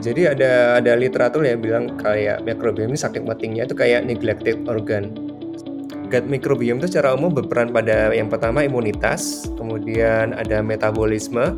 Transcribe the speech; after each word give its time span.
Jadi 0.00 0.32
ada 0.32 0.80
ada 0.80 0.96
literatur 0.96 1.44
yang 1.44 1.60
bilang 1.60 1.84
kayak 2.00 2.40
microbiome 2.40 2.96
ini 2.96 2.98
saking 2.98 3.28
pentingnya 3.28 3.68
itu 3.68 3.76
kayak 3.76 4.08
neglected 4.08 4.56
organ. 4.64 5.12
Gut 6.08 6.24
microbiome 6.26 6.80
itu 6.80 6.88
secara 6.90 7.14
umum 7.14 7.30
berperan 7.30 7.70
pada 7.70 8.10
yang 8.10 8.32
pertama 8.32 8.64
imunitas, 8.64 9.46
kemudian 9.60 10.32
ada 10.34 10.64
metabolisme, 10.64 11.54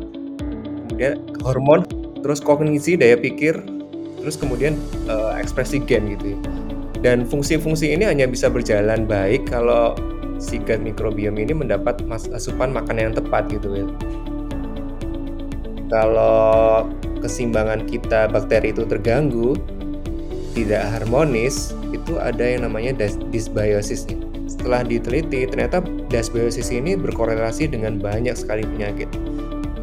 kemudian 0.85 1.23
hormon, 1.41 1.87
terus 2.21 2.43
kognisi, 2.43 2.99
daya 2.99 3.17
pikir, 3.17 3.57
terus 4.21 4.35
kemudian 4.35 4.77
uh, 5.07 5.33
ekspresi 5.39 5.81
gen 5.81 6.11
gitu. 6.19 6.35
Ya. 6.35 6.39
Dan 7.03 7.25
fungsi-fungsi 7.25 7.95
ini 7.95 8.05
hanya 8.05 8.27
bisa 8.29 8.51
berjalan 8.51 9.07
baik 9.07 9.47
kalau 9.49 9.95
si 10.37 10.59
gut 10.59 10.83
microbiome 10.83 11.39
ini 11.39 11.55
mendapat 11.55 12.03
asupan 12.11 12.75
makanan 12.75 13.11
yang 13.11 13.15
tepat 13.15 13.47
gitu 13.49 13.71
ya. 13.71 13.87
Kalau 15.87 16.87
keseimbangan 17.23 17.87
kita 17.87 18.27
bakteri 18.27 18.75
itu 18.75 18.83
terganggu, 18.83 19.55
tidak 20.53 20.83
harmonis, 20.91 21.71
itu 21.95 22.19
ada 22.19 22.43
yang 22.43 22.67
namanya 22.67 23.07
dysbiosis. 23.31 24.05
Setelah 24.45 24.83
diteliti 24.85 25.47
ternyata 25.47 25.81
dysbiosis 26.11 26.69
ini 26.69 26.99
berkorelasi 26.99 27.71
dengan 27.71 27.97
banyak 27.97 28.35
sekali 28.35 28.67
penyakit. 28.67 29.07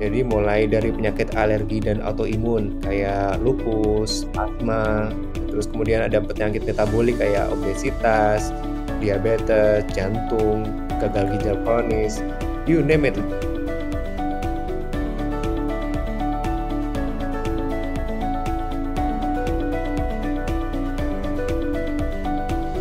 Jadi 0.00 0.24
mulai 0.24 0.64
dari 0.64 0.88
penyakit 0.88 1.36
alergi 1.36 1.84
dan 1.84 2.00
autoimun 2.00 2.80
kayak 2.80 3.36
lupus, 3.44 4.24
asma, 4.32 5.12
terus 5.52 5.68
kemudian 5.68 6.00
ada 6.08 6.24
penyakit 6.24 6.64
metabolik 6.64 7.20
kayak 7.20 7.52
obesitas, 7.52 8.48
diabetes, 8.96 9.84
jantung, 9.92 10.64
gagal 11.04 11.36
ginjal 11.36 11.56
kronis, 11.68 12.24
you 12.64 12.80
name 12.80 13.04
it. 13.04 13.16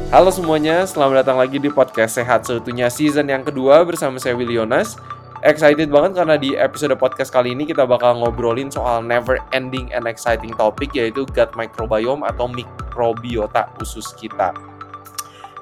Halo 0.10 0.34
semuanya, 0.34 0.90
selamat 0.90 1.22
datang 1.22 1.38
lagi 1.38 1.62
di 1.62 1.70
podcast 1.70 2.18
Sehat 2.18 2.42
Seutuhnya 2.42 2.90
season 2.90 3.30
yang 3.30 3.46
kedua 3.46 3.86
bersama 3.86 4.18
saya 4.18 4.34
Willy 4.34 4.58
Yonas. 4.58 4.98
Excited 5.46 5.86
banget 5.94 6.18
karena 6.18 6.34
di 6.34 6.58
episode 6.58 6.98
podcast 6.98 7.30
kali 7.30 7.54
ini 7.54 7.70
kita 7.70 7.86
bakal 7.86 8.18
ngobrolin 8.18 8.74
soal 8.74 9.06
never 9.06 9.38
ending 9.54 9.86
and 9.94 10.10
exciting 10.10 10.50
topic 10.58 10.90
yaitu 10.98 11.30
gut 11.30 11.54
microbiome 11.54 12.26
atau 12.26 12.50
mikrobiota 12.50 13.70
usus 13.78 14.10
kita. 14.18 14.50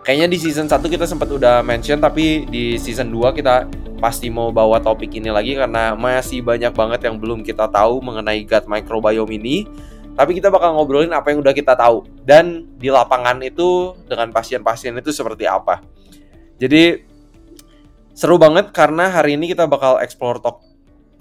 Kayaknya 0.07 0.27
di 0.31 0.37
season 0.39 0.71
1 0.71 0.79
kita 0.87 1.03
sempat 1.03 1.27
udah 1.27 1.59
mention 1.59 1.99
tapi 1.99 2.47
di 2.47 2.79
season 2.79 3.11
2 3.11 3.35
kita 3.35 3.67
pasti 3.99 4.31
mau 4.31 4.55
bawa 4.55 4.79
topik 4.79 5.11
ini 5.11 5.27
lagi 5.27 5.59
karena 5.59 5.91
masih 5.91 6.39
banyak 6.39 6.71
banget 6.71 7.03
yang 7.03 7.19
belum 7.19 7.43
kita 7.43 7.67
tahu 7.67 7.99
mengenai 7.99 8.47
gut 8.47 8.63
microbiome 8.63 9.35
ini 9.35 9.67
tapi 10.17 10.33
kita 10.33 10.49
bakal 10.49 10.73
ngobrolin 10.73 11.13
apa 11.13 11.29
yang 11.29 11.45
udah 11.45 11.53
kita 11.53 11.77
tahu 11.77 12.09
dan 12.25 12.65
di 12.81 12.89
lapangan 12.89 13.37
itu 13.45 13.93
dengan 14.09 14.33
pasien-pasien 14.33 14.97
itu 14.97 15.13
seperti 15.13 15.45
apa. 15.45 15.85
Jadi 16.57 17.05
seru 18.17 18.41
banget 18.41 18.73
karena 18.73 19.13
hari 19.13 19.37
ini 19.37 19.53
kita 19.53 19.69
bakal 19.69 20.01
explore 20.01 20.41
to 20.41 20.57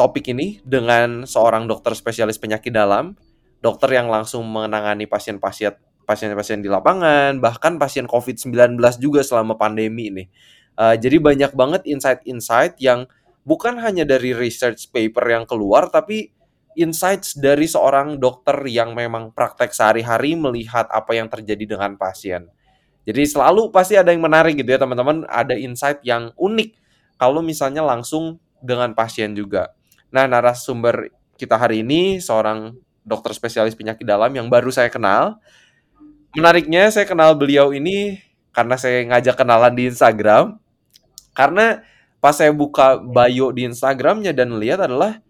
topik 0.01 0.33
ini 0.33 0.65
dengan 0.65 1.29
seorang 1.29 1.69
dokter 1.69 1.93
spesialis 1.93 2.41
penyakit 2.41 2.73
dalam, 2.73 3.13
dokter 3.61 3.93
yang 4.01 4.09
langsung 4.09 4.49
menangani 4.49 5.05
pasien-pasien 5.05 5.77
pasien-pasien 6.07 6.63
di 6.63 6.71
lapangan, 6.71 7.43
bahkan 7.43 7.77
pasien 7.77 8.07
COVID-19 8.07 8.79
juga 9.03 9.21
selama 9.27 9.59
pandemi 9.59 10.09
ini. 10.09 10.25
Uh, 10.79 10.95
jadi 10.95 11.19
banyak 11.19 11.53
banget 11.53 11.83
insight-insight 11.85 12.79
yang 12.79 13.11
bukan 13.43 13.77
hanya 13.83 14.07
dari 14.07 14.31
research 14.31 14.89
paper 14.95 15.27
yang 15.27 15.45
keluar, 15.45 15.91
tapi 15.91 16.36
insights 16.77 17.35
dari 17.35 17.65
seorang 17.65 18.21
dokter 18.21 18.55
yang 18.69 18.93
memang 18.93 19.33
praktek 19.33 19.73
sehari-hari 19.73 20.37
melihat 20.37 20.87
apa 20.93 21.17
yang 21.17 21.27
terjadi 21.27 21.77
dengan 21.77 21.97
pasien. 21.97 22.53
Jadi 23.07 23.23
selalu 23.25 23.73
pasti 23.73 23.97
ada 23.97 24.13
yang 24.13 24.21
menarik 24.23 24.59
gitu 24.59 24.67
ya 24.67 24.83
teman-teman, 24.83 25.25
ada 25.31 25.57
insight 25.57 26.03
yang 26.05 26.35
unik 26.37 26.77
kalau 27.17 27.41
misalnya 27.41 27.81
langsung 27.81 28.43
dengan 28.61 28.93
pasien 28.93 29.33
juga. 29.33 29.73
Nah, 30.11 30.29
narasumber 30.29 31.11
kita 31.39 31.57
hari 31.57 31.81
ini 31.87 32.19
seorang 32.19 32.77
dokter 33.07 33.31
spesialis 33.33 33.79
penyakit 33.79 34.03
dalam 34.03 34.35
yang 34.35 34.51
baru 34.51 34.69
saya 34.75 34.91
kenal. 34.91 35.39
Menariknya 36.35 36.91
saya 36.91 37.07
kenal 37.07 37.39
beliau 37.39 37.71
ini 37.71 38.21
karena 38.51 38.75
saya 38.75 39.07
ngajak 39.07 39.39
kenalan 39.39 39.73
di 39.73 39.89
Instagram. 39.89 40.59
Karena 41.37 41.85
pas 42.19 42.35
saya 42.35 42.51
buka 42.51 42.99
bio 42.99 43.53
di 43.53 43.69
Instagramnya 43.69 44.33
dan 44.33 44.57
lihat 44.57 44.83
adalah 44.83 45.23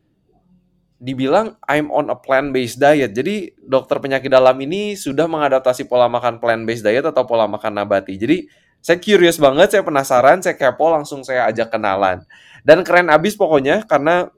dibilang 0.97 1.61
I'm 1.69 1.93
on 1.93 2.09
a 2.09 2.17
plant-based 2.17 2.81
diet. 2.81 3.13
Jadi 3.13 3.53
dokter 3.61 4.01
penyakit 4.01 4.33
dalam 4.33 4.57
ini 4.65 4.97
sudah 4.97 5.29
mengadaptasi 5.29 5.85
pola 5.89 6.09
makan 6.09 6.41
plant-based 6.41 6.85
diet 6.85 7.05
atau 7.05 7.29
pola 7.29 7.45
makan 7.45 7.85
nabati. 7.85 8.17
Jadi 8.17 8.49
saya 8.81 9.03
curious 9.03 9.37
banget, 9.37 9.77
saya 9.77 9.83
penasaran, 9.83 10.41
saya 10.41 10.55
kepo 10.55 10.89
langsung 10.89 11.27
saya 11.27 11.51
ajak 11.51 11.75
kenalan. 11.75 12.23
Dan 12.63 12.87
keren 12.87 13.11
abis 13.11 13.35
pokoknya 13.35 13.85
karena 13.85 14.31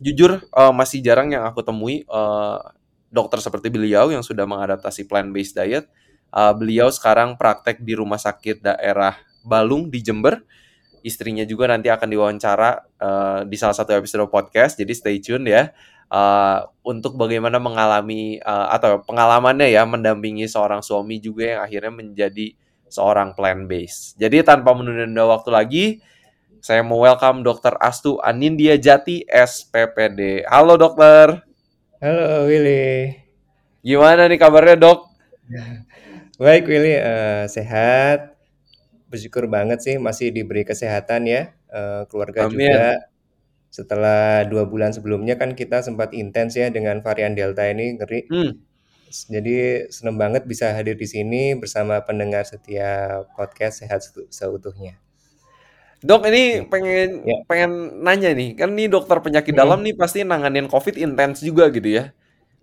jujur 0.00 0.40
uh, 0.52 0.72
masih 0.72 1.00
jarang 1.04 1.32
yang 1.32 1.44
aku 1.44 1.60
temui 1.64 2.04
uh, 2.08 2.60
dokter 3.10 3.42
seperti 3.42 3.68
beliau 3.68 4.08
yang 4.08 4.22
sudah 4.22 4.46
mengadaptasi 4.46 5.08
plant-based 5.10 5.58
diet. 5.58 5.84
Uh, 6.30 6.54
beliau 6.54 6.86
sekarang 6.94 7.34
praktek 7.34 7.82
di 7.82 7.98
rumah 7.98 8.20
sakit 8.20 8.62
daerah 8.62 9.18
Balung 9.42 9.90
di 9.90 9.98
Jember 9.98 10.38
istrinya 11.02 11.44
juga 11.44 11.70
nanti 11.70 11.88
akan 11.88 12.08
diwawancara 12.08 12.70
uh, 13.00 13.40
di 13.46 13.56
salah 13.56 13.76
satu 13.76 13.96
episode 13.96 14.26
podcast. 14.28 14.76
Jadi 14.76 14.92
stay 14.92 15.16
tune 15.20 15.48
ya 15.48 15.72
uh, 16.10 16.58
untuk 16.82 17.16
bagaimana 17.16 17.56
mengalami 17.62 18.42
uh, 18.42 18.68
atau 18.74 19.00
pengalamannya 19.06 19.70
ya 19.70 19.86
mendampingi 19.86 20.50
seorang 20.50 20.82
suami 20.82 21.22
juga 21.22 21.56
yang 21.56 21.60
akhirnya 21.64 21.92
menjadi 21.94 22.46
seorang 22.90 23.32
plant 23.38 23.70
base. 23.70 24.18
Jadi 24.18 24.42
tanpa 24.42 24.74
menunda 24.74 25.24
waktu 25.24 25.50
lagi, 25.54 25.84
saya 26.60 26.82
mau 26.82 27.00
welcome 27.00 27.46
Dr. 27.46 27.78
Astu 27.78 28.18
Anindya 28.20 28.76
Jati 28.76 29.24
SPPD. 29.24 30.44
Halo 30.50 30.74
dokter. 30.76 31.40
Halo 32.02 32.50
Willy. 32.50 33.16
Gimana 33.80 34.26
nih 34.28 34.36
kabarnya 34.36 34.76
dok? 34.76 35.08
Baik 36.40 36.64
Willy, 36.66 36.96
uh, 36.96 37.44
sehat 37.46 38.29
bersyukur 39.10 39.50
banget 39.50 39.82
sih 39.82 39.98
masih 39.98 40.30
diberi 40.30 40.62
kesehatan 40.62 41.26
ya, 41.26 41.52
uh, 41.74 42.06
keluarga 42.06 42.46
Amin. 42.46 42.62
juga. 42.62 43.10
Setelah 43.70 44.46
dua 44.46 44.66
bulan 44.66 44.94
sebelumnya 44.94 45.38
kan 45.38 45.54
kita 45.54 45.82
sempat 45.82 46.14
intens 46.14 46.54
ya 46.54 46.70
dengan 46.70 47.02
varian 47.02 47.34
Delta 47.34 47.66
ini, 47.66 47.98
ngeri. 47.98 48.30
Hmm. 48.30 48.52
Jadi 49.10 49.90
seneng 49.90 50.14
banget 50.14 50.46
bisa 50.46 50.70
hadir 50.70 50.94
di 50.94 51.06
sini 51.06 51.58
bersama 51.58 51.98
pendengar 52.06 52.46
setiap 52.46 53.26
podcast 53.34 53.82
Sehat 53.82 54.06
Seutuhnya. 54.30 54.94
Dok, 56.00 56.30
ini 56.32 56.64
pengen 56.64 57.26
ya. 57.28 57.36
pengen 57.44 58.00
nanya 58.00 58.32
nih, 58.32 58.56
kan 58.56 58.72
nih 58.72 58.88
dokter 58.88 59.20
penyakit 59.20 59.52
hmm. 59.52 59.60
dalam 59.60 59.84
nih 59.84 59.92
pasti 59.98 60.24
nanganin 60.24 60.70
COVID 60.70 60.96
intens 60.96 61.42
juga 61.44 61.68
gitu 61.68 61.90
ya. 61.90 62.14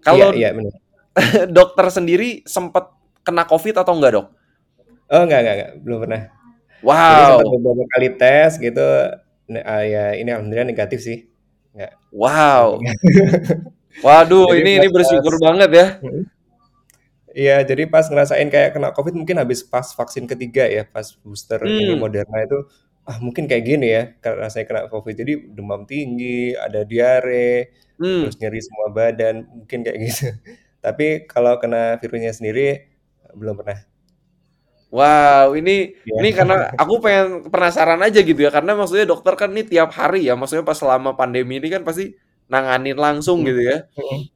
Kalau 0.02 0.34
iya, 0.34 0.56
iya, 0.56 0.72
dokter 1.58 1.86
sendiri 1.92 2.42
sempat 2.48 2.96
kena 3.22 3.46
COVID 3.46 3.84
atau 3.84 3.94
enggak, 3.94 4.12
Dok? 4.18 4.28
Oh, 5.12 5.22
enggak, 5.24 5.40
enggak, 5.44 5.56
enggak, 5.56 5.72
belum 5.84 5.98
pernah. 6.08 6.22
Wow. 6.86 7.42
Jadi 7.42 7.50
beberapa 7.58 7.84
kali 7.94 8.10
tes 8.18 8.52
gitu, 8.62 8.88
uh, 9.50 9.84
ya 9.84 10.14
ini 10.14 10.30
alhamdulillah 10.30 10.68
negatif 10.68 11.00
sih. 11.02 11.26
Enggak. 11.74 11.94
Wow. 12.14 12.82
Waduh, 14.06 14.54
jadi 14.54 14.62
ini 14.62 14.72
ini 14.86 14.88
bersyukur 14.94 15.42
pas, 15.42 15.42
banget 15.42 15.70
ya. 15.74 15.88
Iya, 17.38 17.58
jadi 17.66 17.90
pas 17.90 18.06
ngerasain 18.10 18.50
kayak 18.50 18.78
kena 18.78 18.90
COVID 18.94 19.14
mungkin 19.14 19.38
habis 19.42 19.66
pas 19.66 19.86
vaksin 19.94 20.30
ketiga 20.30 20.66
ya, 20.70 20.86
pas 20.86 21.18
booster 21.22 21.62
hmm. 21.62 21.70
ini 21.82 21.94
Moderna 21.98 22.46
itu, 22.46 22.66
ah 23.06 23.18
mungkin 23.22 23.50
kayak 23.50 23.64
gini 23.66 23.88
ya, 23.90 24.04
karena 24.22 24.50
saya 24.54 24.70
kena 24.70 24.90
COVID. 24.90 25.14
Jadi 25.18 25.34
demam 25.54 25.86
tinggi, 25.90 26.54
ada 26.54 26.86
diare, 26.86 27.74
hmm. 27.98 28.30
terus 28.30 28.38
nyeri 28.42 28.60
semua 28.62 28.88
badan, 28.94 29.36
mungkin 29.50 29.82
kayak 29.82 29.98
gitu. 30.06 30.30
Tapi 30.82 31.26
kalau 31.26 31.58
kena 31.58 31.98
virusnya 31.98 32.34
sendiri 32.38 32.90
belum 33.34 33.58
pernah. 33.62 33.82
Wow, 34.88 35.52
ini 35.60 36.00
yeah. 36.08 36.20
ini 36.24 36.30
karena 36.32 36.72
aku 36.80 37.04
pengen 37.04 37.52
penasaran 37.52 38.00
aja 38.00 38.24
gitu 38.24 38.40
ya 38.40 38.48
karena 38.48 38.72
maksudnya 38.72 39.04
dokter 39.04 39.36
kan 39.36 39.52
ini 39.52 39.68
tiap 39.68 39.92
hari 39.92 40.32
ya, 40.32 40.40
maksudnya 40.40 40.64
pas 40.64 40.80
selama 40.80 41.12
pandemi 41.12 41.60
ini 41.60 41.68
kan 41.68 41.84
pasti 41.84 42.16
nanganin 42.48 42.96
langsung 42.96 43.44
gitu 43.44 43.60
ya. 43.68 43.84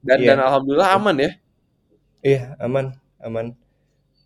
Dan 0.04 0.20
yeah. 0.20 0.36
dan 0.36 0.44
alhamdulillah 0.44 0.90
aman 0.92 1.16
ya. 1.16 1.32
Iya, 2.22 2.36
yeah, 2.36 2.44
aman, 2.60 3.00
aman. 3.24 3.56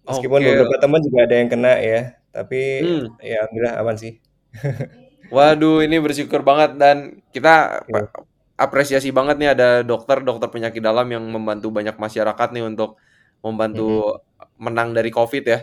Meskipun 0.06 0.42
okay. 0.42 0.50
beberapa 0.58 0.76
teman 0.82 1.00
juga 1.06 1.20
ada 1.30 1.36
yang 1.38 1.50
kena 1.50 1.74
ya, 1.78 2.02
tapi 2.34 2.62
hmm. 2.82 3.06
ya 3.22 3.36
alhamdulillah 3.46 3.76
aman 3.86 3.96
sih. 4.02 4.14
Waduh, 5.36 5.86
ini 5.86 5.98
bersyukur 6.02 6.42
banget 6.42 6.82
dan 6.82 7.22
kita 7.30 7.86
yeah. 7.86 8.10
apresiasi 8.58 9.14
banget 9.14 9.38
nih 9.38 9.50
ada 9.54 9.70
dokter-dokter 9.86 10.50
penyakit 10.50 10.82
dalam 10.82 11.06
yang 11.06 11.22
membantu 11.22 11.70
banyak 11.70 11.94
masyarakat 12.02 12.50
nih 12.50 12.66
untuk 12.66 12.98
membantu 13.46 14.18
mm 14.18 14.18
-hmm. 14.18 14.58
menang 14.58 14.90
dari 14.98 15.14
COVID 15.14 15.46
ya. 15.46 15.62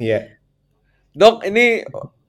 Iya. 0.00 0.36
Dok, 1.16 1.44
ini 1.48 1.84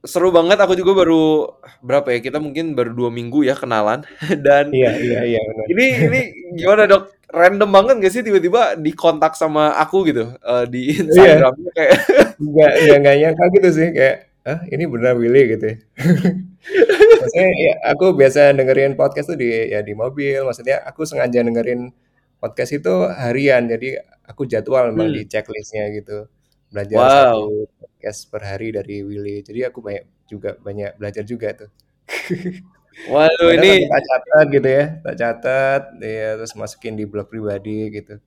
seru 0.06 0.32
banget. 0.32 0.56
Aku 0.62 0.72
juga 0.78 1.04
baru 1.04 1.52
berapa 1.84 2.08
ya? 2.14 2.18
Kita 2.24 2.40
mungkin 2.40 2.72
baru 2.72 2.96
dua 2.96 3.10
minggu 3.12 3.44
ya 3.44 3.52
kenalan 3.52 4.04
dan 4.46 4.72
Iya 4.72 4.92
iya 4.96 5.20
iya. 5.36 5.40
Benar. 5.42 5.66
Ini 5.68 5.86
ini 6.08 6.20
gimana 6.56 6.84
dok? 6.88 7.18
random 7.28 7.68
banget 7.68 7.94
gak 8.00 8.12
sih 8.12 8.22
tiba-tiba 8.24 8.72
dikontak 8.80 9.36
sama 9.36 9.76
aku 9.76 10.08
gitu 10.08 10.32
uh, 10.40 10.64
di 10.64 10.96
Iya. 10.96 11.04
Instagramnya 11.04 11.70
kayak 11.76 11.92
Nggak 12.48 12.72
nggak 12.72 12.98
nggak 13.02 13.16
nyangka 13.18 13.44
gitu 13.58 13.68
sih 13.74 13.88
kayak, 13.90 14.16
"Hah, 14.46 14.62
ini 14.70 14.86
beneran 14.86 15.18
Willy?" 15.18 15.42
Gitu 15.58 15.64
ya. 15.74 15.76
Maksudnya 17.20 17.48
ya 17.50 17.72
aku 17.90 18.06
biasa 18.14 18.54
dengerin 18.54 18.94
podcast 18.94 19.26
tuh 19.34 19.38
di 19.38 19.50
ya 19.74 19.82
di 19.82 19.90
mobil, 19.98 20.46
maksudnya 20.46 20.78
aku 20.86 21.02
sengaja 21.02 21.42
dengerin 21.42 21.90
podcast 22.38 22.70
itu 22.78 22.94
harian, 23.10 23.66
jadi 23.66 23.98
aku 24.22 24.46
jadwal 24.46 24.94
memang 24.94 25.10
di 25.10 25.26
hmm. 25.26 25.30
checklist-nya 25.34 25.90
gitu. 25.98 26.30
Belajar 26.68 26.96
Wow. 27.00 27.08
satu 27.08 27.54
podcast 27.80 28.20
per 28.28 28.42
hari 28.44 28.68
dari 28.76 28.96
Willy. 29.00 29.40
Jadi 29.40 29.60
aku 29.64 29.80
banyak 29.80 30.04
juga 30.28 30.60
banyak 30.60 31.00
belajar 31.00 31.24
juga 31.24 31.48
tuh. 31.56 31.70
Waduh 33.12 33.54
ini 33.54 33.86
tak 33.86 34.02
catat 34.02 34.46
gitu 34.50 34.68
ya, 34.68 34.84
tak 35.06 35.14
catat, 35.22 35.82
ya 36.02 36.34
terus 36.34 36.52
masukin 36.58 36.98
di 36.98 37.06
blog 37.06 37.30
pribadi 37.30 37.94
gitu. 37.94 38.18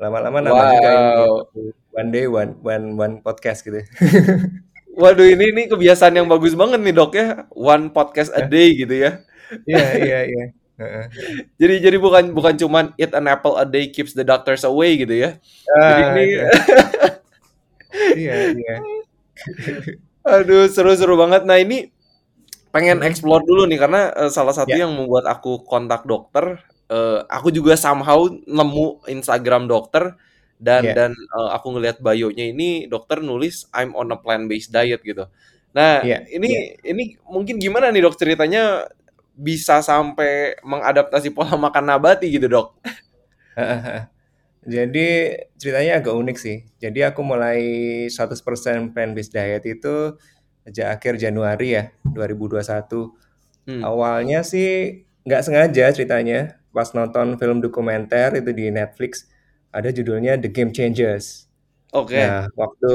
Lama-lama 0.00 0.40
nambah 0.40 0.66
juga 0.74 0.90
ini 0.90 1.04
wow. 1.12 1.34
one 1.92 2.10
day 2.10 2.24
one 2.24 2.52
one 2.64 2.86
one 2.96 3.14
podcast 3.20 3.60
gitu. 3.62 3.84
Waduh 5.00 5.28
ini 5.28 5.52
ini 5.52 5.62
kebiasaan 5.68 6.16
yang 6.16 6.26
bagus 6.26 6.56
banget 6.56 6.80
nih 6.80 6.94
dok 6.96 7.12
ya 7.14 7.44
one 7.52 7.92
podcast 7.92 8.32
a 8.32 8.42
day 8.48 8.72
gitu 8.74 8.96
ya. 8.96 9.20
Iya 9.68 9.88
iya 10.00 10.20
iya. 10.24 10.44
Jadi 11.60 11.78
jadi 11.78 11.96
bukan 12.00 12.34
bukan 12.34 12.58
cuman 12.58 12.90
eat 12.98 13.14
an 13.14 13.30
apple 13.30 13.54
a 13.54 13.62
day 13.62 13.86
keeps 13.92 14.16
the 14.16 14.26
doctors 14.26 14.66
away 14.66 14.98
gitu 14.98 15.14
ya. 15.14 15.38
Jadi 15.68 16.00
Ah, 16.02 16.10
ini 16.16 16.24
iya. 16.26 16.48
Iya 17.92 18.34
iya. 18.56 18.74
aduh 20.34 20.66
seru-seru 20.70 21.14
banget. 21.18 21.42
Nah 21.48 21.58
ini 21.60 21.90
pengen 22.74 23.00
Mhm. 23.02 23.08
explore 23.08 23.44
dulu 23.46 23.64
nih 23.68 23.78
karena 23.80 24.12
eh, 24.16 24.30
salah 24.32 24.54
satu 24.56 24.72
Ya. 24.74 24.84
yang 24.86 24.92
membuat 24.96 25.26
aku 25.28 25.64
kontak 25.66 26.04
dokter, 26.08 26.60
eh, 26.92 27.20
aku 27.28 27.50
juga 27.54 27.74
somehow 27.78 28.26
nemu 28.48 29.04
Instagram 29.10 29.66
dokter 29.70 30.16
dan 30.62 30.82
Ya. 30.90 30.94
dan 30.96 31.12
eh, 31.14 31.50
aku 31.56 31.74
ngelihat 31.78 32.00
bio-nya 32.04 32.50
ini 32.52 32.86
dokter 32.90 33.20
nulis 33.24 33.66
I'm 33.74 33.92
on 33.98 34.12
a 34.14 34.18
plant-based 34.20 34.72
diet 34.72 35.02
gitu. 35.04 35.26
Nah 35.76 36.04
Iya 36.04 36.24
ini 36.32 36.48
iya. 36.52 36.62
ini 36.92 37.04
mungkin 37.28 37.56
gimana 37.62 37.88
nih 37.92 38.04
dok 38.04 38.16
ceritanya 38.20 38.88
bisa 39.32 39.80
sampai 39.80 40.60
mengadaptasi 40.62 41.32
pola 41.32 41.56
makan 41.56 41.84
nabati 41.88 42.28
gitu 42.28 42.46
dok? 42.52 42.68
Jadi 44.62 45.34
ceritanya 45.58 45.98
agak 45.98 46.14
unik 46.14 46.36
sih. 46.38 46.62
Jadi 46.78 47.02
aku 47.02 47.20
mulai 47.26 47.58
100% 48.06 48.94
plant-based 48.94 49.34
diet 49.34 49.64
itu 49.66 50.14
sejak 50.62 50.98
akhir 51.02 51.18
Januari 51.18 51.74
ya, 51.74 51.84
2021. 52.06 53.10
Hmm. 53.66 53.82
Awalnya 53.82 54.46
sih 54.46 55.02
nggak 55.26 55.42
sengaja 55.42 55.90
ceritanya, 55.90 56.62
pas 56.70 56.90
nonton 56.94 57.34
film 57.38 57.58
dokumenter 57.58 58.38
itu 58.38 58.50
di 58.54 58.70
Netflix, 58.70 59.26
ada 59.74 59.90
judulnya 59.90 60.38
The 60.38 60.50
Game 60.50 60.70
Changers. 60.70 61.50
Oke. 61.90 62.18
Nah, 62.18 62.46
waktu 62.54 62.92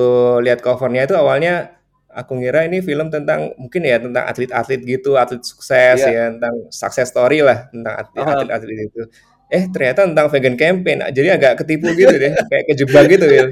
lihat 0.48 0.64
covernya 0.64 1.04
itu 1.08 1.16
awalnya 1.20 1.76
aku 2.08 2.40
ngira 2.40 2.66
ini 2.66 2.80
film 2.82 3.12
tentang 3.14 3.54
mungkin 3.60 3.84
ya 3.86 4.00
tentang 4.00 4.24
atlet-atlet 4.26 4.82
gitu, 4.88 5.20
atlet 5.20 5.44
sukses 5.44 6.00
Iya. 6.02 6.08
ya, 6.10 6.24
tentang 6.34 6.56
success 6.72 7.12
story 7.12 7.44
lah 7.44 7.68
tentang 7.70 7.94
atlet- 7.94 8.24
Aha. 8.24 8.32
atlet-atlet 8.42 8.80
itu. 8.90 9.02
Eh, 9.48 9.64
ternyata 9.72 10.04
tentang 10.04 10.28
vegan 10.28 10.56
campaign. 10.60 11.08
Jadi 11.16 11.28
agak 11.32 11.64
ketipu 11.64 11.88
gitu 11.96 12.12
deh, 12.12 12.32
kayak 12.52 12.66
kejebak 12.68 13.06
gitu, 13.08 13.26
Will. 13.26 13.50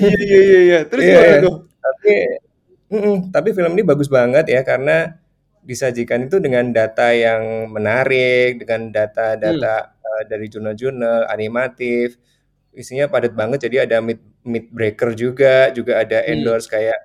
Iya 0.00 0.16
iya 0.24 0.40
iya 0.40 0.58
iya. 0.64 0.78
Terus 0.88 1.02
Iya, 1.04 1.12
gimana 1.12 1.36
iya. 1.36 1.50
Tapi 1.84 2.12
mm-mm, 2.88 3.16
tapi 3.34 3.48
film 3.52 3.72
ini 3.76 3.84
bagus 3.84 4.08
banget 4.08 4.44
ya 4.48 4.60
karena 4.64 5.20
disajikan 5.60 6.24
itu 6.24 6.40
dengan 6.40 6.72
data 6.72 7.12
yang 7.12 7.68
menarik, 7.68 8.56
dengan 8.64 8.88
Hmm. 8.88 8.94
data-data 8.96 9.74
eh, 10.00 10.22
dari 10.32 10.46
jurnal-jurnal, 10.48 11.28
animatif. 11.28 12.16
Isinya 12.72 13.10
padat 13.12 13.34
banget, 13.36 13.68
jadi 13.68 13.84
ada 13.84 14.00
myth, 14.00 14.22
myth 14.48 14.68
breaker 14.72 15.12
juga, 15.12 15.68
juga 15.76 16.00
ada 16.00 16.24
Hmm. 16.24 16.32
endorse 16.40 16.68
kayak 16.72 16.96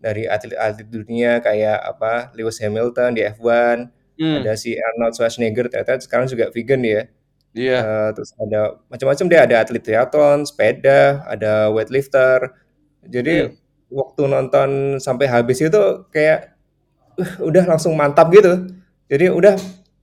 dari 0.00 0.24
atlet-atlet 0.28 0.88
dunia 0.88 1.40
kayak 1.40 1.76
apa 1.80 2.32
Lewis 2.36 2.60
Hamilton 2.60 3.16
di 3.16 3.22
F1, 3.24 3.88
Hmm. 4.20 4.44
ada 4.44 4.52
si 4.60 4.76
Arnold 4.76 5.16
Schwarzenegger 5.16 5.72
ternyata 5.72 5.96
sekarang 6.04 6.28
juga 6.28 6.52
vegan 6.52 6.84
ya. 6.84 7.08
Iya. 7.54 7.78
Eh, 7.82 8.08
terus 8.14 8.30
ada 8.38 8.78
macam-macam 8.86 9.24
deh, 9.26 9.40
ada 9.42 9.56
atlet 9.62 9.82
triathlon, 9.82 10.46
sepeda, 10.46 11.24
ada 11.26 11.68
weightlifter. 11.74 12.54
Jadi 13.06 13.50
Hmm. 13.50 13.52
waktu 13.90 14.22
nonton 14.30 14.70
sampai 15.02 15.26
habis 15.26 15.58
itu 15.62 15.82
kayak 16.14 16.54
uh, 17.18 17.32
udah 17.48 17.64
langsung 17.70 17.94
mantap 17.98 18.30
gitu. 18.34 18.68
Jadi 19.10 19.30
udah 19.32 19.56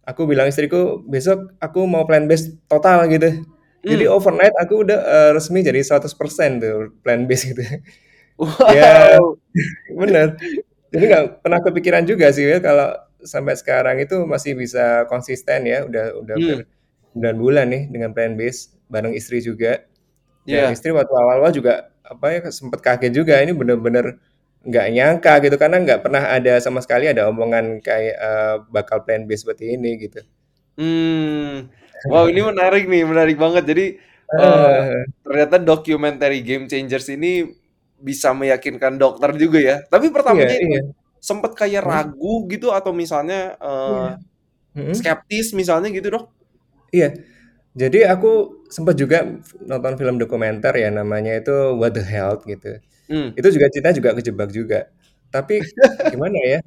aku 0.07 0.27
bilang 0.29 0.47
istriku 0.51 1.03
besok 1.07 1.55
aku 1.63 1.83
mau 1.87 2.03
plant 2.07 2.27
based 2.29 2.55
total 2.71 3.07
gitu. 3.11 3.43
Jadi 3.87 4.05
Hmm. 4.09 4.15
overnight 4.17 4.55
aku 4.59 4.83
udah 4.87 4.99
eh, 4.99 5.31
resmi 5.37 5.61
jadi 5.63 5.79
100% 5.85 6.59
tuh 6.63 6.91
plant 7.03 7.25
based 7.29 7.53
gitu. 7.55 7.63
Ya, 8.69 9.17
Wow. 9.17 9.37
bener. 9.97 10.37
Jadi 10.93 11.03
nggak 11.09 11.25
pernah 11.43 11.59
kepikiran 11.63 12.03
juga 12.07 12.29
sih 12.33 12.45
ya 12.47 12.59
kalau 12.63 12.93
sampai 13.23 13.55
sekarang 13.57 13.97
itu 14.01 14.23
masih 14.29 14.53
bisa 14.57 15.05
konsisten 15.11 15.65
ya. 15.67 15.83
Udah 15.87 16.05
udah 16.21 16.35
Hmm. 16.37 16.61
Ber 17.21 17.33
9 17.33 17.37
bulan 17.43 17.65
nih 17.73 17.83
dengan 17.93 18.09
plant 18.15 18.35
based 18.39 18.77
bareng 18.93 19.13
istri 19.17 19.39
juga. 19.43 19.83
Dan 20.47 20.71
Iya. 20.71 20.71
istri 20.75 20.89
waktu 20.95 21.11
awal-awal 21.13 21.51
juga 21.55 21.91
apa 22.07 22.25
ya 22.35 22.39
sempet 22.53 22.79
kaget 22.85 23.11
juga 23.15 23.33
ini 23.43 23.51
bener-bener 23.51 24.19
nggak 24.67 24.87
nyangka 24.95 25.33
gitu 25.43 25.55
karena 25.61 25.77
nggak 25.83 26.01
pernah 26.05 26.23
ada 26.37 26.53
sama 26.63 26.79
sekali 26.83 27.05
ada 27.11 27.27
omongan 27.31 27.79
kayak 27.83 28.15
eh, 28.19 28.55
bakal 28.75 29.03
plant 29.05 29.25
based 29.29 29.43
seperti 29.47 29.75
ini 29.75 29.91
gitu. 30.07 30.21
Hmm. 30.77 31.71
Wow 32.07 32.29
ini 32.29 32.39
menarik 32.45 32.85
nih, 32.91 33.03
menarik 33.07 33.37
banget. 33.39 33.65
Jadi 33.67 33.85
Eh, 34.27 35.07
ternyata 35.23 35.55
documentary 35.55 36.43
Game 36.43 36.67
Changers 36.67 37.07
ini 37.15 37.47
bisa 37.95 38.35
meyakinkan 38.35 38.99
dokter 38.99 39.31
juga 39.39 39.59
ya. 39.63 39.75
Tapi 39.87 40.11
pertamanya 40.11 40.51
itu 40.59 40.67
iya. 40.67 40.83
sempet 41.23 41.55
kayak 41.55 41.79
Hmm, 41.83 41.91
ragu 41.91 42.43
gitu 42.51 42.75
atau 42.75 42.91
misalnya 42.91 43.55
eh, 43.59 44.07
iya. 44.11 44.13
Mm-mm. 44.75 44.93
skeptis 44.93 45.55
misalnya 45.57 45.89
gitu 45.95 46.07
dok? 46.13 46.25
Iya. 46.93 47.07
Jadi 47.77 47.99
aku 48.07 48.29
sempat 48.73 48.97
juga 48.99 49.23
nonton 49.63 49.93
film 50.01 50.17
dokumenter 50.21 50.73
ya 50.77 50.89
namanya 50.91 51.37
itu 51.39 51.53
What 51.79 51.93
the 51.97 52.03
Health 52.05 52.43
gitu. 52.49 52.81
Hmm. 53.09 53.33
Itu 53.37 53.47
juga 53.55 53.67
cerita 53.73 53.91
juga 53.95 54.11
kejebak 54.17 54.49
juga. 54.53 54.89
Tapi 55.31 55.61
gimana 56.13 56.37
ya? 56.41 56.59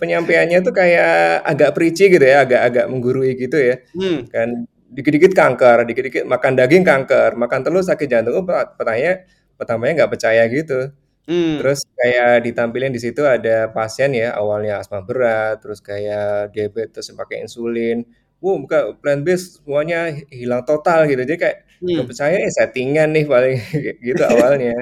Penyampaiannya 0.00 0.58
tuh 0.66 0.74
kayak 0.76 1.42
agak 1.48 1.70
preachy 1.76 2.12
gitu 2.12 2.24
ya, 2.24 2.44
agak-agak 2.44 2.86
menggurui 2.92 3.32
gitu 3.40 3.56
ya. 3.58 3.76
Hmm. 3.96 4.28
Kan 4.30 4.48
dikit-dikit 4.94 5.32
kanker, 5.34 5.78
dikit-dikit 5.88 6.24
makan 6.28 6.52
daging 6.58 6.84
kanker, 6.86 7.34
makan 7.38 7.60
telur 7.66 7.82
sakit 7.84 8.06
jantung. 8.10 8.34
Oh, 8.40 8.44
pe- 8.46 8.74
pertanyaan 8.78 9.24
pertamanya 9.58 9.92
nggak 10.04 10.12
percaya 10.18 10.42
gitu. 10.52 10.92
Hmm. 11.24 11.56
Terus 11.62 11.80
kayak 11.96 12.44
ditampilin 12.44 12.92
di 12.92 13.00
situ 13.00 13.24
ada 13.24 13.72
pasien 13.72 14.12
ya 14.12 14.36
awalnya 14.36 14.84
asma 14.84 15.00
berat, 15.00 15.64
terus 15.64 15.80
kayak 15.80 16.52
diabetes 16.54 17.08
pakai 17.16 17.44
insulin. 17.46 18.04
Wow, 18.44 18.56
buka 18.64 18.78
plant 19.00 19.22
based 19.26 19.48
semuanya 19.64 19.96
hi- 20.16 20.28
hilang 20.40 20.62
total 20.68 20.98
gitu. 21.10 21.20
Jadi 21.24 21.38
kayak 21.42 21.58
Hmm. 21.80 22.08
percaya 22.08 22.36
ya 22.44 22.50
settingan 22.58 23.08
nih 23.14 23.24
paling 23.32 23.56
gitu 24.08 24.22
awalnya. 24.32 24.72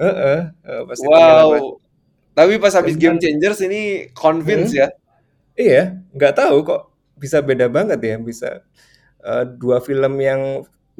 Heeh, 0.00 0.36
eh, 0.68 0.80
pas 0.88 0.98
settingan 1.04 1.38
apa? 1.44 1.56
Wow. 1.56 1.80
Tapi 2.36 2.54
pas 2.62 2.74
habis 2.78 2.96
Game 3.00 3.18
Changers 3.20 3.60
ini 3.66 4.08
convince 4.16 4.70
hmm, 4.70 4.80
ya. 4.80 4.88
iya, 5.58 6.00
nggak 6.16 6.34
tahu 6.38 6.56
kok 6.68 6.80
bisa 7.22 7.38
beda 7.48 7.66
banget 7.76 8.00
ya, 8.02 8.16
bisa 8.20 8.48
eh, 9.24 9.44
dua 9.60 9.78
film 9.84 10.14
yang 10.22 10.42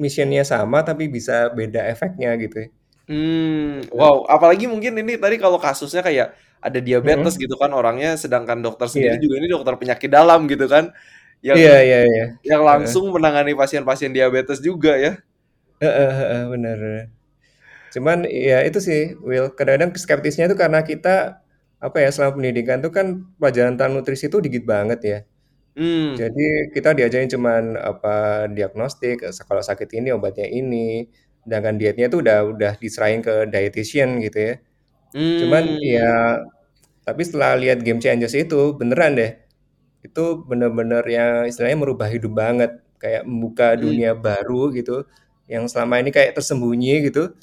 missionnya 0.01 0.43
sama 0.47 0.79
tapi 0.87 1.05
bisa 1.11 1.51
beda 1.57 1.81
efeknya 1.93 2.29
gitu. 2.43 2.69
Hmm, 3.07 3.83
wow. 3.91 4.23
Apalagi 4.31 4.63
mungkin 4.71 4.95
ini 5.03 5.19
tadi 5.19 5.35
kalau 5.43 5.59
kasusnya 5.59 5.99
kayak 6.07 6.27
ada 6.63 6.79
diabetes 6.79 7.33
Mm-mm. 7.33 7.43
gitu 7.43 7.55
kan 7.59 7.71
orangnya, 7.75 8.15
sedangkan 8.15 8.63
dokter 8.63 8.87
sendiri 8.87 9.15
Iya, 9.15 9.23
juga 9.23 9.35
ini 9.43 9.47
dokter 9.51 9.75
penyakit 9.75 10.07
dalam 10.07 10.47
gitu 10.47 10.65
kan, 10.71 10.95
yang 11.43 11.59
iya, 11.59 11.73
iya, 11.87 11.99
iya. 12.09 12.25
yang 12.45 12.61
langsung 12.63 13.05
menangani 13.15 13.53
pasien-pasien 13.57 14.11
diabetes 14.15 14.59
juga 14.63 14.95
ya. 14.99 15.11
Heeh, 15.81 16.11
heeh, 16.19 16.41
bener. 16.51 16.77
bener. 16.83 17.05
Cuman 17.93 18.17
ya 18.29 18.57
itu 18.67 18.79
sih, 18.87 19.01
Will. 19.27 19.45
Kadang-kadang 19.57 19.91
skeptisnya 20.03 20.45
itu 20.49 20.57
karena 20.63 20.79
kita 20.91 21.09
apa 21.85 21.97
ya 22.03 22.09
selama 22.15 22.33
pendidikan 22.39 22.79
tuh 22.85 22.91
kan 22.97 23.07
pelajaran 23.39 23.75
tentang 23.77 23.91
nutrisi 23.95 24.25
itu 24.31 24.39
dikit 24.45 24.63
banget 24.73 24.99
ya. 25.11 25.17
Hmm, 25.75 26.17
Jadi 26.19 26.41
kita 26.75 26.89
diajarin 26.97 27.29
cuman 27.35 27.63
apa 27.79 28.09
diagnostik, 28.55 29.25
kalau 29.49 29.63
sakit 29.65 29.89
ini 29.97 30.09
obatnya 30.17 30.45
ini, 30.49 31.09
sedangkan 31.45 31.75
dietnya 31.81 32.05
tuh 32.13 32.19
udah 32.25 32.37
udah 32.53 32.71
diserahin 32.83 33.21
ke 33.25 33.33
dietitian 33.53 34.09
gitu 34.25 34.37
ya. 34.49 34.53
Cuman 35.39 35.63
hmm, 35.63 35.79
ya 35.81 36.03
tapi 37.07 37.21
setelah 37.27 37.55
lihat 37.59 37.79
Game 37.83 37.99
Changers 38.03 38.35
itu 38.35 38.75
beneran 38.79 39.19
deh. 39.19 39.31
Itu 40.03 40.43
bener-bener 40.45 41.03
yang 41.07 41.47
istilahnya 41.49 41.79
merubah 41.79 42.07
hidup 42.11 42.33
banget, 42.35 42.71
kayak 43.01 43.23
membuka 43.27 43.75
hmm, 43.75 43.79
dunia 43.83 44.11
baru 44.15 44.71
gitu 44.75 45.07
yang 45.51 45.67
selama 45.71 45.99
ini 46.03 46.11
kayak 46.15 46.35
tersembunyi 46.37 47.09
gitu. 47.11 47.33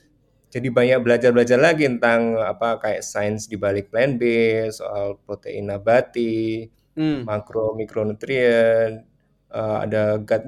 Jadi 0.50 0.68
banyak 0.72 0.98
belajar-belajar 1.06 1.58
lagi 1.62 1.86
tentang 1.86 2.34
apa 2.42 2.82
kayak 2.82 3.02
sains 3.06 3.46
di 3.46 3.54
balik 3.54 3.86
plant 3.92 4.18
based, 4.18 4.82
soal 4.82 5.14
protein 5.22 5.70
nabati, 5.70 6.66
hmm. 6.98 7.22
makro 7.28 7.74
mikronutrien. 7.78 9.06
uh, 9.50 9.82
ada 9.84 10.18
gut, 10.22 10.42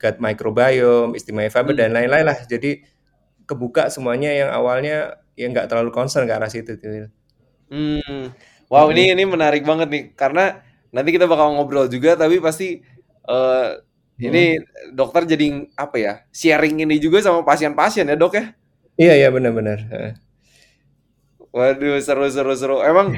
gut 0.00 0.16
microbiome, 0.20 1.12
istimewa 1.18 1.52
fiber 1.52 1.72
Hmm. 1.76 1.80
dan 1.80 1.90
lain-lain 1.96 2.24
lah. 2.24 2.38
Jadi 2.48 2.80
kebuka 3.48 3.90
semuanya 3.92 4.30
yang 4.32 4.50
awalnya 4.54 5.20
ya 5.36 5.46
nggak 5.50 5.68
terlalu 5.72 5.90
concern 5.92 6.24
ke 6.28 6.32
arah 6.36 6.50
situ 6.52 6.76
tuh. 6.80 7.10
Hmm. 7.70 8.34
Wow, 8.70 8.90
ini 8.94 9.10
ini 9.14 9.24
menarik 9.26 9.62
banget 9.66 9.88
nih 9.90 10.04
karena 10.14 10.62
nanti 10.94 11.10
kita 11.14 11.26
bakal 11.30 11.54
ngobrol 11.56 11.86
juga 11.90 12.14
tapi 12.18 12.38
pasti 12.42 12.80
eh, 13.30 13.68
ini 14.20 14.60
dokter 14.92 15.24
jadi 15.24 15.46
apa 15.76 15.96
ya? 15.96 16.12
Sharing 16.32 16.84
ini 16.84 16.96
juga 17.00 17.24
sama 17.24 17.40
pasien-pasien 17.46 18.04
ya, 18.08 18.16
Dok 18.20 18.32
ya? 18.36 18.44
Iya, 19.00 19.14
iya 19.16 19.28
benar-benar. 19.32 19.78
Waduh, 21.50 21.98
seru 22.06 22.26
seru 22.30 22.54
seru. 22.54 22.76
Emang 22.84 23.10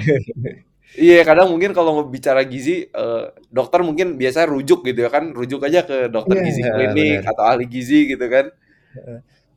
iya 1.06 1.20
kadang 1.28 1.48
mungkin 1.52 1.72
kalau 1.76 2.06
bicara 2.08 2.42
gizi 2.46 2.88
eh, 2.88 3.24
dokter 3.52 3.80
mungkin 3.84 4.16
biasa 4.20 4.48
rujuk 4.48 4.80
gitu 4.88 5.00
ya 5.06 5.10
kan, 5.12 5.24
rujuk 5.36 5.60
aja 5.68 5.80
ke 5.88 6.08
dokter 6.12 6.36
Iya, 6.38 6.44
gizi 6.46 6.62
klinik 6.64 7.20
benar. 7.20 7.30
atau 7.32 7.44
ahli 7.50 7.64
gizi 7.68 7.98
gitu 8.12 8.26
kan. 8.30 8.46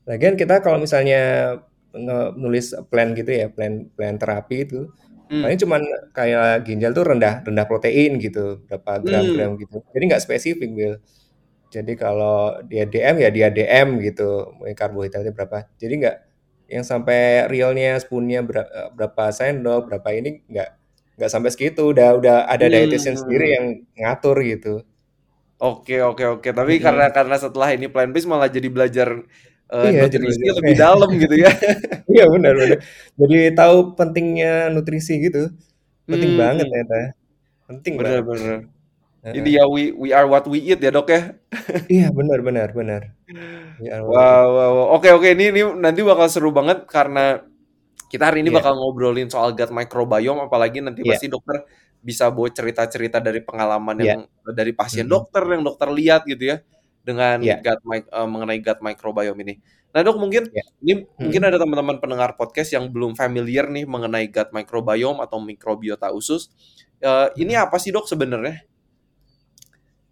Lagian 0.05 0.35
kita 0.37 0.61
kalau 0.61 0.77
misalnya 0.81 1.21
nulis 2.35 2.75
plan 2.91 3.15
gitu 3.15 3.31
ya, 3.31 3.47
plan 3.49 3.87
plan 3.95 4.15
terapi 4.19 4.67
itu 4.67 4.79
Hmm. 5.29 5.41
paling 5.41 5.59
cuman 5.63 5.81
kayak 6.13 6.65
ginjal 6.67 6.91
tuh 6.93 7.05
rendah 7.09 7.33
rendah 7.45 7.65
protein 7.65 8.21
gitu, 8.21 8.61
berapa 8.69 9.01
gram-gram 9.01 9.57
gitu. 9.61 9.81
Jadi 9.93 10.03
nggak 10.09 10.21
spesifik, 10.23 10.69
Bill. 10.77 10.95
Jadi 11.73 11.93
kalau 11.97 12.61
dia 12.69 12.85
DM 12.87 13.15
ya 13.23 13.29
dia 13.33 13.47
DM 13.51 13.99
gitu, 14.05 14.53
mungkin 14.57 14.75
karbohidratnya 14.77 15.33
berapa. 15.35 15.67
Jadi 15.81 15.93
nggak 16.01 16.17
yang 16.71 16.85
sampai 16.85 17.45
realnya 17.51 17.97
spoonnya 18.01 18.41
ber- 18.45 18.69
berapa 18.97 19.23
sendok, 19.33 19.89
berapa 19.91 20.09
ini 20.13 20.29
nggak 20.49 20.69
nggak 21.19 21.31
sampai 21.33 21.49
segitu. 21.53 21.81
Udah 21.93 22.15
udah 22.19 22.35
ada 22.47 22.65
dietitian 22.69 23.17
sendiri 23.17 23.45
Hmm. 23.49 23.55
yang 23.57 23.65
ngatur 23.99 24.37
gitu. 24.45 24.73
Oke 25.59 26.03
oke 26.03 26.23
oke. 26.39 26.49
Tapi 26.51 26.77
Mm-mm. 26.77 26.83
karena 26.83 27.05
karena 27.15 27.35
setelah 27.39 27.71
ini 27.71 27.87
plan 27.87 28.11
based 28.11 28.27
malah 28.27 28.51
jadi 28.51 28.67
belajar 28.67 29.23
eh, 29.71 29.89
Iya, 29.91 30.05
jadi 30.07 30.25
nutrisi 30.25 30.45
lebih 30.61 30.73
dalam 30.77 31.09
gitu 31.17 31.35
ya. 31.35 31.49
Iya 32.15 32.25
benar 32.29 32.53
benar. 32.53 32.77
Jadi 33.17 33.37
tahu 33.57 33.77
pentingnya 33.97 34.69
nutrisi 34.69 35.17
gitu. 35.19 35.49
Penting 36.05 36.37
Hmm. 36.37 36.41
banget 36.41 36.65
ternyata. 36.69 36.95
Penting 37.65 37.93
Bener 37.97 38.21
banget. 38.21 38.25
bener. 38.29 38.57
Heeh. 39.25 39.33
Ini 39.41 39.49
ya 39.57 39.63
we 39.65 39.89
we 39.97 40.09
are 40.13 40.29
what 40.29 40.45
we 40.45 40.61
eat 40.61 40.77
ya 40.77 40.93
dok 40.93 41.09
ya. 41.09 41.33
Iya 41.89 42.13
benar 42.13 42.39
benar 42.45 42.69
benar. 42.77 43.01
Ya, 43.81 43.99
Wow, 44.05 44.13
wow, 44.13 44.71
wow. 44.77 44.85
Oke 44.95 45.09
oke 45.09 45.33
ini 45.33 45.49
ini 45.49 45.61
nanti 45.81 46.05
bakal 46.05 46.29
seru 46.29 46.53
banget 46.53 46.85
karena 46.85 47.41
kita 48.07 48.29
hari 48.29 48.45
ini 48.45 48.53
Iya. 48.53 48.61
bakal 48.61 48.77
ngobrolin 48.77 49.27
soal 49.33 49.57
gut 49.57 49.73
microbiome 49.73 50.45
apalagi 50.45 50.79
nanti 50.79 51.01
Iya. 51.01 51.17
pasti 51.17 51.27
dokter 51.27 51.65
bisa 52.05 52.29
bawa 52.29 52.53
cerita-cerita 52.53 53.17
dari 53.17 53.41
pengalaman 53.41 53.97
Iya. 53.97 54.05
yang 54.13 54.21
dari 54.53 54.71
pasien 54.77 55.09
Mhm. 55.09 55.13
dokter 55.17 55.41
yang 55.49 55.65
dokter 55.65 55.89
lihat 55.89 56.21
gitu 56.29 56.53
ya 56.53 56.57
dengan 57.05 57.37
Iya. 57.45 57.61
gut 57.61 57.79
eh, 58.09 58.27
mengenai 58.27 58.59
gut 58.65 58.79
microbiome 58.81 59.39
ini. 59.45 59.55
Nah, 59.95 60.01
Dok 60.03 60.17
mungkin 60.19 60.43
Iya. 60.51 60.63
ini 60.83 60.93
mungkin 61.21 61.41
Mhm. 61.45 61.49
ada 61.53 61.57
teman-teman 61.61 61.97
pendengar 62.03 62.35
podcast 62.35 62.73
yang 62.75 62.89
belum 62.91 63.15
familiar 63.15 63.69
nih 63.71 63.85
mengenai 63.87 64.27
gut 64.33 64.49
microbiome 64.51 65.21
atau 65.23 65.39
mikrobiota 65.39 66.11
usus. 66.11 66.49
Eh, 66.99 67.27
ini 67.39 67.53
apa 67.55 67.77
sih, 67.79 67.93
Dok 67.95 68.09
sebenarnya? 68.09 68.65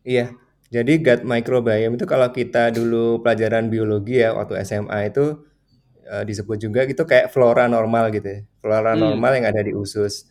Iya. 0.04 0.36
Jadi 0.74 0.94
gut 1.06 1.22
microbiome 1.24 1.96
itu 1.98 2.06
kalau 2.10 2.30
kita 2.34 2.74
dulu 2.74 3.22
pelajaran 3.22 3.70
biologi 3.70 4.20
ya 4.26 4.34
waktu 4.34 4.58
SMA 4.66 5.10
itu 5.14 5.46
eh, 6.08 6.24
disebut 6.28 6.58
juga 6.60 6.84
gitu 6.90 7.04
kayak 7.08 7.32
flora 7.34 7.66
normal 7.72 8.12
gitu 8.12 8.28
ya. 8.28 8.40
Flora 8.64 8.94
Hmm. 8.96 9.02
normal 9.16 9.32
yang 9.40 9.48
ada 9.54 9.62
di 9.64 9.72
usus. 9.76 10.28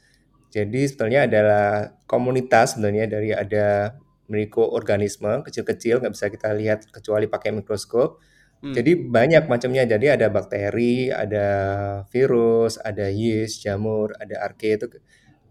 Jadi 0.53 0.85
sebetulnya 0.89 1.25
adalah 1.29 1.97
komunitas 2.05 2.77
sebenarnya 2.77 3.07
dari 3.09 3.31
ada 3.33 3.97
mikroorganisme 4.31 5.43
kecil-kecil 5.47 6.01
nggak 6.03 6.15
bisa 6.15 6.27
kita 6.31 6.51
lihat 6.55 6.87
kecuali 6.93 7.27
pakai 7.31 7.51
mikroskop. 7.55 8.19
Hmm. 8.63 8.75
Jadi 8.75 8.95
banyak 9.11 9.51
macamnya. 9.51 9.85
Jadi 9.89 10.07
ada 10.13 10.27
bakteri, 10.31 11.11
ada 11.11 11.47
virus, 12.13 12.79
ada 12.83 13.11
yeast, 13.11 13.63
jamur, 13.67 14.15
ada 14.23 14.39
arke 14.47 14.79
itu 14.79 14.87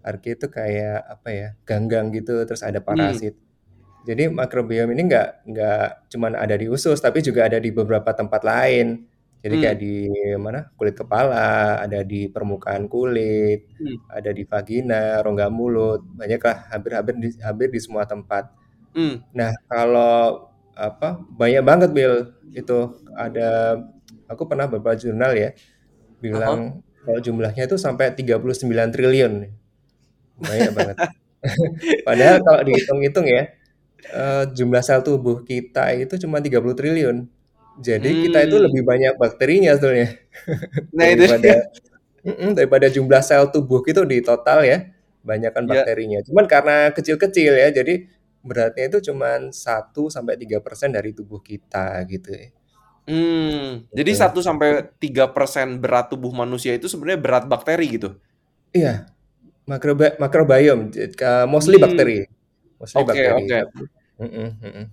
arke 0.02 0.34
itu 0.40 0.48
kayak 0.50 1.00
apa 1.20 1.30
ya 1.32 1.48
ganggang 1.68 2.10
gitu. 2.16 2.44
Terus 2.48 2.64
ada 2.66 2.80
Hmm. 2.88 2.88
parasit. 2.88 3.36
Jadi 4.08 4.34
mikrobiome 4.34 4.94
ini 4.98 5.04
nggak 5.12 5.30
nggak 5.50 5.86
cuman 6.14 6.34
ada 6.38 6.56
di 6.58 6.66
usus, 6.72 6.98
tapi 7.02 7.22
juga 7.22 7.46
ada 7.50 7.62
di 7.62 7.70
beberapa 7.70 8.10
tempat 8.18 8.42
lain. 8.46 9.06
Jadi 9.42 9.56
Hmm. 9.58 9.64
kayak 9.64 9.78
di 9.82 9.94
mana 10.38 10.70
kulit 10.78 10.96
kepala, 10.98 11.82
ada 11.82 12.02
di 12.06 12.30
permukaan 12.30 12.86
kulit, 12.90 13.70
Hmm. 13.80 13.98
ada 14.10 14.30
di 14.34 14.44
vagina, 14.46 15.22
rongga 15.26 15.50
mulut, 15.54 16.02
banyak 16.18 16.42
lah 16.42 16.58
hampir-hampir 16.74 17.16
di, 17.22 17.30
hampir 17.42 17.68
di 17.74 17.80
semua 17.82 18.06
tempat. 18.10 18.50
Hmm. 18.96 19.24
Nah 19.32 19.52
kalau 19.72 20.52
apa 20.76 21.20
banyak 21.32 21.64
banget 21.64 21.90
Bill 21.96 22.14
itu 22.52 22.74
ada 23.16 23.80
aku 24.28 24.44
pernah 24.50 24.68
beberapa 24.68 24.96
jurnal 25.00 25.32
ya 25.36 25.50
bilang 26.24 26.84
kalau 27.06 27.20
jumlahnya 27.24 27.64
itu 27.70 27.78
sampai 27.80 28.14
39 28.14 28.90
triliun 28.94 29.34
banyak 30.40 30.72
banget. 30.78 30.98
Padahal 32.08 32.38
kalau 32.46 32.62
dihitung-hitung 32.68 33.26
ya 33.30 33.44
eh, 34.12 34.44
jumlah 34.58 34.84
sel 34.86 35.02
tubuh 35.06 35.44
kita 35.46 35.94
itu 35.98 36.16
cuma 36.28 36.40
30 36.44 36.76
triliun. 36.78 37.18
Jadi 37.82 38.20
kita 38.22 38.44
itu 38.46 38.56
Hmm. 38.60 38.66
lebih 38.68 38.84
banyak 38.86 39.14
bakterinya 39.22 39.72
sebetulnya 39.78 40.08
Nah, 40.98 41.08
itu 41.12 41.24
daripada 41.26 41.40
dia. 41.40 41.58
Mm-mm, 42.26 42.52
daripada 42.58 42.88
jumlah 42.92 43.22
sel 43.26 43.50
tubuh 43.54 43.82
itu 43.88 44.02
di 44.06 44.22
total 44.22 44.62
ya 44.68 44.78
banyakkan 45.26 45.66
Ya. 45.66 45.86
bakterinya. 45.86 46.20
Cuman 46.28 46.46
karena 46.50 46.92
kecil-kecil 46.94 47.54
ya, 47.58 47.70
jadi 47.74 48.08
beratnya 48.42 48.86
itu 48.92 49.12
cuman 49.14 49.54
1 49.54 50.10
sampai 50.10 50.36
3% 50.42 50.92
dari 50.98 51.12
tubuh 51.14 51.40
kita 51.42 52.02
gitu 52.10 52.30
ya. 52.34 52.48
Hmm, 53.10 53.86
jadi 53.92 54.12
Gitu. 54.14 54.22
1 54.22 54.40
sampai 54.46 54.88
3% 55.02 55.82
berat 55.82 56.10
tubuh 56.14 56.32
manusia 56.34 56.72
itu 56.78 56.86
sebenarnya 56.90 57.20
berat 57.22 57.44
bakteri 57.50 57.86
gitu. 57.98 58.10
Iya. 58.74 59.10
Makroba 59.70 60.18
microbiome, 60.20 60.92
j- 60.94 61.12
ka- 61.16 61.46
mostly 61.50 61.78
Hmm. 61.78 61.86
bakteri. 61.90 62.26
Mostly 62.82 62.98
Oke, 63.02 63.08
bakteri. 63.14 63.30
oke. 63.38 63.60
Mm-mm. 64.22 64.86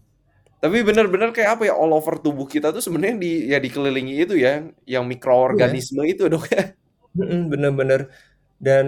Tapi 0.59 0.77
benar-benar 0.83 1.31
kayak 1.31 1.51
apa 1.59 1.63
ya 1.71 1.75
all 1.79 1.95
over 1.95 2.19
tubuh 2.19 2.43
kita 2.51 2.75
tuh 2.75 2.83
sebenarnya 2.83 3.17
di 3.23 3.33
ya 3.53 3.59
dikelilingi 3.63 4.15
itu 4.27 4.35
ya, 4.35 4.67
yang 4.91 5.07
mikroorganisme 5.07 6.03
itu 6.09 6.27
dok 6.27 6.51
ya. 6.51 6.75
Bener-bener. 7.51 8.11
Dan 8.59 8.87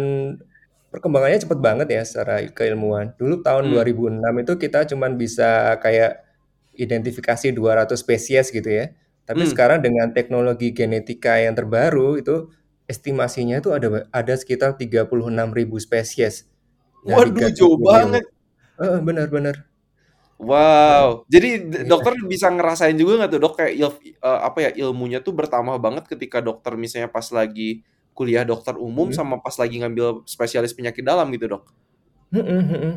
perkembangannya 0.93 1.39
cepet 1.45 1.59
banget 1.63 1.89
ya 1.97 2.03
secara 2.07 2.43
keilmuan. 2.51 3.15
Dulu 3.21 3.43
tahun 3.47 3.65
Hmm. 3.67 3.73
2006 3.75 4.35
itu 4.43 4.53
kita 4.59 4.87
cuman 4.91 5.15
bisa 5.21 5.79
kayak 5.85 6.23
identifikasi 6.77 7.53
200 7.55 8.01
spesies 8.05 8.51
gitu 8.55 8.67
ya. 8.71 8.93
Tapi 9.29 9.45
Hmm. 9.47 9.51
sekarang 9.51 9.79
dengan 9.85 10.11
teknologi 10.17 10.73
genetika 10.75 11.39
yang 11.39 11.55
terbaru 11.59 12.19
itu 12.21 12.51
estimasinya 12.91 13.59
itu 13.63 13.71
ada 13.77 14.07
ada 14.11 14.35
sekitar 14.35 14.75
36.000 14.81 15.79
spesies 15.79 16.47
dari 17.07 17.31
Waduh, 17.31 17.51
jauh 17.59 17.79
banget. 17.81 18.25
Heeh, 18.81 19.01
benar-benar. 19.05 19.57
Wow. 20.41 21.29
Jadi 21.29 21.69
Iya. 21.85 21.85
dokter 21.85 22.17
bisa 22.25 22.49
ngerasain 22.49 22.97
juga 22.97 23.21
nggak 23.21 23.31
tuh 23.37 23.41
dok 23.45 23.55
kayak 23.61 23.73
il- 23.77 24.17
eh, 24.25 24.41
apa 24.49 24.59
ya 24.65 24.71
ilmunya 24.89 25.21
tuh 25.21 25.37
bertambah 25.37 25.77
banget 25.77 26.09
ketika 26.09 26.41
dokter 26.41 26.73
misalnya 26.81 27.13
pas 27.13 27.29
lagi 27.29 27.85
kuliah 28.21 28.45
dokter 28.45 28.77
umum 28.77 29.09
Hmm. 29.09 29.17
sama 29.17 29.35
pas 29.41 29.57
lagi 29.57 29.81
ngambil 29.81 30.29
spesialis 30.29 30.77
penyakit 30.77 31.01
dalam 31.01 31.33
gitu 31.33 31.49
dok. 31.57 31.65
Mm-mm, 32.37 32.61
mm-mm. 32.69 32.95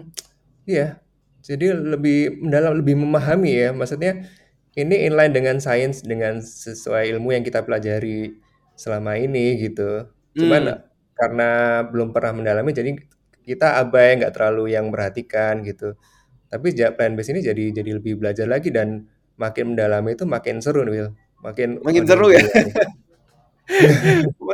Iya. 0.68 1.00
Jadi 1.44 1.72
lebih 1.72 2.44
mendalam, 2.44 2.75
lebih 2.80 2.96
memahami 3.00 3.51
ya. 3.56 3.70
Maksudnya 3.72 4.27
ini 4.75 5.08
inline 5.08 5.32
dengan 5.32 5.58
sains, 5.63 6.03
dengan 6.03 6.39
sesuai 6.44 7.08
ilmu 7.15 7.32
yang 7.36 7.44
kita 7.48 7.63
pelajari 7.63 8.36
selama 8.75 9.15
ini 9.15 9.56
gitu. 9.63 10.08
Cuman 10.36 10.62
Hmm. 10.75 10.80
karena 11.15 11.50
belum 11.88 12.12
pernah 12.15 12.32
mendalami, 12.36 12.72
jadi 12.75 12.96
kita 13.44 13.80
abai, 13.80 14.20
nggak 14.24 14.34
terlalu 14.36 14.75
yang 14.75 14.88
merhatikan 14.92 15.63
gitu. 15.63 15.96
Tapi 16.51 16.68
plan 16.96 17.13
base 17.18 17.34
ini 17.34 17.42
jadi 17.44 17.63
jadi 17.82 17.92
lebih 18.00 18.20
belajar 18.22 18.46
lagi 18.48 18.70
dan 18.72 19.08
makin 19.36 19.74
mendalami 19.75 20.15
itu 20.15 20.24
makin 20.25 20.62
seru 20.63 20.86
nih, 20.88 20.94
Will. 20.94 21.10
Makin 21.44 21.84
Makin 21.84 22.03
seru 22.08 22.32
ya. 22.32 22.39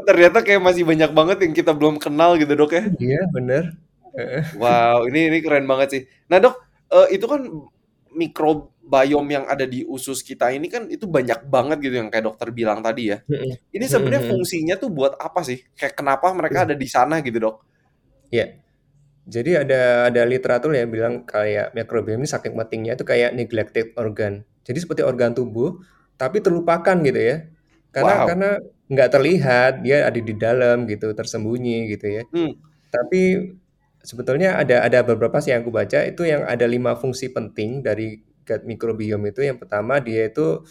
Ternyata 0.07 0.45
kayak 0.45 0.61
masih 0.61 0.83
banyak 0.85 1.11
banget 1.11 1.37
yang 1.45 1.53
kita 1.53 1.71
belum 1.73 1.97
kenal 1.97 2.37
gitu 2.37 2.53
dok 2.53 2.71
ya. 2.73 2.83
Iya, 2.97 3.21
bener. 3.33 3.63
Wow, 4.57 5.05
ini 5.09 5.29
ini 5.29 5.37
keren 5.39 5.65
banget 5.69 5.87
sih. 5.93 6.01
Nah 6.29 6.37
dok, 6.41 6.55
eh, 6.91 7.17
itu 7.17 7.25
kan 7.29 7.41
mikrobiome 8.09 9.29
yang 9.29 9.45
ada 9.45 9.69
di 9.69 9.85
usus 9.85 10.25
kita 10.25 10.49
ini 10.49 10.65
kan 10.65 10.89
itu 10.89 11.05
banyak 11.05 11.45
banget 11.45 11.77
gitu 11.77 11.95
yang 12.01 12.09
kayak 12.09 12.25
dokter 12.25 12.49
bilang 12.49 12.81
tadi 12.81 13.13
ya. 13.13 13.21
Ini 13.69 13.85
sebenarnya 13.85 14.25
fungsinya 14.25 14.75
tuh 14.81 14.89
buat 14.89 15.13
apa 15.21 15.45
sih? 15.45 15.61
Kayak 15.77 15.93
kenapa 15.97 16.33
mereka 16.33 16.65
ada 16.65 16.73
di 16.73 16.87
sana 16.89 17.21
gitu 17.21 17.37
dok? 17.37 17.55
Ya, 18.33 18.57
jadi 19.29 19.61
ada 19.61 20.09
ada 20.09 20.21
literatur 20.25 20.73
yang 20.73 20.89
bilang 20.89 21.21
kayak 21.25 21.77
mikrobiome 21.77 22.25
ini 22.25 22.29
saking 22.29 22.57
pentingnya 22.57 22.97
itu 22.97 23.05
kayak 23.05 23.37
neglected 23.37 23.93
organ. 23.93 24.41
Jadi 24.65 24.77
seperti 24.81 25.01
organ 25.05 25.37
tubuh, 25.37 25.81
tapi 26.17 26.41
terlupakan 26.41 26.97
gitu 27.05 27.17
ya. 27.21 27.45
Karena 27.93 28.13
Wow. 28.21 28.25
karena 28.29 28.49
nggak 28.89 29.10
terlihat, 29.13 29.72
dia 29.86 30.10
ada 30.10 30.17
di 30.17 30.34
dalam 30.34 30.89
gitu, 30.89 31.13
tersembunyi 31.13 31.93
gitu 31.93 32.08
ya. 32.10 32.24
Hmm. 32.34 32.58
Tapi 32.89 33.53
sebetulnya 34.01 34.58
ada 34.58 34.81
ada 34.81 35.05
beberapa 35.05 35.38
sih 35.38 35.53
yang 35.53 35.62
aku 35.62 35.69
baca 35.69 36.08
itu 36.08 36.25
yang 36.25 36.48
ada 36.48 36.65
lima 36.65 36.98
fungsi 36.98 37.29
penting 37.29 37.86
dari 37.86 38.17
gut 38.48 38.65
microbiome 38.65 39.29
itu 39.29 39.46
yang 39.46 39.62
pertama 39.62 40.01
dia 40.01 40.25
itu 40.25 40.65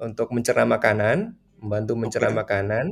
untuk 0.00 0.32
mencerna 0.34 0.66
makanan, 0.66 1.36
membantu 1.60 1.92
mencerna 1.94 2.32
Oke. 2.34 2.40
makanan. 2.42 2.86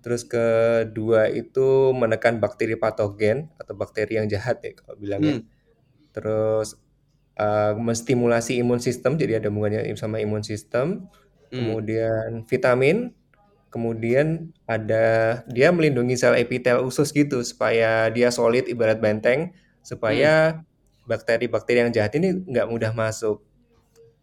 Terus 0.00 0.24
kedua 0.24 1.28
itu 1.28 1.92
menekan 1.92 2.40
bakteri 2.40 2.76
patogen 2.76 3.52
atau 3.60 3.76
bakteri 3.76 4.16
yang 4.16 4.28
jahat 4.30 4.62
ya 4.64 4.72
kalau 4.76 4.96
bilangnya. 4.96 5.40
Hmm. 5.40 5.44
Terus 6.14 6.78
uh, 7.36 7.76
menstimulasi 7.76 8.60
imun 8.60 8.80
sistem, 8.80 9.20
jadi 9.20 9.40
ada 9.40 9.52
hubungannya 9.52 9.88
sama 10.00 10.20
imun 10.20 10.40
sistem. 10.40 11.08
Hmm. 11.50 11.52
Kemudian 11.52 12.48
vitamin, 12.48 13.12
kemudian 13.70 14.50
ada 14.66 15.40
dia 15.50 15.70
melindungi 15.70 16.14
sel 16.18 16.34
epitel 16.38 16.82
usus 16.84 17.10
gitu 17.14 17.42
supaya 17.46 18.10
dia 18.12 18.28
solid 18.34 18.66
ibarat 18.68 18.98
benteng 19.02 19.54
supaya 19.82 20.62
bakteri-bakteri 21.06 21.86
yang 21.86 21.92
jahat 21.94 22.12
ini 22.18 22.34
nggak 22.46 22.66
mudah 22.70 22.92
masuk. 22.94 23.42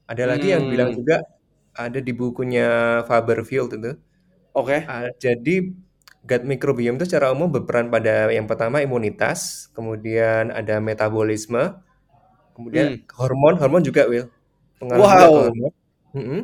Ada 0.08 0.24
lagi 0.28 0.52
yang 0.56 0.68
bilang 0.72 0.92
Hmm. 0.96 1.00
juga 1.04 1.16
ada 1.76 2.00
di 2.00 2.12
bukunya 2.16 3.02
Faberfield 3.08 3.72
itu. 3.80 3.92
Oke. 4.56 4.84
Uh, 4.88 5.10
jadi 5.22 5.56
gut 6.28 6.44
microbiome 6.44 6.98
itu 7.00 7.06
secara 7.08 7.32
umum 7.32 7.48
berperan 7.52 7.88
pada 7.94 8.28
yang 8.34 8.48
pertama 8.50 8.84
imunitas, 8.84 9.70
kemudian 9.76 10.52
ada 10.52 10.80
metabolisme, 10.84 11.78
kemudian 12.56 13.04
hormon, 13.16 13.56
hormon 13.62 13.84
juga 13.86 14.08
Will. 14.10 14.28
Pengaruh 14.82 15.04
Wow. 15.04 15.32
hormon. 15.52 15.72
Mm-mm. 16.18 16.42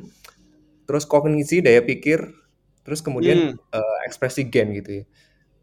Terus 0.88 1.04
kognisi, 1.08 1.64
daya 1.64 1.80
pikir, 1.84 2.28
terus 2.86 3.00
kemudian 3.06 3.40
Hmm. 3.40 3.60
uh, 3.76 3.98
ekspresi 4.08 4.48
gen 4.54 4.68
gitu 4.78 4.92
ya. 5.04 5.06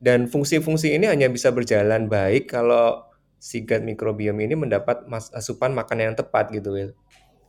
Dan 0.00 0.28
fungsi-fungsi 0.32 0.96
ini 0.96 1.06
hanya 1.12 1.28
bisa 1.32 1.50
berjalan 1.52 2.08
baik 2.08 2.52
kalau 2.54 3.04
si 3.40 3.64
gut 3.68 3.82
microbiome 3.84 4.42
ini 4.48 4.56
mendapat 4.56 5.04
mas- 5.12 5.32
asupan 5.36 5.72
makanan 5.76 6.12
yang 6.14 6.18
tepat 6.20 6.52
gitu 6.56 6.70
Will. 6.76 6.92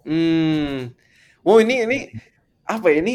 Hmm. 0.05 0.89
Oh 1.47 1.57
ini 1.63 1.73
ini 1.85 1.97
apa 2.65 2.87
ya 2.93 2.97
ini 3.03 3.13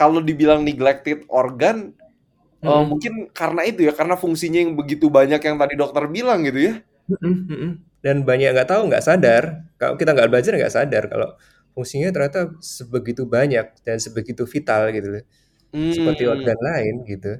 kalau 0.00 0.20
dibilang 0.28 0.60
neglected 0.68 1.18
organ 1.30 1.76
eh, 2.66 2.82
Mm-mm. 2.82 2.90
mungkin 2.90 3.12
karena 3.40 3.62
itu 3.70 3.80
ya 3.88 3.92
karena 3.98 4.16
fungsinya 4.22 4.58
yang 4.64 4.74
begitu 4.80 5.06
banyak 5.18 5.40
yang 5.46 5.56
tadi 5.62 5.74
dokter 5.80 6.04
bilang 6.16 6.40
gitu 6.48 6.60
ya. 6.68 6.74
Mm-mm, 7.10 7.34
mm-mm. 7.50 7.72
Dan 8.04 8.16
banyak 8.28 8.48
nggak 8.56 8.68
tahu, 8.70 8.82
nggak 8.88 9.04
sadar. 9.04 9.44
Kalau 9.80 9.94
kita 10.00 10.10
nggak 10.16 10.30
belajar 10.32 10.52
nggak 10.56 10.74
sadar 10.76 11.02
kalau 11.12 11.28
fungsinya 11.74 12.08
ternyata 12.14 12.40
sebegitu 12.62 13.22
banyak 13.28 13.66
dan 13.86 13.96
sebegitu 14.00 14.42
vital 14.48 14.82
gitu 14.96 15.08
loh. 15.20 15.24
Seperti 15.94 16.22
Hmm. 16.24 16.32
organ 16.34 16.58
lain 16.68 16.94
gitu. 17.06 17.32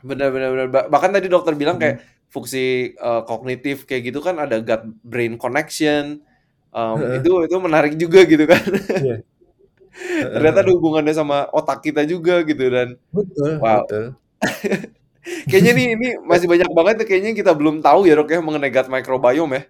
Benar 0.00 0.28
benar 0.32 0.48
benar. 0.54 0.68
Ba- 0.72 0.88
Bahkan 0.88 1.10
tadi 1.16 1.26
dokter 1.28 1.52
bilang 1.56 1.76
Hmm. 1.76 1.82
kayak 1.82 1.96
fungsi 2.32 2.94
eh, 2.96 3.22
kognitif 3.28 3.84
kayak 3.88 4.02
gitu 4.12 4.18
kan 4.24 4.36
ada 4.40 4.56
gut 4.64 4.82
brain 5.04 5.34
connection. 5.36 6.24
Em, 6.72 6.98
Heeh. 7.00 7.16
itu 7.20 7.30
itu 7.46 7.56
menarik 7.60 7.94
juga 8.00 8.20
gitu 8.24 8.44
kan. 8.48 8.62
Iya. 8.96 9.16
Heeh, 10.20 10.30
Ternyata 10.34 10.58
ada 10.64 10.72
hubungannya 10.76 11.14
sama 11.16 11.48
otak 11.52 11.82
kita 11.86 12.02
juga 12.08 12.42
gitu 12.46 12.64
dan 12.72 12.88
Betul, 13.12 13.60
wow. 13.60 13.84
betul. 13.84 14.04
Kayaknya 15.50 15.72
nih 15.76 15.86
ini 15.96 16.08
masih 16.24 16.46
banyak 16.48 16.70
banget 16.72 16.94
tuh 17.04 17.06
kayaknya 17.08 17.30
kita 17.36 17.52
belum 17.52 17.84
tahu 17.84 18.08
ya 18.08 18.14
dok 18.16 18.28
ya 18.32 18.40
mengenai 18.40 18.72
gut 18.72 18.88
microbiome 18.88 19.52
ya. 19.56 19.62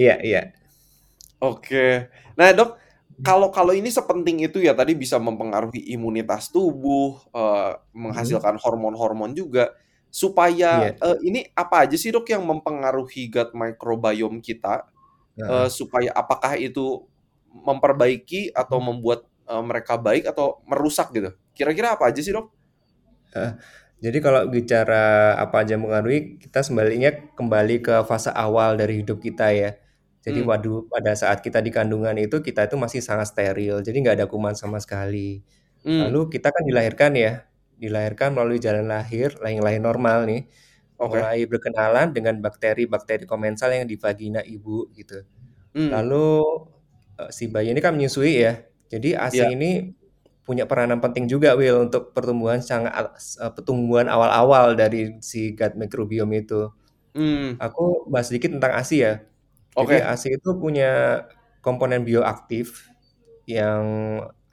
Iya, 0.00 0.14
iya. 0.26 0.42
Oke. 1.42 2.08
Nah 2.38 2.50
dok, 2.56 2.78
kalau 3.22 3.48
kalau 3.54 3.72
ini 3.76 3.92
sepenting 3.92 4.42
itu 4.46 4.58
ya 4.64 4.72
tadi 4.74 4.96
bisa 4.98 5.16
mempengaruhi 5.22 5.80
imunitas 5.94 6.50
tubuh, 6.50 7.20
Hmm. 7.30 7.78
menghasilkan 7.94 8.56
hormon-hormon 8.62 9.32
juga. 9.36 9.70
Supaya 10.14 10.94
Iya. 10.94 10.98
eh, 11.02 11.18
ini 11.26 11.40
apa 11.58 11.86
aja 11.86 11.96
sih 11.98 12.10
dok 12.14 12.26
yang 12.30 12.42
mempengaruhi 12.46 13.30
gut 13.30 13.50
microbiome 13.54 14.38
kita? 14.42 14.86
Heeh. 15.38 15.66
Eh, 15.66 15.68
supaya 15.72 16.10
apakah 16.14 16.56
itu 16.58 17.06
memperbaiki 17.50 18.54
atau 18.54 18.78
membuat 18.82 19.26
eh, 19.50 19.62
mereka 19.64 19.96
baik 20.00 20.24
atau 20.30 20.62
merusak 20.68 21.12
gitu? 21.16 21.30
Kira-kira 21.56 21.94
apa 21.98 22.08
aja 22.10 22.20
sih 22.24 22.32
dok? 22.34 22.48
Heeh. 23.34 23.52
Jadi 24.04 24.18
kalau 24.20 24.44
bicara 24.52 25.32
apa 25.40 25.64
aja 25.64 25.80
mengaruhi, 25.80 26.36
kita 26.42 26.60
sebaliknya 26.60 27.10
kembali 27.38 27.80
ke 27.80 27.94
fase 28.04 28.28
awal 28.34 28.76
dari 28.76 29.00
hidup 29.00 29.18
kita 29.22 29.48
ya. 29.54 29.70
Jadi 30.24 30.40
Hmm. 30.40 30.48
waduh 30.50 30.88
pada 30.88 31.12
saat 31.12 31.44
kita 31.44 31.60
di 31.60 31.68
kandungan 31.74 32.16
itu 32.16 32.40
kita 32.40 32.64
itu 32.68 32.76
masih 32.80 33.00
sangat 33.04 33.28
steril, 33.32 33.84
jadi 33.84 33.96
nggak 34.02 34.16
ada 34.24 34.26
kuman 34.32 34.56
sama 34.56 34.80
sekali. 34.80 35.44
Hmm. 35.84 36.08
Lalu 36.08 36.32
kita 36.32 36.48
kan 36.54 36.64
dilahirkan 36.64 37.12
ya, 37.16 37.44
dilahirkan 37.76 38.32
melalui 38.36 38.56
jalan 38.62 38.88
lahir, 38.88 39.36
lahir 39.44 39.80
normal 39.84 40.24
nih, 40.30 40.48
Oke. 40.96 41.20
mulai 41.20 41.44
berkenalan 41.50 42.08
dengan 42.16 42.40
bakteri-bakteri 42.40 43.24
komensal 43.28 43.70
yang 43.76 43.84
di 43.90 43.96
vagina 44.00 44.40
ibu 44.44 44.88
gitu. 44.96 45.24
Hmm. 45.76 45.90
Lalu 45.92 46.26
eh, 47.20 47.30
si 47.34 47.44
bayi 47.52 47.72
ini 47.74 47.80
kan 47.84 47.94
menyusui 47.96 48.32
ya, 48.44 48.52
jadi 48.90 49.18
ASI 49.20 49.44
Iya. 49.44 49.54
ini 49.54 49.94
punya 50.44 50.64
peranan 50.68 51.00
penting 51.04 51.26
juga 51.30 51.56
Will 51.56 51.88
untuk 51.90 52.12
pertumbuhan 52.16 52.60
sangat 52.64 52.92
eh, 53.40 53.52
pertumbuhan 53.54 54.08
awal-awal 54.10 54.74
dari 54.78 55.18
si 55.24 55.52
gut 55.58 55.74
microbiome 55.78 56.44
itu. 56.44 56.70
Hmm. 57.14 57.54
Aku 57.62 58.06
bahas 58.10 58.30
sedikit 58.30 58.54
tentang 58.58 58.74
ASI 58.78 58.98
ya. 59.06 59.14
Jadi 59.74 59.96
Oke. 59.98 60.06
ASI 60.06 60.28
itu 60.38 60.50
punya 60.54 61.24
komponen 61.58 62.06
bioaktif 62.06 62.86
yang 63.50 63.82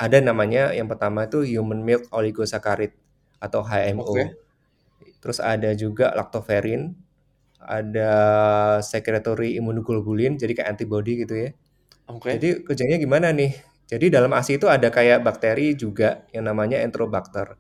ada 0.01 0.17
namanya 0.17 0.73
yang 0.73 0.89
pertama 0.89 1.29
itu 1.29 1.45
human 1.45 1.85
milk 1.85 2.09
oligosaccharide 2.09 2.97
atau 3.37 3.61
HMO. 3.61 4.01
Oke. 4.01 4.25
Terus 5.21 5.37
ada 5.37 5.69
juga 5.77 6.09
lactoferrin, 6.17 6.97
ada 7.61 8.11
secretory 8.81 9.53
immunoglobulin, 9.61 10.41
jadi 10.41 10.57
kayak 10.57 10.69
antibody 10.73 11.21
gitu 11.21 11.35
ya. 11.37 11.49
Oke. 12.09 12.33
Jadi 12.37 12.65
kerjanya 12.65 12.97
gimana 12.97 13.29
nih? 13.29 13.53
Jadi 13.85 14.09
dalam 14.09 14.33
ASI 14.33 14.57
itu 14.57 14.65
ada 14.65 14.89
kayak 14.89 15.21
bakteri 15.21 15.77
juga 15.77 16.25
yang 16.33 16.49
namanya 16.49 16.81
Enterobacter. 16.81 17.59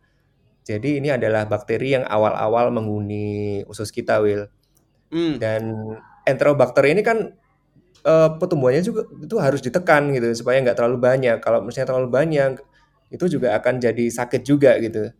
Jadi 0.63 0.97
ini 1.03 1.11
adalah 1.11 1.45
bakteri 1.45 1.93
yang 1.99 2.05
awal-awal 2.07 2.71
menghuni 2.71 3.61
usus 3.67 3.91
kita, 3.91 4.23
Will. 4.23 4.47
Hmm. 5.11 5.37
Dan 5.37 5.75
Enterobacter 6.23 6.87
ini 6.87 7.03
kan 7.03 7.35
eh, 8.05 8.29
pertumbuhannya 8.37 8.83
juga 8.83 9.01
itu 9.09 9.35
harus 9.37 9.61
ditekan 9.63 10.11
gitu 10.15 10.33
supaya 10.35 10.61
nggak 10.61 10.77
terlalu 10.77 10.97
banyak. 11.01 11.37
Kalau 11.41 11.61
misalnya 11.65 11.87
terlalu 11.93 12.09
banyak 12.11 12.51
itu 13.11 13.25
juga 13.27 13.57
akan 13.59 13.79
jadi 13.83 14.05
sakit 14.07 14.41
juga 14.47 14.77
gitu. 14.79 15.11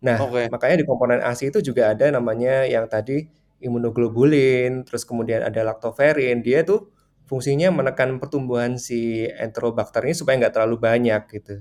Nah, 0.00 0.16
Oke. 0.22 0.48
makanya 0.48 0.80
di 0.80 0.86
komponen 0.88 1.20
ASI 1.20 1.52
itu 1.52 1.60
juga 1.60 1.92
ada 1.92 2.08
namanya 2.08 2.64
yang 2.64 2.88
tadi 2.88 3.28
immunoglobulin, 3.60 4.88
terus 4.88 5.04
kemudian 5.04 5.44
ada 5.44 5.60
lactoferrin. 5.60 6.40
Dia 6.40 6.64
tuh 6.64 6.88
fungsinya 7.28 7.68
menekan 7.70 8.16
pertumbuhan 8.16 8.80
si 8.80 9.28
Enterobacter 9.28 10.08
ini 10.08 10.16
supaya 10.16 10.40
nggak 10.40 10.54
terlalu 10.56 10.76
banyak 10.80 11.22
gitu. 11.30 11.54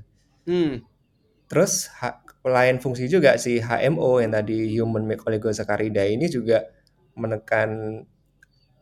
Hmm. 0.48 0.82
Terus 1.52 1.92
lain 2.46 2.80
fungsi 2.80 3.12
juga 3.12 3.36
si 3.36 3.60
HMO 3.60 4.24
yang 4.24 4.32
tadi 4.32 4.72
human 4.72 5.04
milk 5.04 5.28
oligosaccharide 5.28 6.16
ini 6.16 6.32
juga 6.32 6.64
menekan 7.20 8.02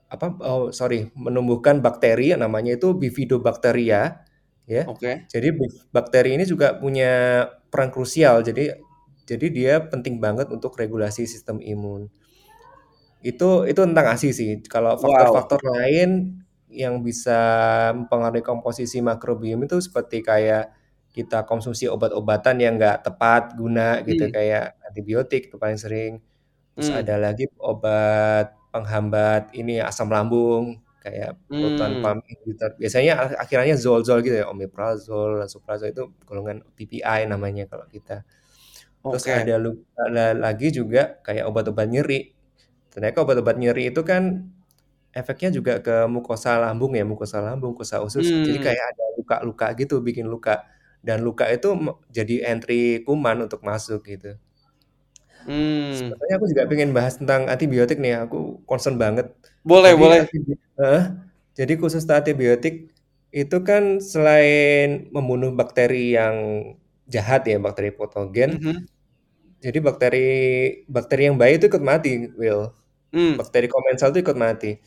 apa 0.08 0.40
oh 0.44 0.72
sorry 0.72 1.12
menumbuhkan 1.20 1.84
bakteri 1.84 2.32
namanya 2.36 2.80
itu 2.80 2.96
bifidobacteria 2.96 4.24
ya. 4.68 4.84
Oke. 4.88 5.28
Jadi 5.32 5.50
bakteri 5.92 6.36
ini 6.40 6.46
juga 6.48 6.76
punya 6.80 7.46
peran 7.72 7.92
krusial. 7.92 8.44
Jadi 8.44 8.72
jadi 9.28 9.46
dia 9.52 9.74
penting 9.92 10.20
banget 10.24 10.48
untuk 10.56 10.76
regulasi 10.80 11.28
sistem 11.28 11.60
imun. 11.60 12.08
Itu 13.26 13.66
itu 13.66 13.80
tentang 13.82 14.06
ASI 14.14 14.30
sih. 14.36 14.50
Kalau 14.70 14.96
Wow. 14.98 15.02
faktor-faktor 15.04 15.60
lain 15.74 16.10
yang 16.70 17.02
bisa 17.02 17.40
mempengaruhi 17.96 18.44
komposisi 18.46 19.00
makrobiom 19.02 19.66
itu 19.66 19.78
seperti 19.82 20.22
kayak 20.22 20.76
kita 21.16 21.48
konsumsi 21.50 21.90
obat-obatan 21.90 22.62
yang 22.62 22.78
nggak 22.78 23.02
tepat 23.08 23.58
guna 23.58 24.06
gitu 24.06 24.30
Hmm. 24.30 24.34
kayak 24.36 24.78
antibiotik 24.86 25.50
itu 25.50 25.58
paling 25.58 25.80
sering. 25.82 26.22
Terus 26.78 26.90
Hmm. 26.94 27.00
ada 27.02 27.16
lagi 27.18 27.46
obat 27.62 28.54
penghambat 28.74 29.52
ini 29.56 29.80
asam 29.82 30.10
lambung 30.12 30.82
kayak 31.04 31.40
proton 31.48 31.92
Hmm. 31.98 32.02
pump 32.04 32.22
inhibitor. 32.28 32.70
Biasanya 32.82 33.14
ak- 33.16 33.38
akhirnya 33.48 33.76
zol-zol 33.80 34.20
gitu 34.26 34.44
ya, 34.44 34.46
omeprazol, 34.52 35.40
lansoprazol 35.40 35.90
itu 35.94 36.04
golongan 36.28 36.64
PPI 36.76 37.26
namanya 37.32 37.64
kalau 37.72 37.88
kita. 37.88 38.28
Terus 39.08 39.24
Oke. 39.24 39.32
ada, 39.34 39.56
ada 40.10 40.26
lagi 40.36 40.68
juga 40.76 41.20
kayak 41.24 41.48
obat-obat 41.48 41.88
nyeri. 41.88 42.36
Ternyata 42.92 43.18
obat-obat 43.24 43.56
nyeri 43.62 43.92
itu 43.94 44.02
kan 44.04 44.52
efeknya 45.16 45.50
juga 45.56 45.74
ke 45.82 46.06
mukosa 46.12 46.60
lambung 46.62 46.94
ya, 47.00 47.04
mukosa 47.08 47.40
lambung, 47.42 47.74
mukosa 47.78 48.04
usus. 48.04 48.26
Jadi 48.44 48.60
Hmm. 48.60 48.66
kayak 48.68 48.84
ada 48.96 49.06
luka-luka 49.18 49.68
gitu, 49.80 50.00
bikin 50.04 50.28
luka. 50.28 50.68
Dan 51.02 51.24
luka 51.24 51.48
itu 51.50 51.72
jadi 52.12 52.52
entry 52.52 53.02
kuman 53.08 53.48
untuk 53.48 53.62
masuk 53.64 54.04
gitu. 54.08 54.36
Hmm. 55.48 55.96
Sebenarnya 55.96 56.36
aku 56.40 56.46
juga 56.52 56.64
pengen 56.68 56.92
bahas 56.92 57.16
tentang 57.20 57.48
antibiotik 57.48 57.98
nih, 58.04 58.28
aku 58.28 58.60
concern 58.68 59.00
banget. 59.00 59.32
Boleh, 59.64 59.96
Jadi 59.96 60.02
boleh. 60.04 60.20
eh, 60.84 61.04
jadi 61.56 61.74
khusus 61.80 62.04
antibiotik 62.12 62.92
itu 63.32 63.58
kan 63.64 64.04
selain 64.04 65.08
membunuh 65.16 65.52
bakteri 65.56 66.16
yang 66.20 66.36
jahat 67.08 67.48
ya, 67.48 67.58
bakteri 67.64 67.96
patogen, 67.96 68.60
Mhm. 68.60 68.78
jadi 69.64 69.80
bakteri 69.84 70.28
bakteri 70.88 71.24
yang 71.32 71.38
baik 71.42 71.64
itu 71.64 71.66
ikut 71.72 71.84
mati, 71.86 72.12
Will. 72.40 72.74
Hmm. 73.16 73.40
Bakteri 73.40 73.68
komensal 73.72 74.12
itu 74.14 74.20
ikut 74.26 74.38
mati. 74.40 74.78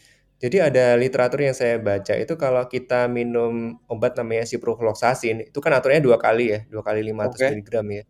Jadi 0.40 0.56
ada 0.60 0.96
literatur 0.96 1.40
yang 1.44 1.56
saya 1.56 1.76
baca 1.80 2.14
itu 2.16 2.34
kalau 2.40 2.64
kita 2.68 3.08
minum 3.08 3.76
obat 3.88 4.16
namanya 4.20 4.44
ciprofloxacin, 4.48 5.48
itu 5.52 5.58
kan 5.64 5.72
aturannya 5.76 6.04
dua 6.04 6.16
kali 6.20 6.44
ya, 6.54 6.60
dua 6.72 6.82
kali 6.84 7.00
500 7.04 7.40
Oke. 7.40 7.48
miligram 7.52 7.86
ya. 7.92 8.04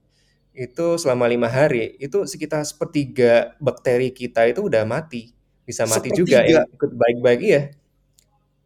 Itu 0.54 0.98
selama 0.98 1.30
lima 1.30 1.46
hari, 1.46 1.94
itu 2.02 2.26
sekitar 2.26 2.66
sepertiga 2.66 3.54
bakteri 3.62 4.10
kita 4.10 4.50
itu 4.50 4.66
udah 4.66 4.82
mati. 4.82 5.30
Bisa 5.62 5.86
mati 5.86 6.10
juga 6.10 6.42
Sepertiga. 6.42 6.66
yang 6.66 6.66
ikut 6.74 6.90
baik-baik 6.98 7.40
iya. 7.42 7.62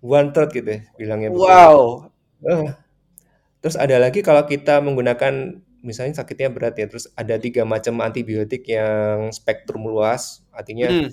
One 0.05 0.33
third 0.33 0.53
gitu 0.53 0.69
ya, 0.69 0.81
bilangnya. 1.01 1.29
Wow. 1.33 2.09
Heeh. 2.45 2.73
Terus 3.65 3.77
ada 3.81 3.97
lagi 3.97 4.21
kalau 4.21 4.45
kita 4.45 4.81
menggunakan 4.85 5.61
misalnya 5.85 6.21
sakitnya 6.21 6.49
berat 6.53 6.77
ya, 6.81 6.87
terus 6.89 7.09
ada 7.17 7.37
tiga 7.41 7.65
macam 7.69 8.01
antibiotik 8.01 8.65
yang 8.69 9.33
spektrum 9.33 9.85
luas, 9.85 10.45
artinya 10.53 10.89
Hmm. 10.89 11.09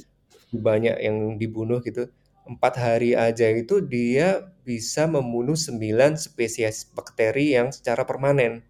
banyak 0.52 0.96
yang 1.00 1.18
dibunuh 1.40 1.80
gitu. 1.84 2.08
Empat 2.48 2.76
hari 2.80 3.16
aja 3.16 3.48
itu 3.52 3.80
dia 3.84 4.44
bisa 4.68 5.08
membunuh 5.08 5.56
9 5.56 6.16
spesies 6.20 6.88
bakteri 6.92 7.56
yang 7.56 7.72
secara 7.72 8.04
permanen. 8.04 8.64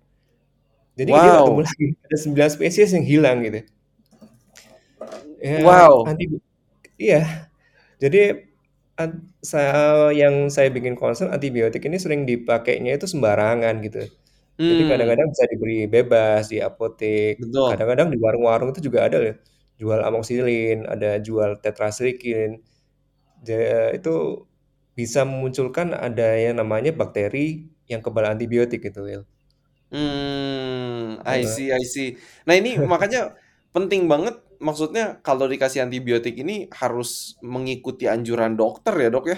Jadi 1.00 1.12
dia 1.24 1.30
nggak 1.34 1.46
tumbuh 1.48 1.64
Wow. 1.64 1.68
lagi, 1.68 1.86
ada 2.06 2.18
9 2.24 2.50
spesies 2.56 2.92
yang 2.96 3.06
hilang 3.08 3.38
gitu. 3.48 3.60
Ya, 5.42 5.58
Wow. 5.58 6.08
antibi 6.08 6.38
iya. 7.02 7.20
Jadi 8.04 8.20
an 9.02 9.12
saya 9.44 10.12
yang 10.22 10.36
saya 10.56 10.70
bikin 10.76 10.96
concern 11.02 11.32
antibiotik 11.36 11.84
ini 11.88 11.98
sering 12.02 12.24
dipakainya 12.30 12.92
itu 13.00 13.08
sembarangan 13.14 13.76
gitu. 13.88 14.02
Jadi 14.70 14.84
Hmm. 14.84 14.90
kadang-kadang 14.90 15.28
bisa 15.34 15.46
diberi 15.52 15.78
bebas 15.92 16.50
di 16.54 16.58
apotek, 16.64 17.34
kadang-kadang 17.70 18.08
di 18.14 18.18
warung-warung 18.22 18.70
itu 18.74 18.82
juga 18.90 19.00
ada 19.10 19.18
loh, 19.24 19.36
jual 19.82 20.00
amoxicillin, 20.08 20.86
ada 20.90 21.20
jual 21.28 21.60
tetracycline. 21.64 22.62
Ja 23.48 23.92
itu 23.98 24.12
bisa 25.00 25.22
memunculkan 25.30 25.94
ada 25.98 26.38
yang 26.40 26.56
namanya 26.62 26.92
bakteri 26.96 27.70
yang 27.92 28.02
kebal 28.06 28.26
antibiotik 28.34 28.82
gitu, 28.88 29.02
Will. 29.08 29.24
Mmm, 29.92 31.20
I 31.28 31.44
see 31.44 31.68
I 31.76 31.84
see. 31.84 32.16
Nah 32.48 32.56
ini 32.56 32.80
makanya 32.92 33.36
penting 33.76 34.08
banget, 34.12 34.36
maksudnya 34.64 35.20
kalau 35.26 35.46
dikasih 35.52 35.84
antibiotik 35.84 36.36
ini 36.40 36.72
harus 36.82 37.36
mengikuti 37.44 38.08
anjuran 38.08 38.56
dokter 38.56 38.94
ya, 39.04 39.10
Dok, 39.12 39.26
ya? 39.36 39.38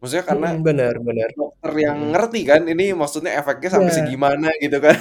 Maksudnya 0.00 0.24
karena 0.30 0.48
Mhm, 0.52 0.64
benar 0.66 0.94
benar. 1.08 1.30
dokter 1.38 1.72
yang 1.86 1.98
Mhm. 2.00 2.10
ngerti 2.12 2.40
kan 2.50 2.62
ini 2.72 2.84
maksudnya 2.96 3.32
efeknya 3.40 3.70
sampai 3.76 3.92
Iya. 3.92 3.98
segimana 4.00 4.48
gitu 4.64 4.78
kan. 4.84 4.96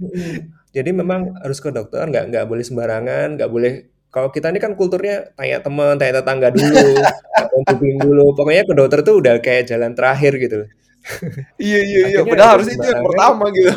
Mhm. 0.00 0.36
Jadi 0.76 0.90
memang 0.92 1.20
harus 1.42 1.58
ke 1.64 1.70
dokter, 1.72 2.04
nggak 2.10 2.24
nggak 2.32 2.44
boleh 2.50 2.64
sembarangan, 2.68 3.26
nggak 3.40 3.50
boleh 3.54 3.72
kalau 4.12 4.28
kita 4.32 4.48
ini 4.52 4.60
kan 4.64 4.72
kulturnya 4.78 5.32
tanya 5.36 5.58
teman, 5.64 5.94
tanya 6.00 6.20
tetangga 6.24 6.48
dulu, 6.52 7.04
tubing 7.68 7.96
dulu, 8.04 8.32
pokoknya 8.36 8.64
ke 8.68 8.74
dokter 8.78 9.00
tuh 9.06 9.14
udah 9.20 9.34
kayak 9.44 9.68
jalan 9.70 9.92
terakhir 9.98 10.32
gitu. 10.40 10.58
Iya 11.60 11.78
iya 11.88 12.00
iya, 12.12 12.20
padahal 12.26 12.60
itu 12.62 12.68
harusnya 12.68 12.74
itu 12.78 12.86
yang 12.92 13.04
pertama 13.08 13.44
gitu. 13.54 13.70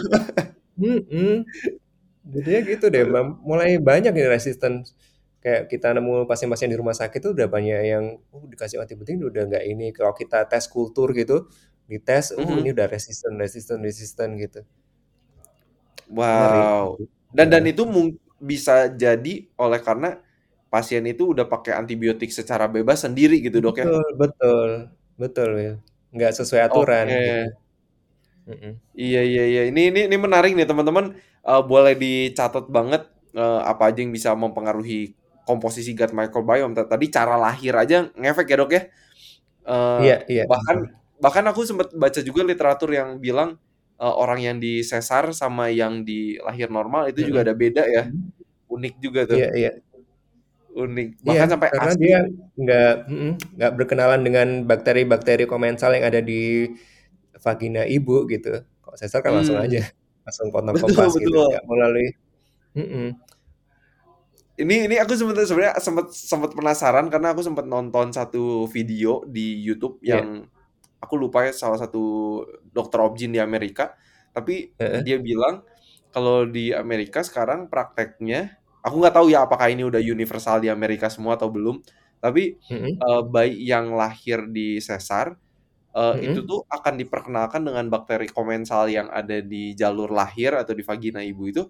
mhm. 0.80 1.36
Jadinya 2.30 2.62
gitu 2.68 2.86
deh, 2.94 3.04
mulai 3.46 3.70
banyak 3.82 4.12
nih 4.16 4.28
resistance. 4.30 4.94
Kayak 5.44 5.72
kita 5.72 5.96
nemu 5.98 6.28
pasien-pasien 6.30 6.70
di 6.72 6.78
rumah 6.80 6.94
sakit 6.98 7.20
tuh 7.24 7.32
udah 7.38 7.48
banyak 7.50 7.80
yang, 7.88 8.06
oh 8.36 8.44
dikasih 8.50 8.78
antibiotik 8.84 9.18
udah 9.24 9.44
nggak 9.50 9.66
ini, 9.72 9.90
kalau 9.96 10.14
kita 10.18 10.44
tes 10.52 10.68
kultur 10.68 11.12
gitu, 11.16 11.48
dites, 11.90 12.36
uh 12.36 12.42
Mhm. 12.44 12.60
ini 12.66 12.70
udah 12.76 12.88
resisten 12.92 13.34
resisten 13.40 13.80
resisten 13.84 14.30
gitu. 14.42 14.62
Ngeri. 16.10 16.60
Wow. 16.62 16.86
Dan 17.36 17.48
dan 17.54 17.64
itu 17.70 17.84
bisa 18.42 18.90
jadi 18.90 19.46
oleh 19.60 19.80
karena 19.84 20.18
pasien 20.72 21.04
itu 21.10 21.34
udah 21.34 21.46
pakai 21.50 21.74
antibiotik 21.78 22.30
secara 22.34 22.66
bebas 22.70 23.06
sendiri 23.06 23.42
gitu, 23.46 23.60
Dok, 23.62 23.76
ya? 23.82 23.86
Betul 23.90 24.08
betul. 24.18 24.70
Betul, 25.20 25.50
Will. 25.58 25.78
Nggak 26.16 26.32
sesuai 26.42 26.62
aturan 26.68 27.06
gitu. 27.14 27.30
Oke. 27.30 27.50
Mhm. 28.48 28.82
Iya 28.98 29.20
iya 29.30 29.42
iya. 29.52 29.62
Ini 29.70 29.82
ini 29.94 30.00
ini 30.10 30.18
menarik 30.26 30.52
nih 30.58 30.66
teman-teman, 30.70 31.06
eee, 31.46 31.62
boleh 31.70 31.94
dicatat 32.00 32.66
banget, 32.74 33.02
eee, 33.38 33.60
apa 33.72 33.84
aja 33.94 34.00
yang 34.04 34.14
bisa 34.16 34.32
mempengaruhi 34.34 35.14
komposisi 35.48 35.94
gut 35.98 36.12
microbiome. 36.16 36.74
Ta 36.78 36.84
tadi 36.90 37.06
cara 37.14 37.36
lahir 37.38 37.74
aja 37.78 38.10
ngefek 38.18 38.48
ya, 38.52 38.56
Dok, 38.62 38.72
ya? 38.78 38.82
Eee, 39.68 40.04
Iya 40.04 40.16
iya, 40.30 40.46
bahkan 40.50 40.78
bahkan 41.24 41.46
aku 41.52 41.62
sempet 41.70 41.90
baca 41.98 42.22
juga 42.26 42.42
literatur 42.48 42.92
yang 42.94 43.10
bilang, 43.24 43.58
eee, 44.02 44.14
orang 44.22 44.40
yang 44.44 44.58
disesar 44.64 45.32
sama 45.36 45.70
yang 45.74 46.04
di 46.08 46.40
lahir 46.46 46.70
normal 46.74 47.10
itu 47.12 47.22
juga 47.28 47.40
Mhm. 47.40 47.48
ada 47.48 47.56
beda 47.58 47.84
ya. 47.90 48.04
Unik 48.72 48.96
juga 49.04 49.22
tuh. 49.30 49.42
Iya 49.42 49.46
iya. 49.58 49.70
Unik, 50.80 51.10
Iya, 51.20 51.26
bahkan 51.28 51.48
sampai 51.52 51.68
karena 51.76 51.94
dia 52.00 52.18
ASI 52.24 52.60
nggak 52.60 52.94
nggak 53.60 53.72
berkenalan 53.76 54.22
dengan 54.24 54.48
bakteri-bakteri 54.64 55.44
komensal 55.44 55.92
yang 55.92 56.08
ada 56.08 56.24
di 56.24 56.72
vagina 57.44 57.84
ibu 57.84 58.24
gitu. 58.32 58.64
Kalau 58.64 58.96
sesar 58.96 59.20
kan 59.20 59.36
langsung 59.36 59.60
aja, 59.60 59.84
langsung 60.24 60.50
potong 60.56 60.74
Betul 60.76 60.96
kompas 60.96 61.14
gitu, 61.20 61.28
betul. 61.30 61.48
nggak 61.52 61.66
melalui 61.68 62.08
mhm. 62.80 63.08
Ini 64.60 64.92
ini 64.92 64.96
aku 65.00 65.16
sebenarnya 65.16 65.48
sebenarnya 65.48 65.74
sempet 65.80 66.12
sempet 66.12 66.52
penasaran 66.52 67.08
karena 67.08 67.32
aku 67.32 67.40
sempet 67.48 67.64
nonton 67.64 68.12
satu 68.12 68.68
video 68.68 69.24
di 69.24 69.56
YouTube 69.64 70.04
Iya. 70.04 70.20
yang 70.20 70.52
aku 71.00 71.16
lupa 71.16 71.48
ya 71.48 71.56
salah 71.56 71.80
satu 71.80 72.44
dokter 72.76 73.00
obgyn 73.00 73.32
di 73.32 73.40
Amerika, 73.40 73.96
tapi 74.36 74.76
Heeh. 74.76 75.00
dia 75.08 75.16
bilang 75.16 75.64
kalau 76.12 76.44
di 76.44 76.76
Amerika 76.76 77.24
sekarang 77.24 77.72
prakteknya, 77.72 78.59
aku 78.90 78.98
nggak 79.06 79.16
tahu 79.18 79.28
ya 79.34 79.46
apakah 79.46 79.70
ini 79.72 79.86
udah 79.88 80.02
universal 80.02 80.60
di 80.64 80.70
Amerika 80.74 81.08
semua 81.14 81.38
atau 81.40 81.50
belum, 81.54 81.80
tapi, 82.24 82.58
Mhm. 82.70 83.04
eee, 83.04 83.22
bayi 83.30 83.56
yang 83.70 83.94
lahir 83.96 84.50
di 84.52 84.82
sesar, 84.84 85.38
eee, 85.96 86.30
itu 86.32 86.40
Mhm. 86.40 86.50
tuh 86.50 86.64
akan 86.72 86.96
diperkenalkan 87.02 87.62
dengan 87.68 87.88
bakteri 87.94 88.28
komensal 88.32 88.88
yang 88.92 89.10
ada 89.14 89.40
di 89.44 89.74
jalur 89.78 90.12
lahir 90.14 90.54
atau 90.58 90.74
di 90.78 90.84
vagina 90.86 91.22
ibu 91.26 91.44
itu, 91.52 91.64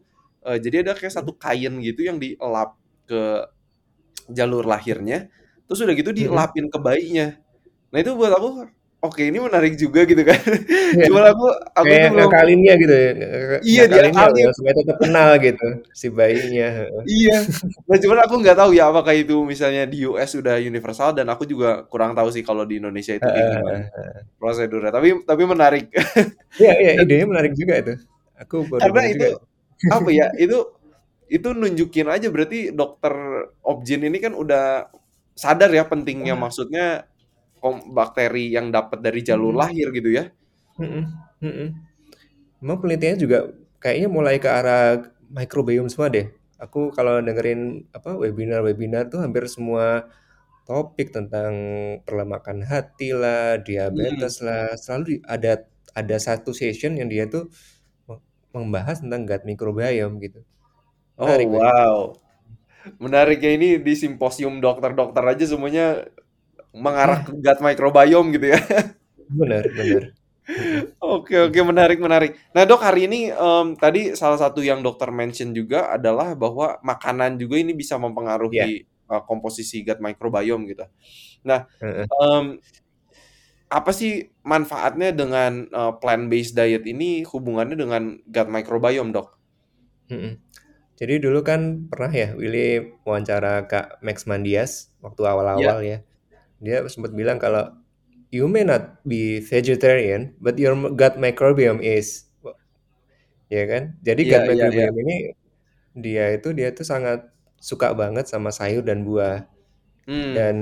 eee, 0.48 0.60
jadi 0.64 0.84
ada 0.88 0.94
kayak 1.00 1.14
satu 1.24 1.36
kain 1.40 1.80
gitu 1.84 2.02
yang 2.10 2.18
dielap 2.22 2.78
ke 3.10 3.46
jalur 4.32 4.66
lahirnya, 4.68 5.28
terus 5.70 5.80
udah 5.86 5.96
gitu 5.98 6.12
dielapin 6.16 6.68
ke 6.72 6.80
bayinya. 6.82 7.38
Nah 7.94 8.00
itu 8.04 8.12
buat 8.18 8.34
aku, 8.36 8.50
oke 9.00 9.22
ini 9.24 9.40
menarik 9.40 9.74
juga 9.80 10.04
gitu 10.04 10.22
kan. 10.28 10.40
Iya. 10.96 11.06
Cuman 11.08 11.24
aku 11.32 11.46
aku 11.76 11.94
tuh 11.96 12.00
Kayak 12.00 12.10
belum 12.12 12.20
ngakalinnya 12.28 12.74
gitu 12.82 12.94
ya, 12.96 13.12
Iya 13.64 13.84
ngakalinnya 13.88 14.12
diakalin. 14.12 14.36
Will, 14.36 14.52
supaya 14.56 14.74
tetap 14.76 14.98
kenal 15.00 15.30
gitu 15.40 15.68
si 15.96 16.08
bayinya. 16.12 16.70
Iya. 17.08 17.38
Nah 17.88 17.98
cuman 17.98 18.20
aku 18.28 18.36
nggak 18.44 18.58
tahu 18.60 18.72
ya 18.76 18.84
apakah 18.92 19.14
itu 19.16 19.36
misalnya 19.48 19.84
di 19.88 20.04
US 20.08 20.32
udah 20.36 20.56
universal 20.60 21.10
dan 21.16 21.28
aku 21.32 21.44
juga 21.48 21.84
kurang 21.88 22.12
tahu 22.18 22.30
sih 22.34 22.44
kalau 22.44 22.64
di 22.68 22.78
Indonesia 22.82 23.16
itu 23.16 23.24
kayak 23.26 23.48
gimana 23.56 23.80
prosedurnya, 24.40 24.92
tapi 24.92 25.08
tapi 25.24 25.44
menarik. 25.48 25.86
Iya 26.60 26.74
iya, 26.80 26.92
idenya 27.04 27.26
menarik 27.30 27.54
juga 27.56 27.74
itu. 27.80 27.94
Aku 28.40 28.64
baru 28.68 28.82
karena 28.88 29.02
itu, 29.12 29.28
juga. 29.36 29.96
apa 29.96 30.10
ya, 30.12 30.28
itu 30.44 30.58
itu 31.30 31.48
nunjukin 31.54 32.08
aja 32.10 32.28
berarti 32.34 32.74
dokter 32.74 33.14
obgyn 33.62 34.02
ini 34.02 34.18
kan 34.18 34.34
udah 34.34 34.90
sadar 35.38 35.70
ya 35.72 35.86
pentingnya 35.86 36.34
Heeh. 36.36 36.42
maksudnya 36.42 36.86
bakteri 37.98 38.52
yang 38.56 38.67
dapat 38.76 39.00
dari 39.06 39.22
jalur 39.26 39.54
Mhm. 39.54 39.62
lahir 39.62 39.88
gitu 39.98 40.10
ya. 40.19 40.26
Mhm 40.80 41.04
mhm. 41.41 41.67
Memang 42.63 42.78
penelitiannya 42.84 43.19
juga 43.22 43.39
kayaknya 43.84 44.10
mulai 44.12 44.36
ke 44.43 44.50
arah 44.52 44.84
microbiome 45.32 45.88
semua 45.91 46.10
deh. 46.12 46.28
Aku 46.60 46.91
kalau 46.91 47.24
dengerin 47.24 47.88
apa, 47.95 48.15
webinar-webinar 48.19 49.08
tuh 49.13 49.24
hampir 49.24 49.48
semua 49.48 50.12
topik 50.67 51.12
tentang 51.15 51.54
perlemakan 52.08 52.63
hati 52.67 53.13
lah, 53.15 53.58
diabetes 53.63 54.39
lah, 54.45 54.76
selalu 54.80 55.24
ada 55.28 55.65
ada 55.95 56.17
satu 56.22 56.52
session 56.56 56.95
yang 57.00 57.10
dia 57.12 57.26
tuh 57.30 57.50
me 58.10 58.15
membahas 58.56 59.02
tentang 59.04 59.24
gut 59.30 59.43
microbiome 59.50 60.17
gitu. 60.26 60.41
Menarik, 61.22 61.50
Oh 61.50 61.60
wow. 61.60 62.15
Menarik 63.04 63.39
ya 63.43 63.52
ini 63.56 63.76
di 63.80 63.93
simposium 63.95 64.63
dokter-dokter 64.63 65.24
aja 65.24 65.45
semuanya 65.52 66.08
mengarah 66.76 67.22
Iya. 67.22 67.26
ke 67.26 67.32
gut 67.38 67.60
microbiome 67.64 68.30
gitu 68.38 68.48
ya. 68.56 68.60
Bener. 69.30 69.66
Mhm. 70.58 70.94
Oke 71.04 71.36
oke, 71.48 71.60
menarik 71.64 72.00
menarik. 72.04 72.32
Nah 72.56 72.64
Dok 72.68 72.82
hari 72.84 73.08
ini, 73.12 73.32
mmm, 73.32 73.80
tadi 73.80 74.14
salah 74.20 74.36
satu 74.42 74.60
yang 74.66 74.84
dokter 74.84 75.10
mention 75.14 75.54
juga 75.56 75.92
adalah 75.94 76.36
bahwa 76.36 76.76
makanan 76.84 77.40
juga 77.40 77.56
ini 77.62 77.72
bisa 77.78 77.96
Iya. 78.52 78.74
mempengaruhi, 78.76 78.84
eee, 78.88 79.22
komposisi 79.30 79.84
gut 79.88 80.00
microbiome 80.04 80.68
gitu. 80.72 80.86
Nah, 81.48 81.66
mmm, 82.12 82.60
apa 83.72 83.92
sih 83.96 84.32
manfaatnya 84.48 85.12
dengan, 85.16 85.68
eee, 85.72 85.94
plant 86.02 86.26
based 86.32 86.56
diet 86.60 86.86
ini 86.90 87.24
hubungannya 87.28 87.78
dengan 87.80 88.04
gut 88.30 88.50
microbiome, 88.52 89.12
Dok? 89.16 89.38
Mhm. 90.10 90.42
Jadi 91.00 91.16
dulu 91.24 91.40
kan 91.46 91.88
pernah 91.92 92.12
ya 92.12 92.30
Willy 92.36 92.82
wawancara 93.08 93.66
Kak 93.70 94.02
Max 94.06 94.26
Mandias 94.30 94.92
waktu 95.06 95.22
Iya. 95.54 95.70
awal-awal 95.70 95.80
ya. 95.86 95.98
Dia 96.63 96.84
sempet 96.91 97.15
bilang 97.15 97.39
kalau, 97.41 97.72
"You 98.32 98.48
may 98.52 98.63
not 98.67 99.02
be 99.08 99.39
vegetarian, 99.43 100.36
but 100.43 100.60
your 100.60 100.76
gut 100.95 101.15
microbiome 101.19 101.82
is." 101.84 102.28
Ya 103.50 103.65
kan? 103.65 103.98
Jadi 104.06 104.22
Iya 104.30 104.30
gut 104.30 104.41
iya. 104.45 104.48
microbiome 104.69 104.98
ini 105.06 105.15
dia 105.98 106.26
itu 106.38 106.50
dia 106.56 106.69
tuh 106.76 106.86
sangat 106.88 107.30
suka 107.60 107.91
banget 107.98 108.26
sama 108.30 108.50
sayur 108.54 108.84
dan 108.86 109.04
buah. 109.08 109.45
Mmm. 110.10 110.34
Dan 110.38 110.56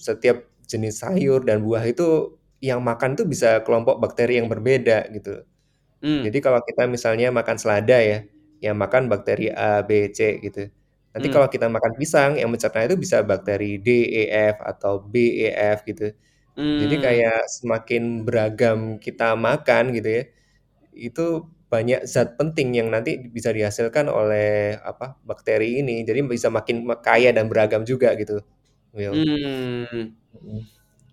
setiap 0.00 0.46
jenis 0.68 1.02
sayur 1.04 1.44
dan 1.44 1.62
buah 1.64 1.84
itu 1.86 2.36
yang 2.64 2.80
makan 2.84 3.14
tuh 3.18 3.26
bisa 3.28 3.60
kelompok 3.66 3.98
bakteri 4.02 4.40
yang 4.40 4.48
berbeda 4.52 5.10
gitu. 5.14 5.44
Hmm. 6.02 6.22
Jadi 6.26 6.38
kalau 6.42 6.60
kita 6.64 6.86
misalnya 6.90 7.30
makan 7.34 7.56
selada 7.60 7.98
ya, 8.02 8.26
yang 8.62 8.76
makan 8.78 9.06
bakteri 9.12 9.50
A, 9.54 9.82
B, 9.86 10.10
C 10.14 10.38
gitu. 10.42 10.70
Nanti 11.14 11.28
Hmm. 11.28 11.34
kalau 11.34 11.48
kita 11.52 11.66
makan 11.68 11.92
pisang, 12.00 12.32
yang 12.40 12.48
mencerna 12.52 12.88
itu 12.88 12.96
bisa 13.00 13.20
bakteri 13.24 13.76
D, 13.80 13.88
E, 14.08 14.22
F 14.52 14.56
atau 14.64 15.00
B, 15.02 15.14
E, 15.44 15.50
F 15.52 15.84
gitu. 15.88 16.12
Jadi 16.80 16.96
Hmm. 16.96 17.04
kayak 17.04 17.36
semakin 17.62 18.24
beragam 18.26 18.80
kita 19.02 19.34
makan 19.38 19.92
gitu 19.96 20.08
ya, 20.20 20.22
itu 20.96 21.24
banyak 21.72 22.04
zat 22.08 22.36
penting 22.40 22.76
yang 22.78 22.88
nanti 22.94 23.18
bisa 23.36 23.50
dihasilkan 23.54 24.06
oleh 24.12 24.76
apa 24.82 25.18
bakteri 25.26 25.80
ini. 25.84 26.02
Jadi 26.08 26.20
bisa 26.28 26.48
makin 26.52 26.86
kaya 27.04 27.30
dan 27.36 27.48
beragam 27.52 27.82
juga 27.88 28.14
gitu, 28.20 28.40
Will. 28.96 29.24
Hmm. 29.90 30.14
Mhm. 30.32 30.66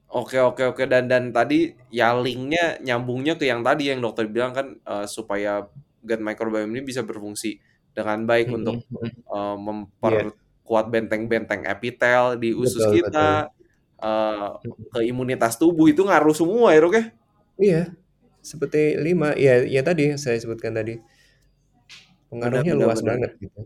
Oke 0.09 0.41
oke 0.41 0.63
oke 0.73 0.83
dan 0.89 1.05
dan 1.05 1.29
tadi 1.29 1.69
ya 1.93 2.17
linknya 2.17 2.81
nyambungnya 2.81 3.37
ke 3.37 3.45
yang 3.45 3.61
tadi 3.61 3.93
yang 3.93 4.01
dokter 4.01 4.25
bilang 4.25 4.57
kan 4.57 4.67
uh, 4.89 5.05
supaya 5.05 5.69
gut 6.01 6.17
microbiome 6.23 6.73
ini 6.73 6.81
bisa 6.81 7.05
berfungsi 7.05 7.61
dengan 7.99 8.19
baik 8.23 8.47
Mhm, 8.47 8.55
untuk 8.55 8.77
uh, 9.27 9.57
Iya. 10.07 10.31
memperkuat 10.33 10.85
benteng-benteng 10.93 11.61
epitel 11.67 12.39
di 12.39 12.55
usus 12.55 12.87
Betul 12.87 13.03
betul. 13.03 13.03
kita, 13.11 13.29
uh, 13.99 14.49
Mhm. 14.63 14.83
ke 14.93 14.99
imunitas 15.11 15.53
tubuh 15.59 15.91
itu 15.91 16.01
ngaruh 16.07 16.35
semua 16.35 16.71
ya 16.75 16.79
dok 16.85 16.95
ya? 16.99 17.05
Iya, 17.59 17.81
seperti 18.41 18.95
5 19.05 19.35
ya 19.35 19.63
ya 19.67 19.81
tadi 19.83 20.15
saya 20.15 20.37
sebutkan 20.39 20.73
tadi. 20.79 20.95
Pengaruhnya 22.29 22.77
benar 22.77 22.81
luas 22.85 22.99
benar. 23.01 23.17
banget 23.17 23.31
gitu. 23.41 23.61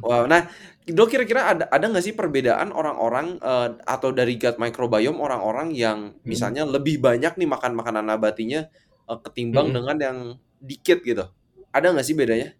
Wow, 0.00 0.24
nah 0.24 0.48
dok 0.88 1.08
kira-kira 1.12 1.52
ada 1.52 1.64
ada 1.68 1.84
nggak 1.92 2.00
sih 2.00 2.16
perbedaan 2.16 2.72
orang-orang 2.72 3.36
uh, 3.44 3.76
atau 3.84 4.08
dari 4.08 4.40
gut 4.40 4.56
microbiome 4.56 5.20
orang-orang 5.20 5.76
yang 5.76 6.16
misalnya 6.24 6.64
lebih 6.64 6.96
banyak 6.96 7.36
nih 7.36 7.44
makan 7.44 7.76
makanan 7.76 8.08
nabatinya 8.08 8.72
uh, 9.04 9.20
ketimbang 9.20 9.76
dengan 9.76 9.96
yang 10.00 10.18
dikit 10.64 11.04
gitu? 11.04 11.28
Ada 11.76 11.92
nggak 11.92 12.06
sih 12.08 12.16
bedanya? 12.16 12.56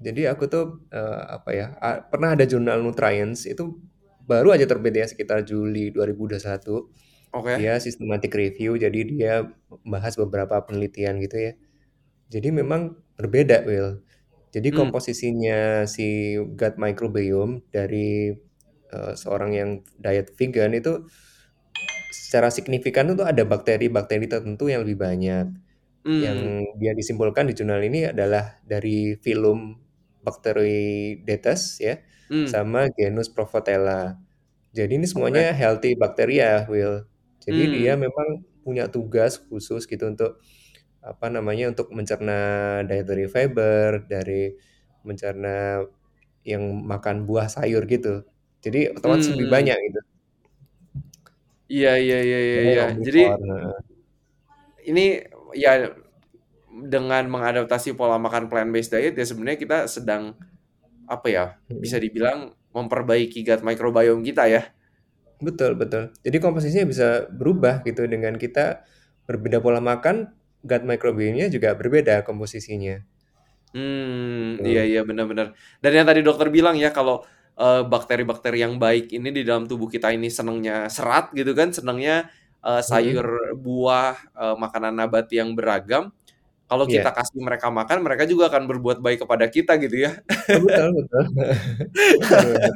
Jadi 0.00 0.24
aku 0.32 0.44
tuh 0.48 0.64
uh, 0.92 1.22
apa 1.40 1.50
ya 1.52 1.66
a- 1.80 2.00
pernah 2.08 2.32
ada 2.36 2.44
jurnal 2.48 2.80
Nutrients 2.80 3.44
itu 3.44 3.76
baru 4.24 4.56
aja 4.56 4.64
terbit 4.70 4.94
ya 4.96 5.06
sekitar 5.08 5.44
Juli 5.44 5.92
2021. 5.92 6.88
Oke. 7.32 7.54
Dia 7.58 7.76
systematic 7.82 8.32
review 8.34 8.78
jadi 8.80 9.00
dia 9.10 9.34
membahas 9.84 10.14
beberapa 10.20 10.56
penelitian 10.66 11.20
gitu 11.24 11.36
ya. 11.50 11.52
Jadi 12.32 12.48
memang 12.54 12.96
berbeda 13.18 13.66
Will. 13.68 14.02
Jadi 14.54 14.70
Hmm. 14.70 14.78
komposisinya 14.78 15.86
si 15.86 16.36
gut 16.58 16.74
microbiome 16.80 17.62
dari 17.70 18.32
uh, 18.94 19.12
seorang 19.14 19.50
yang 19.54 19.70
diet 19.98 20.32
vegan 20.38 20.72
itu 20.74 21.06
secara 22.10 22.48
signifikan 22.50 23.12
itu 23.14 23.22
ada 23.22 23.42
bakteri-bakteri 23.46 24.26
tertentu 24.30 24.66
yang 24.72 24.82
lebih 24.84 24.98
banyak. 25.00 25.46
Yang 26.18 26.38
Hmm. 26.38 26.60
dia 26.80 26.92
disimpulkan 26.96 27.48
di 27.50 27.54
jurnal 27.58 27.82
ini 27.84 28.10
adalah 28.12 28.60
dari 28.66 29.16
filum 29.20 29.78
Bacteroidetes 30.26 31.62
ya, 31.82 31.94
Hmm. 32.28 32.52
sama 32.52 32.88
genus 32.96 33.28
Provotella. 33.34 34.20
Jadi 34.76 34.92
ini 35.00 35.06
semuanya 35.10 35.52
healthy 35.56 35.94
bacteria, 35.98 36.66
Will. 36.72 37.06
Jadi 37.44 37.62
dia 37.74 37.92
Hmm. 37.92 38.00
memang 38.00 38.44
punya 38.64 38.86
tugas 38.92 39.40
khusus 39.48 39.84
gitu 39.90 40.04
untuk 40.12 40.40
apa 41.02 41.26
namanya 41.32 41.64
untuk 41.72 41.88
mencerna 41.96 42.32
dietary 42.88 43.26
fiber 43.30 44.04
dari 44.12 44.52
mencerna 45.06 45.84
yang 46.46 46.62
makan 46.92 47.16
buah 47.28 47.48
sayur 47.52 47.84
gitu. 47.90 48.24
Jadi 48.64 48.78
otomatis 48.96 49.28
lebih 49.32 49.48
Hmm. 49.48 49.56
banyak 49.56 49.76
gitu. 49.92 50.00
Iya 51.72 51.90
iya 52.04 52.16
iya 52.26 52.38
iya 52.48 52.60
iya. 52.70 52.82
Jadi 53.04 53.20
ini 54.86 55.20
ya 55.54 55.90
dengan 56.70 57.26
mengadaptasi 57.26 57.98
pola 57.98 58.16
makan 58.16 58.46
plant 58.46 58.70
based 58.70 58.94
diet 58.94 59.18
ya 59.18 59.26
sebenarnya 59.26 59.58
kita 59.58 59.78
sedang 59.90 60.38
apa 61.10 61.26
ya 61.26 61.44
bisa 61.66 61.98
Mhm. 61.98 62.04
dibilang 62.06 62.38
memperbaiki 62.70 63.42
gut 63.42 63.60
microbiome 63.66 64.22
kita 64.22 64.46
ya. 64.46 64.62
Betul 65.42 65.74
betul. 65.74 66.14
Jadi 66.22 66.36
komposisinya 66.38 66.86
bisa 66.86 67.26
berubah 67.32 67.82
gitu 67.82 68.06
dengan 68.06 68.36
kita 68.36 68.84
berbeda 69.26 69.58
pola 69.58 69.80
makan, 69.82 70.30
gut 70.62 70.82
microbiome-nya 70.86 71.50
juga 71.50 71.74
berbeda 71.74 72.22
komposisinya. 72.22 73.00
Hmm, 73.70 74.58
Tuh. 74.58 74.66
iya 74.66 74.82
iya 74.82 75.00
benar-benar. 75.06 75.54
Dan 75.78 75.92
yang 75.94 76.06
tadi 76.06 76.20
dokter 76.26 76.50
bilang 76.50 76.74
ya 76.74 76.90
kalau 76.90 77.22
uh, 77.56 77.82
bakteri-bakteri 77.86 78.62
yang 78.62 78.76
baik 78.82 79.14
ini 79.14 79.30
di 79.30 79.42
dalam 79.46 79.70
tubuh 79.70 79.86
kita 79.86 80.10
ini 80.10 80.26
senangnya 80.26 80.90
serat 80.90 81.30
gitu 81.32 81.54
kan, 81.54 81.70
senangnya 81.70 82.26
uh, 82.66 82.82
sayur, 82.82 83.54
buah, 83.56 84.14
uh, 84.34 84.56
makanan 84.58 84.94
nabati 84.98 85.38
yang 85.38 85.54
beragam. 85.54 86.10
Kalau 86.70 86.86
kita 86.86 87.10
Iya. 87.10 87.18
kasih 87.18 87.42
mereka 87.42 87.66
makan, 87.66 87.98
mereka 88.06 88.22
juga 88.30 88.46
akan 88.46 88.70
berbuat 88.70 89.02
baik 89.02 89.26
kepada 89.26 89.50
kita 89.50 89.74
gitu 89.82 90.06
ya. 90.06 90.22
Betul 90.46 90.88
betul. 91.02 91.24
Benar 92.22 92.46
benar. 92.46 92.74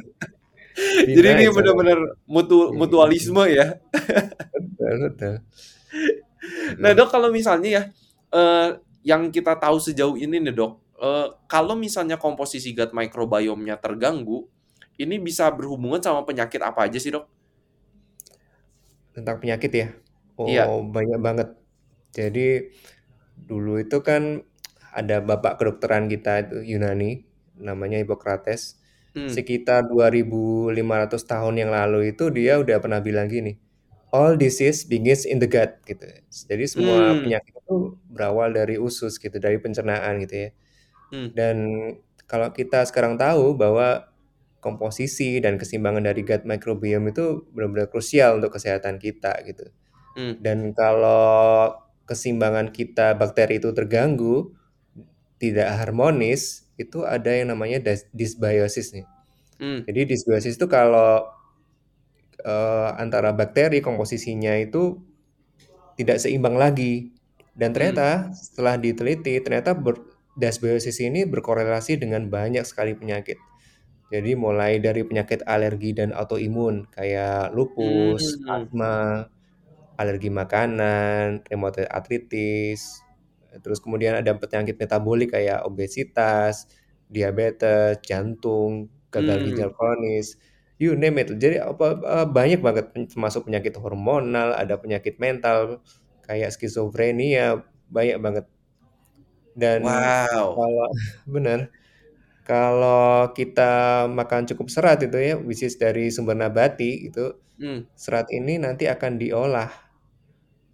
Be 1.07 1.11
Jadi 1.15 1.27
ini 1.39 1.45
benar-benar 1.47 1.99
mutu 2.27 2.75
Mhm, 2.75 2.75
mutualisme 2.75 3.43
ya. 3.47 3.79
Betul 4.51 4.93
betul. 5.07 5.33
Nah 6.83 6.91
Mhm. 6.91 6.97
dok 6.99 7.07
kalau 7.07 7.31
misalnya 7.31 7.69
ya, 7.71 7.83
uh, 8.35 8.75
yang 8.99 9.31
kita 9.31 9.55
tahu 9.55 9.79
sejauh 9.79 10.19
ini 10.19 10.43
nih 10.43 10.51
dok, 10.51 10.83
uh, 10.99 11.39
kalau 11.47 11.79
misalnya 11.79 12.19
komposisi 12.19 12.75
gut 12.75 12.91
microbiome-nya 12.91 13.79
terganggu, 13.79 14.43
ini 14.99 15.15
bisa 15.23 15.47
berhubungan 15.55 16.03
sama 16.03 16.27
penyakit 16.27 16.59
apa 16.59 16.91
aja 16.91 16.99
sih 16.99 17.15
dok? 17.15 17.23
Tentang 19.15 19.39
penyakit 19.39 19.71
ya? 19.71 19.87
Iya. 20.43 20.67
Oh, 20.67 20.83
banyak 20.83 21.19
banget. 21.23 21.55
Jadi 22.11 22.71
dulu 23.37 23.79
itu 23.83 23.99
kan 24.05 24.43
ada 24.95 25.19
bapak 25.23 25.59
kedokteran 25.61 26.07
kita 26.11 26.47
itu 26.47 26.57
Yunani, 26.75 27.23
namanya 27.59 27.99
Hippocrates. 28.01 28.79
Hmm. 29.15 29.31
Sekitar 29.31 29.87
2500 29.87 31.23
tahun 31.27 31.55
yang 31.61 31.71
lalu 31.71 32.11
itu 32.15 32.27
dia 32.31 32.59
udah 32.59 32.77
pernah 32.83 32.99
bilang 32.99 33.27
gini, 33.31 33.55
all 34.11 34.35
disease 34.39 34.83
begins 34.87 35.23
in 35.27 35.39
the 35.43 35.47
gut 35.49 35.79
gitu. 35.87 36.03
Jadi 36.31 36.65
semua 36.67 37.15
Hmm. 37.15 37.23
penyakit 37.23 37.53
itu 37.55 37.95
berawal 38.11 38.51
dari 38.55 38.75
usus 38.79 39.15
gitu, 39.19 39.37
dari 39.39 39.57
pencernaan 39.59 40.19
gitu 40.23 40.35
ya. 40.47 40.49
Hmm. 41.11 41.29
Dan 41.35 41.57
kalau 42.27 42.49
kita 42.55 42.83
sekarang 42.89 43.15
tahu 43.19 43.55
bahwa 43.57 44.09
komposisi 44.63 45.37
dan 45.43 45.55
keseimbangan 45.61 46.09
dari 46.09 46.25
gut 46.25 46.43
microbiome 46.47 47.13
itu 47.13 47.45
benar-benar 47.53 47.87
krusial 47.93 48.41
untuk 48.41 48.55
kesehatan 48.57 48.97
kita 48.97 49.37
gitu. 49.45 49.69
Hmm. 50.17 50.39
Dan 50.41 50.71
kalau 50.73 51.75
keseimbangan 52.09 52.71
kita 52.73 53.17
bakteri 53.17 53.57
itu 53.61 53.69
terganggu, 53.75 54.53
tidak 55.41 55.67
harmonis, 55.81 56.67
itu 56.79 57.03
ada 57.07 57.31
yang 57.31 57.53
namanya 57.55 57.79
dis- 57.83 58.07
dysbiosis 58.15 58.95
nih. 58.95 59.05
Hmm. 59.59 59.87
Jadi 59.87 60.01
dysbiosis 60.15 60.55
itu 60.59 60.67
kalau 60.69 61.27
uh, 62.45 62.89
antara 62.97 63.31
bakteri 63.35 63.79
komposisinya 63.83 64.55
itu 64.59 64.99
tidak 65.99 66.17
seimbang 66.23 66.55
lagi. 66.59 67.11
Dan 67.55 67.71
Hmm. 67.75 67.75
ternyata 67.75 68.31
setelah 68.35 68.75
diteliti, 68.75 69.39
ternyata 69.39 69.71
ber, 69.77 69.95
dysbiosis 70.35 70.99
ini 70.99 71.23
berkorelasi 71.23 71.95
dengan 71.99 72.27
banyak 72.27 72.67
sekali 72.67 72.93
penyakit. 72.99 73.39
Jadi 74.13 74.31
mulai 74.37 74.79
dari 74.79 75.03
penyakit 75.07 75.43
alergi 75.47 75.91
dan 75.97 76.13
autoimun 76.13 76.87
kayak 76.93 77.51
lupus, 77.55 78.37
Hmm. 78.39 78.47
asma, 78.47 79.27
alergi 79.99 80.29
makanan, 80.33 81.43
rheumatoid 81.49 81.87
arthritis, 81.91 82.99
terus 83.63 83.79
kemudian 83.83 84.19
ada 84.19 84.35
penyakit 84.35 84.75
metabolik 84.79 85.31
kayak 85.35 85.63
obesitas, 85.67 86.67
diabetes, 87.11 87.99
jantung, 88.03 88.91
gagal 89.13 89.37
Hmm. 89.37 89.45
ginjal 89.45 89.71
kronis, 89.75 90.35
you 90.81 90.93
name 90.99 91.17
it. 91.21 91.31
Jadi 91.39 91.57
apa 91.63 91.85
eh, 92.03 92.27
banyak 92.27 92.59
banget 92.63 92.85
termasuk 93.11 93.47
penyakit 93.47 93.75
hormonal, 93.79 94.51
ada 94.57 94.75
penyakit 94.81 95.15
mental 95.21 95.79
kayak 96.27 96.51
skizofrenia, 96.55 97.63
banyak 97.91 98.17
banget. 98.21 98.45
Dan 99.55 99.81
Wow. 99.81 100.47
kalau 100.51 100.87
benar 101.35 101.59
kalau 102.45 103.31
kita 103.37 104.05
makan 104.11 104.45
cukup 104.49 104.67
serat 104.73 104.99
itu 105.05 105.17
ya, 105.19 105.35
which 105.39 105.61
is 105.65 105.77
dari 105.79 106.09
sumber 106.13 106.35
nabati 106.37 107.09
itu, 107.09 107.37
Hmm. 107.59 107.87
serat 107.97 108.27
ini 108.33 108.57
nanti 108.61 108.85
akan 108.89 109.17
diolah 109.21 109.69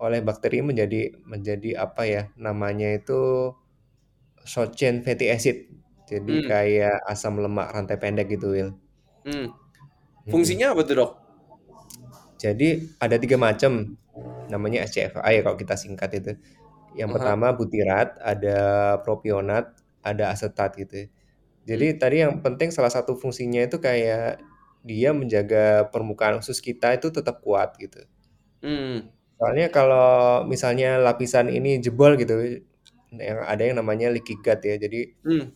oleh 0.02 0.20
bakteri 0.26 0.66
menjadi 0.66 1.14
menjadi 1.30 1.86
apa 1.86 2.02
ya 2.10 2.24
namanya 2.36 2.98
itu 2.98 3.54
short 4.44 4.74
chain 4.74 5.06
fatty 5.06 5.30
acid. 5.30 5.70
Jadi 6.10 6.44
Hmm. 6.44 6.48
kayak 6.50 6.98
asam 7.08 7.40
lemak 7.40 7.72
rantai 7.72 7.96
pendek 8.02 8.28
gitu, 8.36 8.52
Will. 8.52 8.72
Hmm. 9.24 9.48
Mhm. 10.28 10.32
Fungsinya 10.34 10.74
apa 10.76 10.82
tuh 10.84 10.96
dok? 10.98 11.12
Jadi 12.42 12.90
ada 12.98 13.16
tiga 13.22 13.38
macam, 13.38 13.96
namanya 14.50 14.84
SCFA 14.90 15.30
ya 15.32 15.42
kalau 15.46 15.56
kita 15.56 15.78
singkat 15.78 16.10
itu. 16.18 16.32
Yang 16.98 17.10
Aha. 17.14 17.16
pertama 17.22 17.48
butirat, 17.56 18.18
ada 18.20 18.60
propionat, 19.06 19.72
ada 20.04 20.34
asetat 20.34 20.76
gitu. 20.76 21.08
Jadi 21.70 21.96
Hmm. 21.96 22.00
tadi 22.02 22.18
yang 22.26 22.34
penting 22.42 22.74
salah 22.74 22.90
satu 22.92 23.14
fungsinya 23.16 23.62
itu 23.64 23.78
kayak 23.78 24.42
dia 24.82 25.14
menjaga 25.14 25.88
permukaan 25.94 26.42
usus 26.42 26.58
kita 26.60 26.98
itu 26.98 27.14
tetap 27.14 27.40
kuat 27.46 27.78
gitu. 27.78 28.02
Hmm. 28.66 29.10
Soalnya 29.42 29.68
kalau 29.74 30.46
misalnya 30.46 31.02
lapisan 31.02 31.50
ini 31.50 31.82
jebol 31.82 32.14
gitu, 32.22 32.62
yang 33.18 33.40
ada 33.44 33.64
yang 33.66 33.78
namanya 33.82 34.14
leaky 34.14 34.38
gut 34.46 34.62
ya, 34.62 34.78
jadi 34.78 35.12
Hmm. 35.24 35.52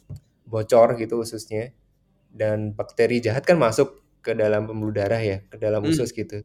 bocor 0.45 0.95
gitu 1.01 1.21
ususnya, 1.25 1.73
dan 2.33 2.73
bakteri 2.77 3.19
jahat 3.23 3.43
kan 3.49 3.57
masuk 3.61 4.01
ke 4.25 4.33
dalam 4.37 4.67
pembuluh 4.69 4.93
darah 4.95 5.21
ya, 5.21 5.37
ke 5.51 5.57
dalam 5.61 5.83
Hmm. 5.83 5.89
usus 5.89 6.11
gitu. 6.13 6.43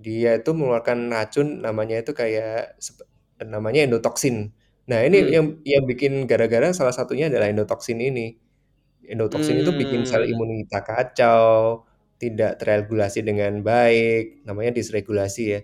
Dia 0.00 0.40
itu 0.40 0.50
mengeluarkan 0.56 1.10
racun 1.14 1.62
namanya 1.64 2.02
itu 2.02 2.12
kayak 2.16 2.78
sep- 2.82 3.06
namanya 3.44 3.86
endotoksin. 3.88 4.52
Nah 4.90 5.00
ini 5.06 5.18
Hmm. 5.18 5.34
yang 5.36 5.46
yang 5.66 5.84
bikin 5.90 6.26
gara-gara 6.30 6.70
salah 6.76 6.94
satunya 6.96 7.28
adalah 7.32 7.48
endotoksin 7.52 7.98
ini. 8.02 8.36
Endotoksin 9.04 9.60
itu 9.62 9.70
bikin 9.76 10.02
sel 10.08 10.24
Hmm. 10.24 10.32
imun 10.32 10.64
kita 10.64 10.80
kacau, 10.86 11.84
tidak 12.22 12.56
terregulasi 12.60 13.20
dengan 13.26 13.60
baik, 13.60 14.44
namanya 14.48 14.72
disregulasi 14.80 15.42
ya. 15.54 15.60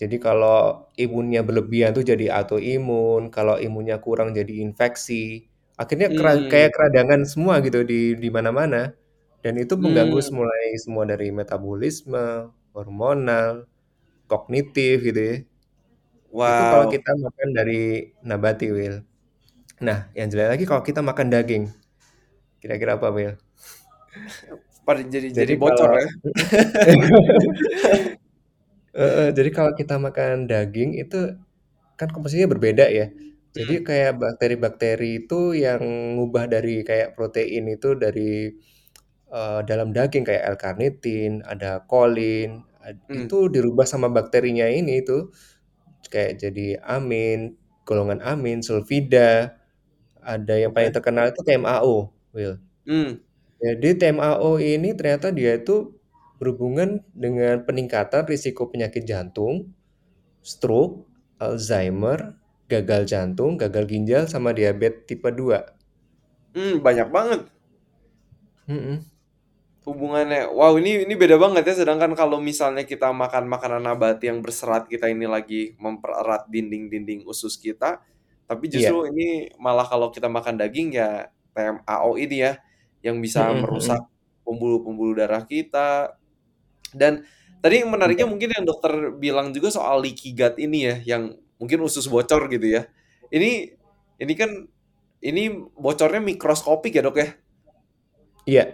Jadi 0.00 0.16
kalau 0.16 0.88
imunnya 0.96 1.40
berlebihan 1.44 1.92
tuh 1.96 2.04
jadi 2.10 2.26
autoimun, 2.40 3.28
kalau 3.36 3.60
imunnya 3.60 3.96
kurang 4.00 4.32
jadi 4.38 4.52
infeksi. 4.64 5.44
Akhirnya 5.80 6.08
kera- 6.12 6.40
Hmm. 6.40 6.48
kayak 6.52 6.70
keradangan 6.76 7.20
semua 7.28 7.60
gitu 7.66 7.84
di 7.84 8.16
di 8.16 8.28
mana-mana. 8.32 8.96
Dan 9.44 9.54
itu 9.62 9.74
mengganggu 9.76 10.20
Hmm. 10.20 10.32
mulai 10.40 10.64
semua 10.84 11.04
dari 11.08 11.28
metabolisme, 11.32 12.48
hormonal, 12.76 13.64
kognitif 14.30 14.96
gitu 15.08 15.20
ya. 15.20 15.36
Itu 16.40 16.62
kalau 16.70 16.86
Wow. 16.88 16.94
kita 16.94 17.10
makan 17.18 17.48
dari 17.58 17.80
nabati, 18.22 18.66
Will. 18.76 18.96
Nah, 19.82 20.08
yang 20.16 20.28
jelek 20.32 20.48
lagi 20.58 20.64
kalau 20.68 20.82
kita 20.84 21.00
makan 21.04 21.28
daging. 21.32 21.64
Kira-kira 22.62 22.96
apa, 23.00 23.08
Will? 23.12 23.34
Pada 24.86 25.00
jadi 25.06 25.30
jadi 25.30 25.46
Jadi 25.46 25.54
bocor 25.60 25.86
kalau 25.86 25.98
ya. 26.02 26.08
Heeh, 28.94 29.30
jadi 29.36 29.50
kalau 29.54 29.72
kita 29.78 29.94
makan 30.02 30.50
daging 30.50 30.90
itu 31.02 31.38
kan 31.98 32.08
komposisinya 32.14 32.50
berbeda 32.54 32.86
ya. 32.90 33.06
Jadi 33.56 33.74
Hmm. 33.74 33.86
kayak 33.88 34.12
bakteri-bakteri 34.22 35.08
itu 35.26 35.54
yang 35.64 35.82
ngubah 36.18 36.46
dari 36.54 36.82
kayak 36.88 37.14
protein 37.18 37.64
itu 37.76 37.88
dari 37.98 38.50
eh, 39.32 39.60
dalam 39.70 39.88
daging 39.96 40.24
kayak 40.28 40.44
L-carnitin, 40.58 41.42
ada 41.46 41.82
kolin, 41.90 42.64
ad- 42.82 43.04
Hmm. 43.08 43.26
itu 43.26 43.48
dirubah 43.54 43.86
sama 43.88 44.08
bakterinya 44.12 44.66
ini 44.70 45.02
itu 45.04 45.30
kayak 46.12 46.32
jadi 46.42 46.66
amin, 46.84 47.56
golongan 47.88 48.20
amin, 48.24 48.60
sulfida, 48.66 49.54
ada 50.22 50.54
yang 50.62 50.72
paling 50.76 50.90
Oke. 50.90 50.96
terkenal 50.96 51.30
itu 51.32 51.40
TMAO, 51.46 52.10
Will. 52.36 52.56
Hmm. 52.86 53.20
Jadi 53.60 53.88
TMAO 54.00 54.56
ini 54.60 54.88
ternyata 54.98 55.28
dia 55.38 55.52
itu 55.60 55.99
berhubungan 56.40 56.90
dengan 57.24 57.56
peningkatan 57.68 58.24
risiko 58.32 58.62
penyakit 58.72 59.04
jantung, 59.12 59.54
stroke, 60.52 60.96
Alzheimer, 61.46 62.20
gagal 62.72 63.02
jantung, 63.12 63.52
gagal 63.62 63.84
ginjal, 63.92 64.24
sama 64.32 64.50
diabetes 64.58 65.04
tipe 65.08 65.30
2. 65.40 65.60
Hmm, 66.54 66.82
banyak 66.82 67.08
banget 67.14 67.40
Mm-mm. 68.68 69.04
hubungannya. 69.86 70.48
Wow, 70.52 70.76
ini 70.80 71.04
ini 71.08 71.14
beda 71.16 71.36
banget 71.40 71.62
ya. 71.72 71.74
Sedangkan 71.84 72.12
kalau 72.18 72.38
misalnya 72.42 72.84
kita 72.84 73.10
makan 73.12 73.48
makanan 73.48 73.82
nabati 73.88 74.28
yang 74.30 74.40
berserat, 74.44 74.86
kita 74.92 75.08
ini 75.08 75.24
lagi 75.28 75.74
mempererat 75.80 76.46
dinding-dinding 76.52 77.24
usus 77.28 77.56
kita. 77.56 78.00
Tapi 78.48 78.64
Iya. 78.72 78.92
justru 78.92 79.06
ini 79.10 79.50
malah 79.62 79.86
kalau 79.88 80.10
kita 80.12 80.26
makan 80.28 80.58
daging 80.60 80.92
ya 80.96 81.30
TMAO 81.54 82.18
ini 82.20 82.36
ya 82.44 82.52
yang 83.04 83.16
bisa 83.22 83.48
Mm-mm, 83.48 83.56
merusak 83.56 83.98
mm-mm. 83.98 84.04
pembuluh-pembuluh 84.44 85.16
darah 85.24 85.42
kita. 85.48 86.16
Dan 86.96 87.24
tadi 87.60 87.82
yang 87.84 87.90
menariknya 87.92 88.26
Iya. 88.26 88.32
mungkin 88.32 88.48
yang 88.56 88.64
dokter 88.66 88.92
bilang 89.16 89.52
juga 89.52 89.68
soal 89.72 90.00
leaky 90.02 90.32
gut 90.34 90.56
ini 90.58 90.78
ya, 90.88 90.96
yang 91.16 91.22
mungkin 91.60 91.78
usus 91.84 92.08
bocor 92.08 92.48
gitu 92.48 92.66
ya. 92.66 92.88
Ini 93.30 93.76
ini 94.20 94.32
kan 94.36 94.50
ini 95.20 95.42
bocornya 95.76 96.20
mikroskopik 96.24 96.96
ya 96.96 97.02
dok 97.04 97.18
ya. 97.20 97.28
Iya. 98.48 98.64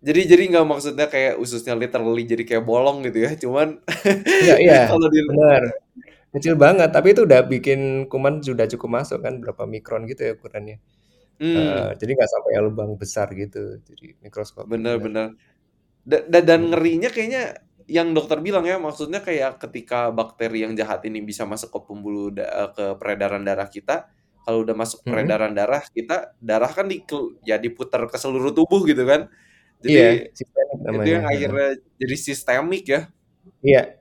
Jadi 0.00 0.20
jadi 0.32 0.42
nggak 0.48 0.64
maksudnya 0.64 1.06
kayak 1.12 1.36
ususnya 1.36 1.76
literally 1.76 2.24
jadi 2.24 2.42
kayak 2.48 2.64
bolong 2.64 3.04
gitu 3.04 3.18
ya. 3.26 3.30
Cuman 3.36 3.84
Iya, 4.24 4.56
iya, 4.62 4.78
kalau 4.90 5.06
di 5.12 5.20
benar. 5.28 5.62
Kecil 6.30 6.54
banget, 6.54 6.94
tapi 6.94 7.10
itu 7.12 7.26
udah 7.26 7.42
bikin 7.42 8.06
kuman 8.06 8.38
sudah 8.38 8.64
cukup 8.70 9.02
masuk 9.02 9.18
kan 9.26 9.42
berapa 9.42 9.66
mikron 9.66 10.06
gitu 10.06 10.30
ya 10.30 10.32
ukurannya. 10.38 10.78
Hmm, 11.40 11.96
jadi 11.96 12.10
nggak 12.16 12.30
sampai 12.30 12.52
lubang 12.62 12.92
besar 13.00 13.26
gitu, 13.34 13.80
jadi 13.82 14.14
mikroskopik 14.22 14.68
benar. 14.70 15.34
Dan 16.46 16.60
Mm. 16.60 16.70
ngerinya 16.70 17.08
kayaknya 17.14 17.42
yang 17.90 18.08
dokter 18.16 18.38
bilang 18.46 18.64
ya, 18.70 18.76
maksudnya 18.78 19.18
kayak 19.26 19.58
ketika 19.62 20.10
bakteri 20.14 20.62
yang 20.64 20.74
jahat 20.78 21.02
ini 21.08 21.18
bisa 21.26 21.42
masuk 21.52 21.68
ke 21.74 21.80
pembuluh 21.90 22.30
da- 22.36 22.46
eh, 22.50 22.68
ke 22.76 22.84
peredaran 23.00 23.42
darah 23.42 23.66
kita, 23.66 24.06
kalau 24.46 24.62
udah 24.64 24.76
masuk 24.78 25.00
Mm-mm. 25.06 25.10
peredaran 25.10 25.52
darah 25.58 25.82
kita, 25.96 26.34
darah 26.38 26.70
kan 26.70 26.86
di 26.90 27.02
ya 27.46 27.56
diputar 27.58 28.06
ke 28.10 28.16
seluruh 28.22 28.52
tubuh 28.56 28.80
gitu 28.90 29.02
kan. 29.10 29.26
Jadi 29.84 30.00
sistemik 30.38 30.80
itu 30.96 31.08
yang 31.16 31.24
akhirnya 31.26 31.66
jadi 32.00 32.16
sistemik 32.18 32.84
ya. 32.94 33.00
Iya. 33.62 34.00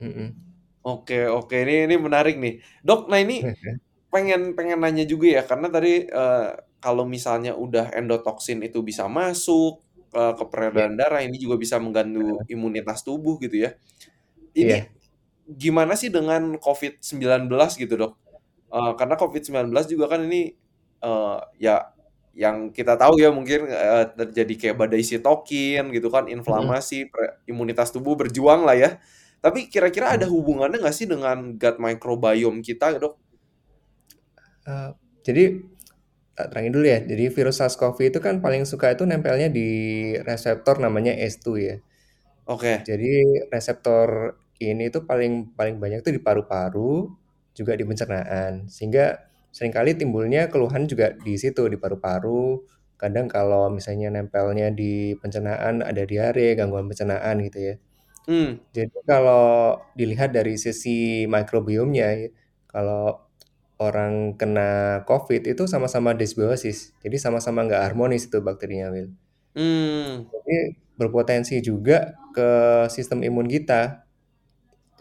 Mm-mm. 0.00 0.34
Oke, 0.82 1.14
oke 1.30 1.54
ini 1.62 1.86
ini 1.86 1.94
menarik 2.06 2.34
nih. 2.42 2.54
Dok, 2.82 3.06
nah 3.10 3.18
ini 3.22 3.34
pengen 4.12 4.54
pengen 4.58 4.78
nanya 4.82 5.04
juga 5.12 5.26
ya 5.38 5.42
karena 5.50 5.68
tadi 5.72 6.06
eh, 6.10 6.48
kalau 6.82 7.04
misalnya 7.06 7.52
udah 7.64 7.94
endotoksin 7.98 8.58
itu 8.66 8.80
bisa 8.86 9.04
masuk 9.10 9.82
eh, 10.14 10.32
ke 10.38 10.44
Iya, 10.52 10.52
peredaran 10.52 10.94
darah 11.00 11.20
ini 11.24 11.36
juga 11.40 11.56
bisa 11.60 11.76
mengganggu 11.82 12.44
imunitas 12.52 13.00
tubuh 13.06 13.36
gitu 13.42 13.56
ya. 13.68 13.70
Ini 14.54 14.76
iya. 14.76 14.86
gimana 15.48 15.94
sih 15.98 16.10
dengan 16.12 16.56
COVID-19 16.60 17.48
gitu, 17.80 17.94
Dok? 17.98 18.12
Eh, 18.72 18.92
karena 18.98 19.14
COVID-19 19.20 19.72
juga 19.92 20.06
kan 20.12 20.20
ini 20.28 20.54
eh, 21.02 21.38
ya 21.60 21.76
yang 22.32 22.72
kita 22.72 22.96
tahu 22.96 23.20
ya 23.20 23.28
mungkin 23.34 23.68
eh, 23.68 24.04
terjadi 24.16 24.54
kayak 24.60 24.76
badai 24.80 25.04
sitokin 25.04 25.92
gitu 25.96 26.08
kan, 26.12 26.24
inflamasi, 26.32 27.08
pre- 27.12 27.40
imunitas 27.50 27.92
tubuh 27.94 28.14
berjuang 28.20 28.64
lah 28.68 28.76
ya. 28.78 28.90
Tapi 29.44 29.68
kira-kira 29.72 30.14
ada 30.16 30.26
Mm. 30.28 30.32
hubungannya 30.32 30.78
nggak 30.82 30.96
sih 30.96 31.06
dengan 31.10 31.58
gut 31.60 31.76
microbiome 31.82 32.62
kita, 32.64 32.96
Dok? 33.02 33.14
Eh, 34.66 34.90
jadi 35.26 35.44
terangin 36.36 36.72
dulu 36.72 36.86
ya. 36.88 37.00
Jadi 37.04 37.24
virus 37.28 37.60
SARS-CoV 37.60 37.98
itu 38.12 38.18
kan 38.24 38.40
paling 38.40 38.64
suka 38.64 38.92
itu 38.92 39.04
nempelnya 39.04 39.52
di 39.52 39.68
reseptor 40.24 40.80
namanya 40.80 41.12
S2 41.12 41.46
ya. 41.60 41.76
Oke. 42.48 42.82
Jadi 42.82 43.46
reseptor 43.52 44.38
ini 44.62 44.88
tuh 44.88 45.04
paling 45.04 45.54
paling 45.54 45.76
banyak 45.82 46.00
tuh 46.06 46.14
di 46.14 46.20
paru-paru, 46.22 47.10
juga 47.56 47.72
di 47.76 47.84
pencernaan. 47.84 48.66
Sehingga 48.68 49.28
sering 49.52 49.72
kali 49.74 49.94
timbulnya 49.94 50.48
keluhan 50.48 50.88
juga 50.88 51.12
di 51.16 51.36
situ 51.36 51.68
di 51.68 51.76
paru-paru. 51.76 52.64
Kadang 52.96 53.26
kalau 53.26 53.68
misalnya 53.68 54.14
nempelnya 54.14 54.70
di 54.70 55.14
pencernaan 55.18 55.82
ada 55.82 56.02
diare, 56.06 56.54
gangguan 56.54 56.86
pencernaan 56.86 57.42
gitu 57.44 57.58
ya. 57.72 57.74
Hmm. 58.30 58.62
Jadi 58.70 58.98
kalau 59.02 59.82
dilihat 59.98 60.30
dari 60.30 60.54
sisi 60.54 61.26
mikrobiomnya, 61.26 62.06
ya, 62.14 62.28
kalau 62.70 63.18
orang 63.82 64.38
kena 64.38 65.02
COVID 65.10 65.42
itu 65.50 65.66
sama-sama 65.66 66.14
dysbiosis. 66.14 66.94
Jadi 67.02 67.18
sama-sama 67.18 67.66
nggak 67.66 67.82
harmonis 67.90 68.30
itu 68.30 68.38
bakterinya, 68.38 68.94
Will. 68.94 69.10
Hmm. 69.58 70.30
Jadi 70.30 70.78
berpotensi 70.94 71.58
juga 71.58 72.14
ke 72.30 72.50
sistem 72.88 73.26
imun 73.26 73.50
kita. 73.50 74.06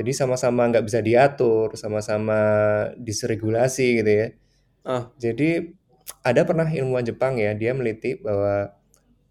Jadi 0.01 0.11
sama-sama 0.17 0.65
nggak 0.73 0.85
bisa 0.87 0.99
diatur, 1.05 1.77
sama-sama 1.77 2.39
disregulasi 2.97 4.01
gitu 4.01 4.11
ya. 4.11 4.27
Ah. 4.81 5.13
Jadi 5.21 5.77
ada 6.25 6.41
pernah 6.41 6.65
ilmuwan 6.65 7.05
Jepang 7.05 7.37
ya, 7.37 7.53
dia 7.53 7.77
meliti 7.77 8.17
bahwa 8.17 8.73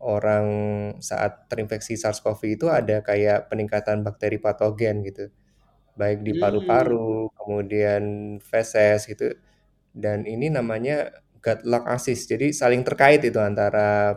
orang 0.00 0.46
saat 1.04 1.50
terinfeksi 1.52 1.98
SARS-CoV 1.98 2.40
itu 2.56 2.66
ada 2.72 3.04
kayak 3.04 3.52
peningkatan 3.52 4.06
bakteri 4.06 4.40
patogen 4.40 5.04
gitu. 5.04 5.28
Baik 6.00 6.18
di 6.26 6.32
Hmm. 6.34 6.40
paru-paru, 6.42 7.28
kemudian 7.38 8.02
feses 8.50 9.00
gitu. 9.10 9.26
Dan 10.04 10.18
ini 10.34 10.46
namanya 10.58 10.96
gut 11.44 11.60
lactasis. 11.72 12.20
Jadi 12.32 12.46
saling 12.60 12.82
terkait 12.88 13.20
itu 13.28 13.40
antara 13.50 14.16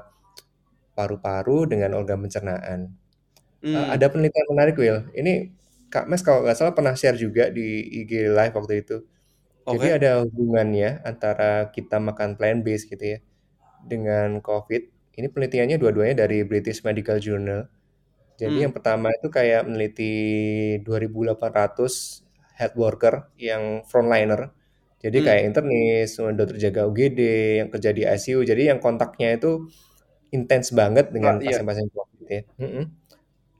paru-paru 0.97 1.65
dengan 1.71 1.91
organ 1.97 2.19
pencernaan. 2.23 2.79
Hmm. 3.63 3.87
ada 3.95 4.05
penelitian 4.11 4.47
menarik, 4.51 4.75
Will. 4.79 5.07
Ini 5.15 5.33
Kak 5.93 6.05
Mes 6.11 6.21
kalau 6.25 6.43
nggak 6.45 6.57
salah 6.59 6.75
pernah 6.77 6.95
share 6.99 7.17
juga 7.19 7.47
di 7.53 7.83
IG 8.03 8.27
Live 8.31 8.55
waktu 8.59 8.83
itu. 8.83 8.97
Jadi 9.71 9.87
Oke. 9.87 9.97
ada 9.99 10.11
hubungannya 10.25 11.01
antara 11.07 11.71
kita 11.75 11.97
makan 12.01 12.35
plant-based 12.39 12.87
gitu 12.91 13.17
ya 13.17 13.19
dengan 13.85 14.39
COVID. 14.43 14.83
Ini 15.19 15.27
penelitiannya 15.33 15.77
dua-duanya 15.81 16.25
dari 16.27 16.43
British 16.47 16.81
Medical 16.87 17.19
Journal. 17.21 17.67
Jadi 18.41 18.57
Hmm. 18.59 18.63
yang 18.69 18.73
pertama 18.75 19.07
itu 19.13 19.27
kayak 19.33 19.65
meneliti 19.69 20.13
2.800 20.85 22.23
health 22.57 22.75
worker 22.77 23.29
yang 23.39 23.85
frontliner. 23.87 24.51
Jadi 25.03 25.17
Hmm. 25.21 25.25
kayak 25.27 25.41
internis, 25.51 26.09
dokter 26.37 26.57
jaga 26.61 26.81
UGD, 26.89 27.19
yang 27.63 27.69
kerja 27.73 27.91
di 27.95 28.03
ICU. 28.07 28.41
Jadi 28.47 28.71
yang 28.71 28.79
kontaknya 28.83 29.35
itu 29.37 29.67
intens 30.35 30.71
banget 30.75 31.11
dengan 31.15 31.39
iya. 31.41 31.59
pasien-pasien 31.59 31.87
COVID 31.93 32.21
ya. 32.29 32.41
Mhm. 32.61 32.83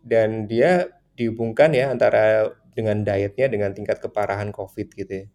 Dan 0.05 0.30
dia 0.51 0.89
dihubungkan 1.17 1.71
ya 1.78 1.91
antara 1.93 2.51
dengan 2.76 3.05
dietnya 3.05 3.47
dengan 3.51 3.71
tingkat 3.78 4.01
keparahan 4.03 4.51
COVID 4.55 4.88
gitu 4.97 5.13
ya. 5.24 5.28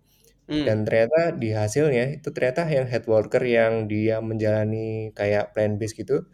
Hmm. 0.51 0.65
Dan 0.67 0.79
ternyata 0.89 1.35
di 1.37 1.51
hasilnya 1.55 2.19
itu 2.21 2.29
ternyata 2.35 2.67
yang 2.71 2.87
health 2.91 3.09
worker 3.11 3.43
yang 3.45 3.87
dia 3.91 4.21
menjalani 4.25 5.13
kayak 5.17 5.53
plant 5.57 5.77
based 5.81 5.97
gitu, 5.99 6.27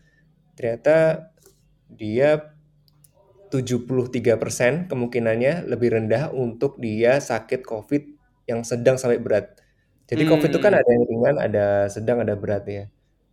ternyata 0.59 1.29
dia 1.91 2.54
73% 3.55 4.91
kemungkinannya 4.91 5.71
lebih 5.71 5.95
rendah 5.95 6.35
untuk 6.35 6.83
dia 6.83 7.23
sakit 7.23 7.63
COVID 7.63 8.03
yang 8.51 8.67
sedang 8.67 8.99
sampai 8.99 9.23
berat. 9.23 9.55
Jadi 10.11 10.27
COVID 10.27 10.51
itu 10.51 10.61
kan 10.61 10.75
Hmm. 10.75 10.81
ada 10.83 10.91
yang 10.91 11.05
ringan, 11.07 11.37
ada 11.41 11.67
sedang, 11.89 12.19
ada 12.21 12.35
berat 12.35 12.65
ya. 12.67 12.85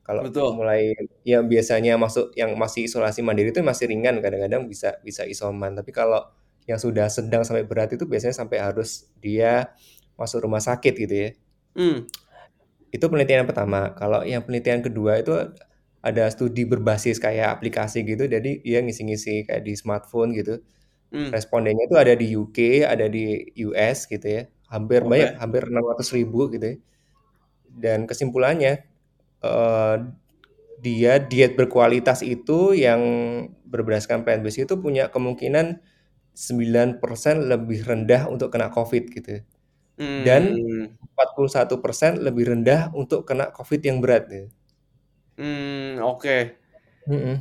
Kalau 0.06 0.26
Betul. 0.26 0.58
mulai 0.58 0.94
yang 1.26 1.46
biasanya 1.46 1.98
masuk 1.98 2.34
yang 2.34 2.54
masih 2.58 2.90
isolasi 2.90 3.22
mandiri 3.22 3.54
itu 3.54 3.62
masih 3.62 3.90
ringan, 3.92 4.18
kadang-kadang 4.24 4.66
bisa 4.70 4.98
bisa 5.06 5.28
isoman. 5.28 5.78
Tapi 5.78 5.92
kalau 5.94 6.22
yang 6.66 6.78
sudah 6.78 7.10
sedang 7.10 7.42
sampai 7.44 7.66
berat 7.66 7.92
itu 7.94 8.06
biasanya 8.06 8.34
sampai 8.38 8.62
harus 8.62 9.10
dia 9.20 9.74
masuk 10.16 10.46
rumah 10.46 10.62
sakit 10.62 10.94
gitu 10.96 11.16
ya. 11.16 11.30
Hmm. 11.76 12.06
Itu 12.92 13.08
penelitian 13.08 13.46
yang 13.46 13.50
pertama. 13.50 13.94
Kalau 13.96 14.22
yang 14.28 14.44
penelitian 14.44 14.84
kedua 14.84 15.22
itu 15.22 15.32
ada 16.02 16.30
studi 16.34 16.64
berbasis 16.66 17.18
kayak 17.22 17.60
aplikasi 17.62 18.04
gitu, 18.08 18.26
jadi 18.30 18.62
dia 18.66 18.80
ngisi-ngisi 18.86 19.46
kayak 19.50 19.64
di 19.68 19.74
smartphone 19.78 20.34
gitu. 20.38 20.62
Hmm. 21.12 21.30
Respondennya 21.34 21.86
itu 21.90 21.96
ada 22.00 22.14
di 22.18 22.28
UK, 22.36 22.58
ada 22.88 23.06
di 23.12 23.52
US 23.68 24.08
gitu 24.12 24.28
ya. 24.28 24.44
Hampir 24.72 25.02
banyak, 25.08 25.32
Oke. 25.36 25.42
hampir 25.42 25.64
600.000 25.72 26.50
gitu 26.54 26.66
ya. 26.76 26.78
Dan 27.72 28.06
kesimpulannya 28.10 28.84
eh, 29.44 29.98
dia 30.82 31.14
diet 31.22 31.54
berkualitas 31.60 32.22
itu 32.26 32.74
yang 32.78 33.02
berdasarkan 33.68 34.24
plant 34.28 34.42
based 34.46 34.62
itu 34.66 34.76
punya 34.82 35.10
kemungkinan 35.14 35.80
9% 36.36 37.48
lebih 37.52 37.86
rendah 37.88 38.28
untuk 38.32 38.50
kena 38.56 38.70
COVID 38.74 39.04
gitu. 39.16 39.42
Dan 40.22 40.56
Hmm. 40.58 40.98
41% 41.16 42.20
lebih 42.22 42.46
rendah 42.52 42.92
untuk 42.96 43.26
kena 43.30 43.52
COVID 43.56 43.82
yang 43.86 44.00
berat 44.04 44.26
ya. 44.32 44.46
Hmm, 45.40 46.02
oke. 46.04 46.58
Mhm. 47.08 47.36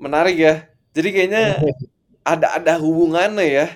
Menarik 0.00 0.36
ya. 0.36 0.54
Jadi 0.96 1.08
kayaknya 1.12 1.42
ada 2.32 2.60
ada 2.60 2.72
hubungannya 2.80 3.46
ya. 3.46 3.66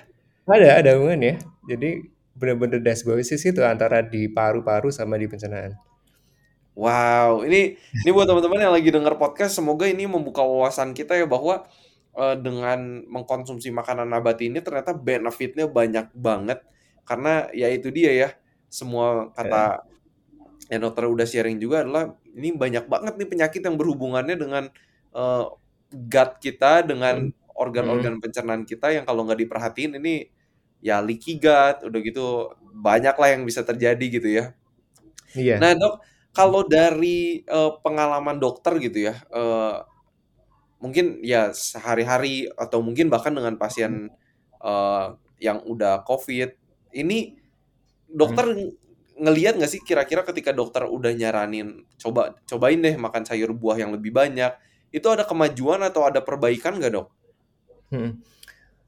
Ada, 0.45 0.81
ada 0.81 0.89
hubungannya. 0.97 1.41
Jadi 1.65 2.09
benar-benar 2.35 2.83
dysbiosis 2.83 3.41
itu 3.47 3.63
antara 3.63 4.03
di 4.03 4.27
paru-paru 4.27 4.91
sama 4.91 5.15
di 5.15 5.25
pencernaan. 5.25 5.73
Wow, 6.75 7.47
ini 7.47 7.79
ini 8.03 8.09
buat 8.11 8.27
teman-teman 8.27 8.67
yang 8.67 8.75
lagi 8.75 8.91
denger 8.91 9.15
podcast, 9.15 9.55
semoga 9.55 9.87
ini 9.87 10.03
membuka 10.03 10.43
wawasan 10.43 10.91
kita 10.91 11.15
ya 11.15 11.23
bahwa 11.23 11.63
eh, 12.19 12.35
dengan 12.35 13.07
mengkonsumsi 13.07 13.71
makanan 13.71 14.11
nabati 14.11 14.51
ini 14.51 14.59
ternyata 14.59 14.91
benefitnya 14.91 15.71
banyak 15.71 16.11
banget 16.11 16.59
karena 17.07 17.47
ya 17.55 17.71
itu 17.71 17.87
dia 17.95 18.11
ya 18.11 18.29
semua 18.67 19.31
kata 19.31 19.87
yang 20.69 20.81
dokter 20.81 21.05
udah 21.05 21.27
sharing 21.29 21.61
juga 21.61 21.85
adalah 21.85 22.17
ini 22.33 22.53
banyak 22.57 22.89
banget 22.89 23.13
nih 23.21 23.29
penyakit 23.29 23.61
yang 23.61 23.77
berhubungannya 23.77 24.35
dengan 24.37 24.63
eh, 25.13 25.45
gut 25.93 26.31
kita 26.41 26.83
dengan 26.83 27.29
mm, 27.29 27.55
organ-organ 27.55 28.17
mm, 28.17 28.21
pencernaan 28.21 28.63
kita 28.65 28.91
yang 28.91 29.05
kalau 29.05 29.23
nggak 29.23 29.45
diperhatiin 29.45 30.01
ini 30.01 30.27
ya 30.81 30.99
leaky 31.01 31.37
gut 31.37 31.85
udah 31.85 31.99
gitu 32.01 32.51
banyak 32.75 33.15
lah 33.15 33.29
yang 33.31 33.43
bisa 33.47 33.61
terjadi 33.63 34.05
gitu 34.09 34.29
ya. 34.29 34.45
Iya. 35.35 35.57
Nah 35.61 35.71
dok, 35.75 36.03
kalau 36.35 36.61
dari 36.67 37.41
eh, 37.45 37.71
pengalaman 37.81 38.37
dokter 38.41 38.77
gitu 38.81 39.11
ya, 39.11 39.15
eh, 39.31 39.75
mungkin 40.83 41.23
ya 41.23 41.55
sehari-hari 41.55 42.51
atau 42.53 42.83
mungkin 42.83 43.07
bahkan 43.07 43.31
dengan 43.31 43.55
pasien 43.55 44.11
eh, 44.59 45.05
yang 45.39 45.61
udah 45.63 46.03
COVID, 46.07 46.49
ini 46.95 47.37
dokter 48.09 48.45
Mm. 48.55 48.84
Ngelihat 49.15 49.55
nggak 49.55 49.71
sih 49.71 49.81
kira-kira 49.81 50.27
ketika 50.27 50.51
dokter 50.51 50.83
udah 50.83 51.11
nyaranin 51.15 51.87
coba 51.95 52.35
cobain 52.43 52.79
deh 52.83 52.95
makan 52.99 53.23
sayur 53.23 53.55
buah 53.55 53.79
yang 53.79 53.95
lebih 53.95 54.11
banyak, 54.11 54.51
itu 54.91 55.07
ada 55.07 55.23
kemajuan 55.23 55.83
atau 55.83 56.07
ada 56.07 56.19
perbaikan 56.19 56.79
nggak 56.79 56.91
dok? 56.95 57.07
Mm. 57.91 58.11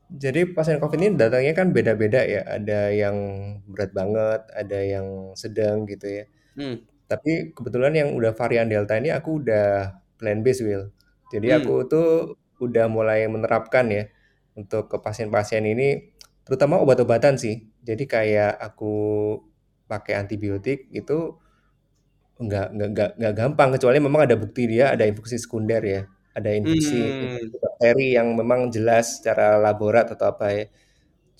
Jadi 0.07 0.55
pasien 0.55 0.79
COVID 0.79 0.99
ini 1.03 1.09
datangnya 1.19 1.51
kan 1.51 1.75
beda-beda 1.75 2.23
ya. 2.23 2.47
Ada 2.47 2.95
yang 2.95 3.17
berat 3.67 3.91
banget, 3.91 4.41
ada 4.55 4.79
yang 4.79 5.35
sedang 5.35 5.83
gitu 5.83 6.07
ya. 6.07 6.23
Hmm, 6.55 6.79
Tapi 7.11 7.51
kebetulan 7.51 7.91
yang 7.91 8.09
udah 8.15 8.31
varian 8.31 8.71
Delta 8.71 8.95
ini 8.95 9.11
aku 9.11 9.43
udah 9.43 9.99
plan 10.15 10.39
based 10.39 10.63
Will. 10.63 10.95
Jadi 11.27 11.51
hmm, 11.51 11.57
aku 11.59 11.75
tuh 11.91 12.07
udah 12.63 12.87
mulai 12.87 13.27
menerapkan 13.27 13.91
ya 13.91 14.07
untuk 14.55 14.87
ke 14.87 14.97
pasien-pasien 15.03 15.61
ini 15.67 16.15
terutama 16.47 16.79
obat-obatan 16.79 17.35
sih. 17.35 17.67
Jadi 17.83 18.07
kayak 18.07 18.55
aku 18.55 18.95
pakai 19.91 20.13
antibiotik 20.21 20.87
itu 20.93 21.39
nggak 22.37 22.65
nggak 22.75 22.89
nggak 22.93 23.09
nggak 23.19 23.33
gampang 23.39 23.69
kecuali 23.75 23.97
memang 23.97 24.21
ada 24.29 24.35
bukti 24.37 24.61
dia 24.69 24.93
ada 24.93 25.03
infeksi 25.09 25.37
sekunder 25.41 25.81
ya. 25.83 26.01
Ada 26.37 26.49
infeksi, 26.53 27.17
hmm, 27.23 27.57
bakteri 27.63 28.13
yang 28.17 28.27
memang 28.37 28.69
jelas 28.75 29.17
secara 29.17 29.57
laborat 29.57 30.05
atau 30.13 30.25
apa 30.33 30.45
ya. 30.53 30.63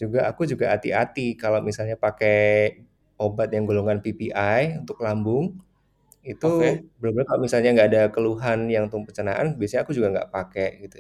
Juga 0.02 0.20
aku 0.32 0.44
juga 0.52 0.66
hati-hati 0.76 1.36
kalau 1.42 1.60
misalnya 1.66 1.96
pakai 2.00 2.38
obat 3.22 3.50
yang 3.56 3.66
golongan 3.70 4.00
PPI 4.04 4.82
untuk 4.84 4.98
lambung 5.06 5.60
itu 6.26 6.48
oke, 6.48 6.70
bener-bener 7.00 7.26
kalau 7.30 7.42
misalnya 7.46 7.70
nggak 7.76 7.90
ada 7.94 8.04
keluhan 8.16 8.60
yang 8.72 8.86
tumbuh 8.92 9.10
pencernaan, 9.12 9.56
biasanya 9.60 9.82
aku 9.88 9.94
juga 9.98 10.10
nggak 10.16 10.30
pakai 10.36 10.70
gitu. 10.86 10.98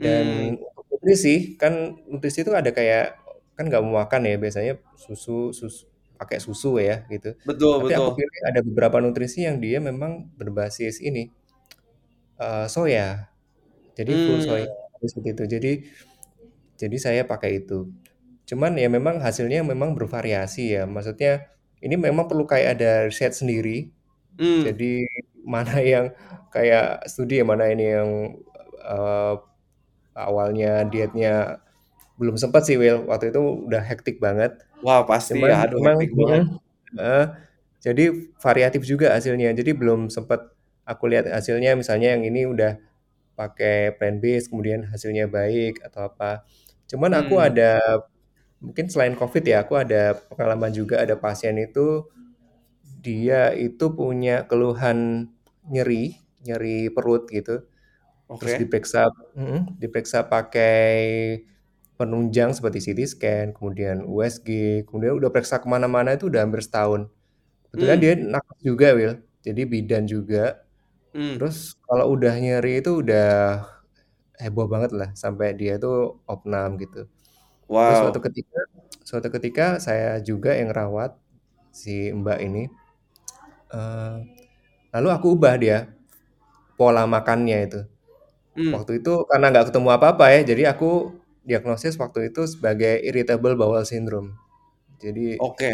hmm, 0.00 0.02
Dan 0.02 0.58
untuk 0.60 0.84
nutrisi, 0.92 1.56
kan 1.60 1.96
nutrisi 2.10 2.44
itu 2.44 2.52
ada 2.52 2.70
kayak 2.74 3.16
kan 3.56 3.64
nggak 3.68 3.82
mau 3.84 4.04
makan 4.04 4.22
ya 4.28 4.36
biasanya 4.36 4.72
susu, 4.98 5.50
susu 5.56 5.88
pakai 6.20 6.38
susu 6.42 6.80
ya 6.80 7.04
gitu. 7.12 7.36
betul 7.48 7.74
Tapi 7.80 7.92
aku 7.96 8.10
betul, 8.10 8.18
pilih 8.18 8.40
ada 8.48 8.60
beberapa 8.64 8.96
nutrisi 9.04 9.44
yang 9.48 9.60
dia 9.60 9.78
memang 9.80 10.28
berbasis 10.36 11.00
ini 11.04 11.30
eh, 12.40 12.66
soya. 12.68 13.30
Jadi 13.96 14.12
full 14.12 14.40
soya 14.44 14.66
hmm, 14.68 15.08
seperti 15.08 15.28
itu. 15.36 15.44
Jadi 15.48 15.72
jadi 16.76 16.96
saya 17.00 17.22
pakai 17.24 17.64
itu. 17.64 17.88
Cuman 18.48 18.76
ya 18.78 18.88
memang 18.92 19.18
hasilnya 19.24 19.64
memang 19.66 19.96
bervariasi 19.98 20.76
ya. 20.76 20.84
Maksudnya 20.88 21.50
ini 21.84 21.94
memang 21.96 22.26
perlu 22.30 22.44
kayak 22.48 22.80
ada 22.80 22.92
riset 23.08 23.32
sendiri 23.36 23.92
hmm, 24.40 24.62
Jadi 24.68 25.04
mana 25.46 25.78
yang 25.80 26.06
kayak 26.54 27.06
studi 27.10 27.40
ya, 27.40 27.44
mana 27.46 27.70
ini 27.72 27.84
yang 27.96 28.10
eh, 28.84 29.34
awalnya 30.16 30.84
dietnya 30.88 31.60
belum 32.20 32.36
sempat 32.40 32.62
sih 32.68 32.76
Will. 32.80 33.04
Waktu 33.10 33.32
itu 33.34 33.40
udah 33.68 33.82
hektik 33.84 34.18
banget. 34.22 34.52
wah 34.84 35.00
pasti 35.10 35.38
Cuman 35.38 35.50
ya, 35.52 35.56
aduh 35.64 35.80
memang 35.80 35.96
hektik 35.96 36.10
mm, 36.12 36.20
banget, 36.20 36.42
eh, 37.00 37.24
jadi 37.84 38.04
variatif 38.44 38.82
juga 38.86 39.06
hasilnya. 39.16 39.52
Jadi 39.56 39.70
belum 39.76 40.08
sempat 40.12 40.40
aku 40.86 41.04
lihat 41.12 41.26
hasilnya 41.30 41.74
misalnya 41.80 42.14
yang 42.16 42.22
ini 42.28 42.46
udah 42.48 42.78
pakai 43.38 43.96
plant 43.98 44.18
based 44.24 44.48
kemudian 44.52 44.88
hasilnya 44.92 45.26
baik 45.30 45.82
atau 45.86 46.08
apa. 46.10 46.44
Cuman 46.90 47.12
aku 47.20 47.36
hmm, 47.36 47.48
ada 47.48 47.80
mungkin 48.62 48.86
selain 48.92 49.14
COVID 49.18 49.44
ya, 49.46 49.64
aku 49.64 49.74
ada 49.78 50.16
pengalaman 50.30 50.72
juga 50.74 51.02
ada 51.04 51.14
pasien 51.18 51.56
itu 51.60 52.08
dia 53.04 53.54
itu 53.54 53.84
punya 53.94 54.44
keluhan 54.50 55.30
nyeri, 55.72 56.18
nyeri 56.46 56.90
perut 56.94 57.28
gitu. 57.30 57.62
Terus 58.40 58.54
oke, 58.54 58.60
diperiksa 58.60 59.00
mhm, 59.38 59.80
diperiksa 59.82 60.18
pakai 60.32 60.76
penunjang 61.98 62.50
seperti 62.56 62.78
CT 62.86 63.00
scan, 63.12 63.46
kemudian 63.56 63.96
USG, 64.06 64.48
kemudian 64.86 65.14
udah 65.20 65.30
periksa 65.34 65.56
ke 65.62 65.68
mana-mana 65.74 66.10
itu 66.16 66.24
udah 66.30 66.40
hampir 66.44 66.62
setahun. 66.66 67.02
Kebetulan 67.70 67.98
hmm, 67.98 68.04
dia 68.04 68.12
nakes 68.18 68.58
juga, 68.68 68.86
Will, 68.98 69.14
jadi 69.46 69.62
bidan 69.72 70.04
juga. 70.14 70.64
hmm, 71.14 71.36
Terus 71.36 71.56
kalau 71.86 72.06
udah 72.16 72.32
nyeri 72.42 72.70
itu 72.82 72.90
udah 73.02 73.24
heboh 74.42 74.66
banget 74.72 74.90
lah, 74.98 75.08
sampai 75.22 75.46
dia 75.60 75.72
itu 75.80 75.88
opnam 76.32 76.68
gitu. 76.82 76.98
Terus 77.84 77.98
suatu 78.02 78.18
wow, 78.18 78.26
ketika 78.26 78.58
suatu 79.08 79.28
ketika 79.36 79.64
saya 79.86 80.08
juga 80.28 80.50
yang 80.60 80.70
rawat 80.78 81.12
si 81.80 82.10
Mbak 82.20 82.38
ini, 82.46 82.62
eee, 83.72 84.16
lalu 84.94 85.08
aku 85.16 85.26
ubah 85.36 85.54
dia 85.60 85.78
pola 86.78 87.04
makannya 87.08 87.58
itu. 87.68 87.80
hmm, 88.56 88.74
Waktu 88.74 88.92
itu 89.02 89.12
karena 89.30 89.46
nggak 89.52 89.66
ketemu 89.72 89.88
apa-apa 89.96 90.24
ya, 90.34 90.40
jadi 90.50 90.62
aku 90.74 91.14
diagnosis 91.48 91.94
waktu 92.02 92.30
itu 92.34 92.42
sebagai 92.50 93.00
irritable 93.08 93.54
bowel 93.60 93.84
syndrome. 93.86 94.34
Jadi 95.02 95.38
oke, 95.38 95.70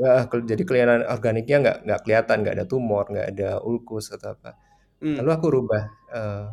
ya, 0.00 0.26
ke- 0.30 0.44
jadi 0.50 0.62
kelainan 0.68 1.00
organiknya 1.08 1.56
nggak 1.64 1.78
nggak 1.86 2.00
kelihatan, 2.06 2.36
nggak 2.44 2.54
ada 2.58 2.66
tumor, 2.68 3.04
nggak 3.12 3.28
ada 3.36 3.50
ulkus 3.64 4.10
atau 4.14 4.34
apa. 4.36 4.56
hmm, 5.00 5.20
Lalu 5.20 5.30
aku 5.36 5.46
rubah, 5.56 5.82
eh, 6.14 6.44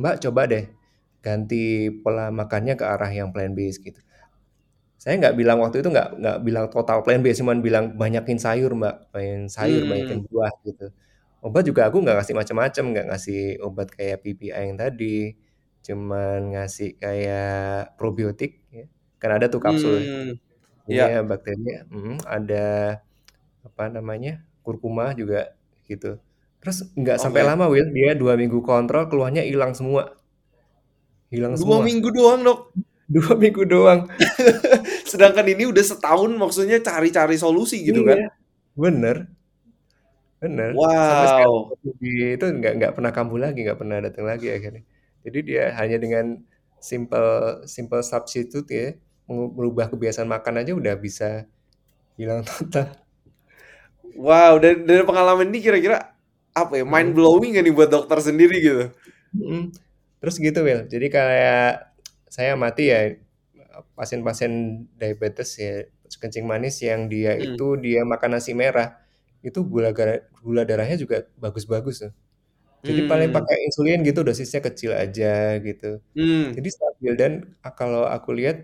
Mbak 0.00 0.16
coba 0.28 0.42
deh 0.52 0.64
ganti 1.24 1.90
pola 2.02 2.30
makannya 2.34 2.74
ke 2.80 2.84
arah 2.86 3.10
yang 3.12 3.30
plant 3.34 3.54
based 3.58 3.82
gitu. 3.86 4.00
Saya 5.02 5.18
nggak 5.18 5.34
bilang 5.40 5.58
waktu 5.62 5.82
itu 5.82 5.88
nggak 5.90 6.08
nggak 6.22 6.36
bilang 6.46 6.66
total 6.70 6.98
plant 7.04 7.22
based, 7.26 7.42
cuman 7.42 7.58
bilang 7.66 7.84
banyakin 7.98 8.38
sayur 8.38 8.70
Mbak, 8.78 8.94
banyakin 9.14 9.46
sayur, 9.50 9.82
banyakin 9.90 10.18
hmm, 10.18 10.30
buah 10.30 10.52
gitu. 10.66 10.86
Obat 11.46 11.64
juga 11.70 11.82
aku 11.90 11.98
nggak 12.04 12.16
ngasih 12.22 12.36
macam-macam, 12.40 12.84
nggak 12.94 13.06
ngasih 13.10 13.40
obat 13.66 13.88
kayak 13.96 14.18
PPI 14.22 14.62
yang 14.70 14.78
tadi. 14.82 15.34
Cuman 15.86 16.38
ngasih 16.56 16.88
kayak 17.02 17.96
probiotik 17.98 18.62
ya. 18.74 18.86
Kan 19.22 19.30
ada 19.38 19.46
tuh 19.52 19.60
kapsul. 19.62 19.96
Hmm, 19.98 20.30
Ini 20.90 20.94
ya. 20.98 21.06
ya 21.06 21.20
bakterinya, 21.26 21.86
mhm, 21.90 22.16
ada 22.26 22.64
apa 23.66 23.84
namanya, 23.92 24.42
kurkuma 24.66 25.14
juga 25.14 25.54
gitu. 25.88 26.18
Terus 26.62 26.78
nggak 26.98 27.18
sampai 27.22 27.42
Oke. 27.42 27.48
lama 27.48 27.66
Will, 27.72 27.88
dia 27.94 28.14
dua 28.18 28.34
minggu 28.38 28.60
kontrol 28.66 29.06
keluhannya 29.10 29.42
hilang 29.46 29.74
semua. 29.78 30.14
Hilang 31.32 31.54
Dua 31.56 31.78
semua. 31.78 31.84
minggu 31.86 32.08
doang, 32.12 32.40
Dok. 32.46 32.60
Dua 33.14 33.32
minggu 33.36 33.62
doang. 33.68 34.00
Sedangkan 35.10 35.44
ini 35.52 35.64
udah 35.68 35.84
setahun 35.84 36.32
maksudnya 36.32 36.78
cari-cari 36.80 37.36
solusi 37.36 37.84
gitu 37.84 38.02
kan? 38.08 38.18
Iya, 38.18 38.28
bener. 38.76 39.16
Bener. 40.42 40.72
Sampai 41.06 41.26
sekarang 41.30 41.52
Wow. 41.52 41.76
itu 42.36 42.44
nggak 42.58 42.72
nggak 42.78 42.92
pernah 42.98 43.12
kambuh 43.14 43.38
lagi, 43.44 43.58
nggak 43.64 43.78
pernah 43.80 43.96
datang 44.02 44.24
lagi 44.26 44.46
akhirnya. 44.50 44.82
Jadi 45.26 45.38
dia 45.54 45.70
hanya 45.78 45.96
dengan 46.02 46.42
simple 46.82 47.62
simple 47.66 48.02
substitute 48.02 48.68
ya, 48.70 48.88
merubah 49.30 49.86
kebiasaan 49.92 50.26
makan 50.28 50.62
aja 50.66 50.72
udah 50.74 50.94
bisa 50.98 51.46
hilang 52.18 52.42
total. 52.46 52.94
Wow, 54.18 54.60
dan 54.60 54.84
dari 54.84 55.02
pengalaman 55.06 55.48
ini 55.48 55.62
kira-kira 55.64 56.12
apa 56.52 56.76
ya, 56.76 56.84
mind 56.84 57.16
blowing 57.16 57.56
nggak 57.56 57.64
nih 57.64 57.74
buat 57.74 57.88
dokter 57.88 58.18
sendiri 58.20 58.56
gitu? 58.60 58.84
Mhm. 59.32 59.72
Terus 60.22 60.36
gitu 60.38 60.60
Will, 60.62 60.86
jadi 60.86 61.06
kayak 61.10 61.68
saya 62.30 62.54
amati 62.54 62.92
ya, 62.92 63.00
pasien-pasien 63.98 64.84
diabetes 65.00 65.58
ya, 65.58 65.86
kencing 66.20 66.44
manis 66.46 66.78
yang 66.84 67.08
dia 67.08 67.34
Mhm. 67.36 67.56
itu 67.56 67.66
dia 67.80 68.02
makan 68.06 68.38
nasi 68.38 68.52
merah, 68.54 69.00
itu 69.42 69.60
gula 69.64 69.90
gula 70.44 70.62
darahnya 70.68 70.96
juga 71.00 71.24
bagus-bagus 71.40 72.06
tuh. 72.08 72.12
Jadi 72.88 73.00
paling 73.06 73.30
Mmm. 73.30 73.36
pakai 73.36 73.56
insulin 73.70 74.02
gitu 74.02 74.20
dosisnya 74.26 74.58
kecil 74.66 74.90
aja 75.02 75.26
gitu. 75.62 76.02
Mmm. 76.14 76.56
Jadi 76.56 76.68
stabil 76.76 77.12
dan, 77.20 77.32
eee, 77.64 77.74
kalau 77.80 78.02
aku 78.08 78.30
lihat 78.38 78.56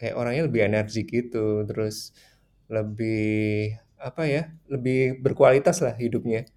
kayak 0.00 0.16
orangnya 0.20 0.42
lebih 0.48 0.62
energik 0.68 1.06
gitu, 1.12 1.64
terus 1.68 1.96
lebih 2.72 3.76
apa 4.00 4.22
ya, 4.28 4.42
lebih 4.72 5.20
berkualitas 5.24 5.78
lah 5.84 5.94
hidupnya. 5.98 6.48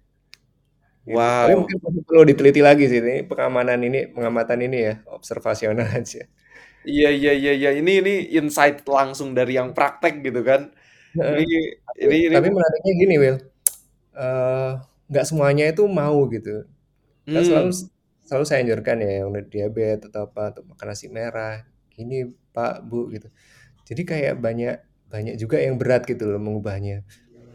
Gitu. 1.08 1.26
Tapi 1.40 1.52
Wow. 1.52 1.60
mungkin 1.60 1.76
masih 1.84 2.02
perlu 2.08 2.22
diteliti 2.28 2.60
lagi 2.60 2.84
sih 2.90 3.00
ini 3.00 3.24
pengamanan 3.30 3.80
ini 3.88 3.98
pengamatan 4.14 4.58
ini 4.68 4.76
ya, 4.88 4.94
observasional 5.08 5.88
aja. 5.98 6.28
Iya 6.88 7.06
iya 7.16 7.30
iya 7.40 7.50
iya, 7.58 7.68
ini 7.78 7.90
ini 8.00 8.10
insight 8.36 8.74
langsung 8.96 9.28
dari 9.38 9.52
yang 9.58 9.68
praktek 9.76 10.14
gitu 10.26 10.40
kan. 10.48 10.60
Ini 11.30 11.42
Tapi 11.88 12.04
ini 12.04 12.16
ini 12.28 12.36
tapi 12.36 12.48
menariknya 12.54 12.92
gini 13.00 13.14
Will, 13.22 13.36
eee, 14.16 14.70
nggak 15.10 15.26
semuanya 15.28 15.64
itu 15.72 15.84
mau 15.88 16.18
gitu. 16.34 16.66
Kan 17.32 17.42
selalu 17.48 17.70
selalu 18.26 18.44
saya 18.48 18.58
anjurkan 18.64 18.96
ya 19.04 19.10
yang 19.22 19.26
udah 19.32 19.44
diabetes 19.52 20.06
atau 20.10 20.22
apa, 20.30 20.42
untuk 20.56 20.64
makan 20.74 20.86
nasi 20.92 21.06
merah, 21.12 21.54
"Ini 22.00 22.16
Pak, 22.54 22.74
Bu," 22.88 23.10
gitu. 23.14 23.28
Jadi 23.88 24.02
kayak 24.10 24.34
banyak 24.44 24.74
banyak 25.12 25.34
juga 25.42 25.58
yang 25.62 25.76
berat 25.80 26.02
gitu 26.10 26.24
loh 26.32 26.40
mengubahnya. 26.42 27.04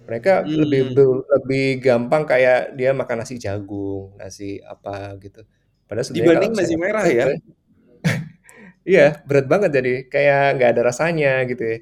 Mereka 0.10 0.32
lebih 0.62 0.82
Mmm. 0.84 0.96
be 0.96 1.04
lebih 1.36 1.64
gampang 1.86 2.24
kayak 2.30 2.76
dia 2.80 2.92
makan 2.98 3.18
nasi 3.26 3.36
jagung, 3.42 4.16
nasi 4.22 4.60
apa 4.66 5.16
gitu. 5.24 5.42
Padahal 5.90 6.08
Dibanding 6.14 6.54
saya 6.54 6.70
nasi 6.70 6.76
merah 6.78 7.08
ya? 7.10 7.28
iya, 8.90 9.22
berat 9.28 9.46
banget 9.52 9.72
jadi 9.78 9.92
kayak 10.14 10.42
nggak 10.60 10.70
ada 10.78 10.82
rasanya 10.92 11.30
gitu 11.50 11.64
ya. 11.66 11.78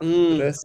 Mmm. 0.00 0.40
Terus 0.40 0.58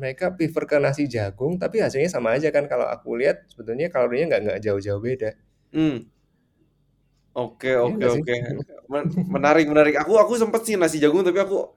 mereka 0.00 0.26
prefer 0.36 0.64
ke 0.70 0.76
nasi 0.82 1.04
jagung, 1.10 1.56
tapi 1.62 1.80
hasilnya 1.84 2.10
sama 2.12 2.36
aja 2.38 2.50
kan 2.54 2.66
kalau 2.72 2.86
aku 2.90 3.16
lihat 3.20 3.46
sebetulnya 3.52 3.88
kalorinya 3.94 4.26
nggak 4.36 4.42
nggak 4.48 4.60
jauh-jauh 4.66 5.00
beda. 5.02 5.30
Mmm. 5.72 6.06
Oke 7.36 7.68
Iya 7.68 7.76
oke 7.76 8.06
oke. 8.16 8.34
Men 8.88 9.04
menarik 9.28 9.66
menarik. 9.68 9.94
Aku 10.00 10.16
aku 10.16 10.40
sempet 10.40 10.62
sih 10.64 10.74
nasi 10.80 10.96
jagung, 11.02 11.20
tapi 11.26 11.36
aku 11.42 11.68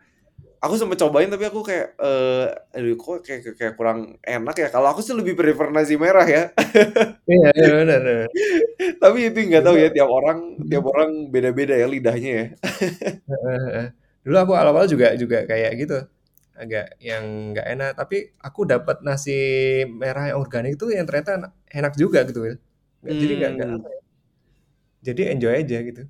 aku 0.64 0.76
sempet 0.80 0.98
cobain 1.02 1.30
tapi 1.32 1.46
aku 1.50 1.62
kayak, 1.64 1.96
eee, 2.00 2.46
aduh 2.76 2.96
kok 3.00 3.18
kayak 3.28 3.42
kayak 3.60 3.74
kurang 3.80 4.00
enak 4.24 4.56
ya. 4.60 4.68
Kalau 4.74 4.88
aku 4.92 5.02
sih 5.06 5.16
lebih 5.18 5.36
prefer 5.40 5.70
nasi 5.76 5.96
merah 6.00 6.28
ya. 6.28 6.44
Iya 7.30 7.50
iya, 7.60 7.70
bener. 7.84 8.02
Tapi 9.04 9.20
itu 9.30 9.40
nggak 9.50 9.64
tahu 9.68 9.76
ya 9.78 9.88
tiap 9.96 10.10
orang 10.10 10.40
tiap 10.72 10.84
mhm. 10.86 10.92
orang 10.94 11.10
beda-beda 11.34 11.76
ya 11.78 11.88
lidahnya 11.90 12.32
ya. 12.42 12.46
Heeh 13.30 13.60
heeh. 13.70 13.88
Dulu 14.26 14.36
aku 14.44 14.54
awal-awal 14.58 14.86
juga 14.92 15.14
juga 15.18 15.46
kayak 15.48 15.72
gitu, 15.80 15.98
agak 16.58 16.98
yang 17.02 17.56
nggak 17.56 17.68
enak, 17.78 17.92
tapi 17.98 18.18
aku 18.42 18.62
dapat 18.68 19.02
nasi 19.06 19.34
merah 19.90 20.34
yang 20.34 20.38
organik 20.44 20.76
itu 20.78 20.92
yang 20.94 21.06
ternyata 21.10 21.32
ena 21.40 21.50
enak 21.72 21.94
juga 21.98 22.24
gitu 22.28 22.42
Nggak 23.04 23.16
jadi 23.22 23.34
nggak 23.39 23.52
nggak 23.56 23.70
apa 23.76 23.88
Mmm. 23.88 23.95
ya, 23.95 24.00
jadi 25.08 25.22
enjoy 25.34 25.54
aja 25.62 25.78
gitu 25.89 26.02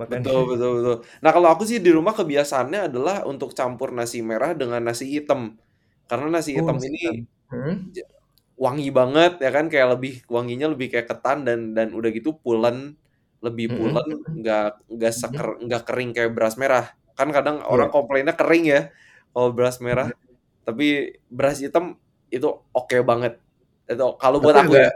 makannya. 0.00 0.32
Betul 0.32 0.48
betul 0.48 0.70
betul. 0.80 0.96
Nah 1.20 1.30
kalau 1.36 1.48
aku 1.52 1.62
sih 1.68 1.78
di 1.84 1.90
rumah 1.92 2.16
kebiasaannya 2.16 2.80
adalah 2.88 3.16
untuk 3.28 3.52
campur 3.52 3.92
nasi 3.92 4.24
merah 4.24 4.56
dengan 4.56 4.80
nasi 4.88 5.04
hitam. 5.04 5.58
Karena 6.08 6.26
nasi 6.40 6.50
Oh, 6.54 6.60
hitam 6.60 6.76
nasi 6.76 6.88
hitam. 6.92 7.28
ini 7.52 7.98
ja 7.98 8.04
wangi 8.60 8.88
banget 8.94 9.40
ya 9.44 9.50
kan, 9.56 9.66
kayak 9.72 9.88
lebih 9.98 10.12
wanginya 10.30 10.66
lebih 10.74 10.88
kayak 10.94 11.08
ketan 11.10 11.38
dan 11.48 11.60
dan 11.76 11.88
udah 11.98 12.10
gitu 12.16 12.30
pulen, 12.44 12.96
lebih 13.44 13.66
Mhm 13.68 13.78
pulen, 13.78 14.08
nggak 14.38 14.64
nggak 14.94 15.12
seker 15.14 15.46
nggak 15.64 15.82
kering 15.88 16.10
kayak 16.16 16.32
beras 16.36 16.56
merah. 16.62 16.84
Kan 17.18 17.28
kadang 17.36 17.60
Iya. 17.68 17.68
orang 17.72 17.90
komplainnya 17.94 18.34
kering 18.38 18.64
ya, 18.70 18.80
kalau 19.34 19.50
beras 19.56 19.78
merah. 19.84 20.08
Tapi 20.66 20.84
beras 21.32 21.58
hitam 21.64 21.96
itu 22.34 22.48
oke 22.76 22.96
banget. 23.10 23.40
Itu 23.90 24.04
kalau 24.22 24.38
buat 24.44 24.56
Tapi 24.56 24.66
aku 24.66 24.72
ya. 24.78 24.88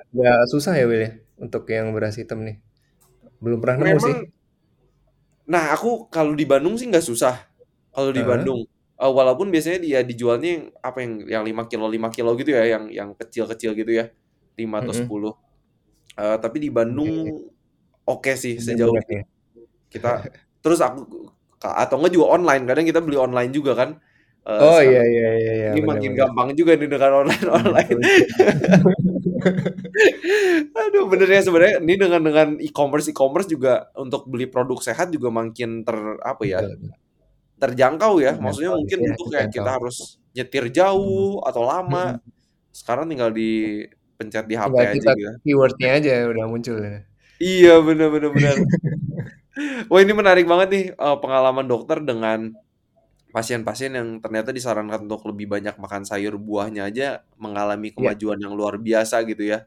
susah 0.51 0.73
ya 0.79 0.85
Will 0.87 1.03
ya, 1.03 1.11
untuk 1.41 1.65
yang 1.71 1.93
beras 1.97 2.17
hitam 2.21 2.45
nih? 2.47 2.59
Belum 3.43 3.59
pernah 3.63 3.87
nemu 3.87 3.99
sih. 4.03 4.17
Nah 5.51 5.75
aku 5.75 6.07
kalau 6.07 6.33
di 6.39 6.47
Bandung 6.47 6.79
sih 6.79 6.87
nggak 6.87 7.03
susah, 7.03 7.35
kalau 7.95 8.11
di 8.15 8.23
Heeh. 8.23 8.23
Bandung. 8.23 8.63
Eee, 8.99 9.11
walaupun 9.19 9.51
biasanya 9.51 9.79
dia 9.83 9.99
dijualnya 10.07 10.49
yang 10.59 10.65
apa 10.85 10.99
yang 11.03 11.13
yang 11.27 11.43
5 11.49 11.63
kilo 11.71 11.87
5 11.91 12.09
kilo 12.15 12.31
gitu 12.39 12.51
ya, 12.55 12.63
yang 12.79 12.85
yang 12.95 13.11
kecil-kecil 13.19 13.75
gitu 13.75 13.91
ya, 14.01 14.07
5 14.61 14.79
atau. 14.87 14.95
10. 14.95 15.35
Eee, 16.19 16.37
tapi 16.43 16.59
di 16.65 16.71
Bandung 16.73 17.13
oke. 17.13 17.33
oke 18.09 18.33
sih 18.39 18.59
Lebih 18.59 18.63
sejauh 18.63 18.97
ini. 19.09 19.15
ya? 19.21 19.23
Kita 19.93 20.11
terus 20.65 20.81
aku 20.85 21.31
atau 21.63 21.97
enggak 22.01 22.13
juga 22.17 22.29
online, 22.39 22.65
kadang 22.69 22.87
kita 22.89 23.01
beli 23.05 23.19
online 23.21 23.51
juga 23.55 23.73
kan, 23.79 23.91
eee, 24.49 24.69
Oh, 24.69 24.79
iya 24.85 25.01
iya 25.13 25.27
iya 25.41 25.53
iya, 25.61 25.71
Ini 25.71 25.81
bener 25.83 26.01
makin 26.01 26.13
bener. 26.13 26.19
gampang 26.19 26.53
juga 26.59 26.75
nih 26.79 26.89
dengan 26.91 27.13
Bener 27.51 27.77
online-online. 27.83 28.01
Aduh 30.81 31.05
bener 31.11 31.29
ya 31.31 31.41
sebenarnya 31.45 31.77
ini 31.85 31.95
dengan 32.01 32.23
dengan 32.25 32.49
e-commerce 32.63 33.09
e-commerce 33.13 33.49
juga 33.51 33.89
untuk 33.99 34.27
beli 34.31 34.47
produk 34.51 34.79
sehat 34.83 35.11
juga 35.15 35.29
makin 35.33 35.85
ter 35.87 35.97
apa 36.23 36.43
ya, 36.47 36.61
terjangkau 37.63 38.21
ya. 38.25 38.37
Maksudnya 38.39 38.73
mungkin 38.77 38.99
iya, 39.03 39.09
dulu 39.17 39.25
kayak 39.33 39.49
kita 39.55 39.71
harus 39.81 39.97
nyetir 40.37 40.65
jauh 40.75 41.41
atau 41.47 41.63
lama, 41.67 42.19
Mhm. 42.19 42.21
sekarang 42.75 43.07
tinggal 43.11 43.31
dipencet 43.35 44.47
di 44.51 44.57
HP 44.59 44.71
Tinggal 44.75 44.93
aja 44.95 44.95
gitu 44.97 45.11
ya. 45.21 45.33
keyword-nya 45.45 45.91
aja 45.99 46.13
udah 46.33 46.47
muncul 46.51 46.79
ya. 46.81 46.99
Iya, 47.43 47.73
bener 47.87 48.09
bener 48.15 48.31
bener. 48.37 48.57
Wah 49.93 50.01
ini 50.05 50.13
menarik 50.17 50.47
banget 50.49 50.69
nih, 50.75 50.85
eee, 50.97 51.17
pengalaman 51.23 51.67
dokter 51.69 51.99
dengan 52.05 52.53
pasien-pasien 53.35 53.93
yang 53.97 54.09
ternyata 54.25 54.53
disarankan 54.55 55.05
untuk 55.09 55.25
lebih 55.33 55.49
banyak 55.51 55.77
makan 55.81 56.05
sayur, 56.09 56.37
buahnya 56.41 56.89
aja 56.93 57.07
mengalami 57.41 57.91
Iya. 57.97 58.13
kemajuan 58.13 58.39
yang 58.41 58.55
luar 58.57 58.77
biasa 58.81 59.25
gitu 59.29 59.43
ya. 59.49 59.65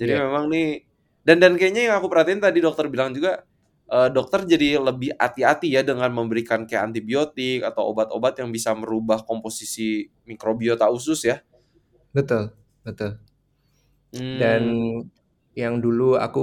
Jadi 0.00 0.12
Iya. 0.12 0.20
memang 0.20 0.46
nih 0.52 0.84
dan 1.26 1.38
dan 1.42 1.54
kayaknya 1.60 1.90
yang 1.92 1.96
aku 2.00 2.08
perhatiin 2.12 2.40
tadi 2.44 2.60
dokter 2.64 2.86
bilang 2.92 3.12
juga, 3.16 3.42
eee, 3.90 4.08
dokter 4.14 4.44
jadi 4.48 4.78
lebih 4.82 5.12
hati-hati 5.18 5.74
ya 5.76 5.82
dengan 5.86 6.10
memberikan 6.14 6.64
kayak 6.68 6.92
antibiotik 6.92 7.64
atau 7.66 7.90
obat-obat 7.92 8.38
yang 8.42 8.50
bisa 8.54 8.72
merubah 8.76 9.22
komposisi 9.26 10.08
mikrobiota 10.28 10.86
usus 10.92 11.24
ya. 11.26 11.42
Betul 12.14 12.54
betul. 12.86 13.18
Dan 14.34 14.62
Mmm. 14.62 15.08
yang 15.60 15.74
dulu 15.84 16.02
aku 16.24 16.40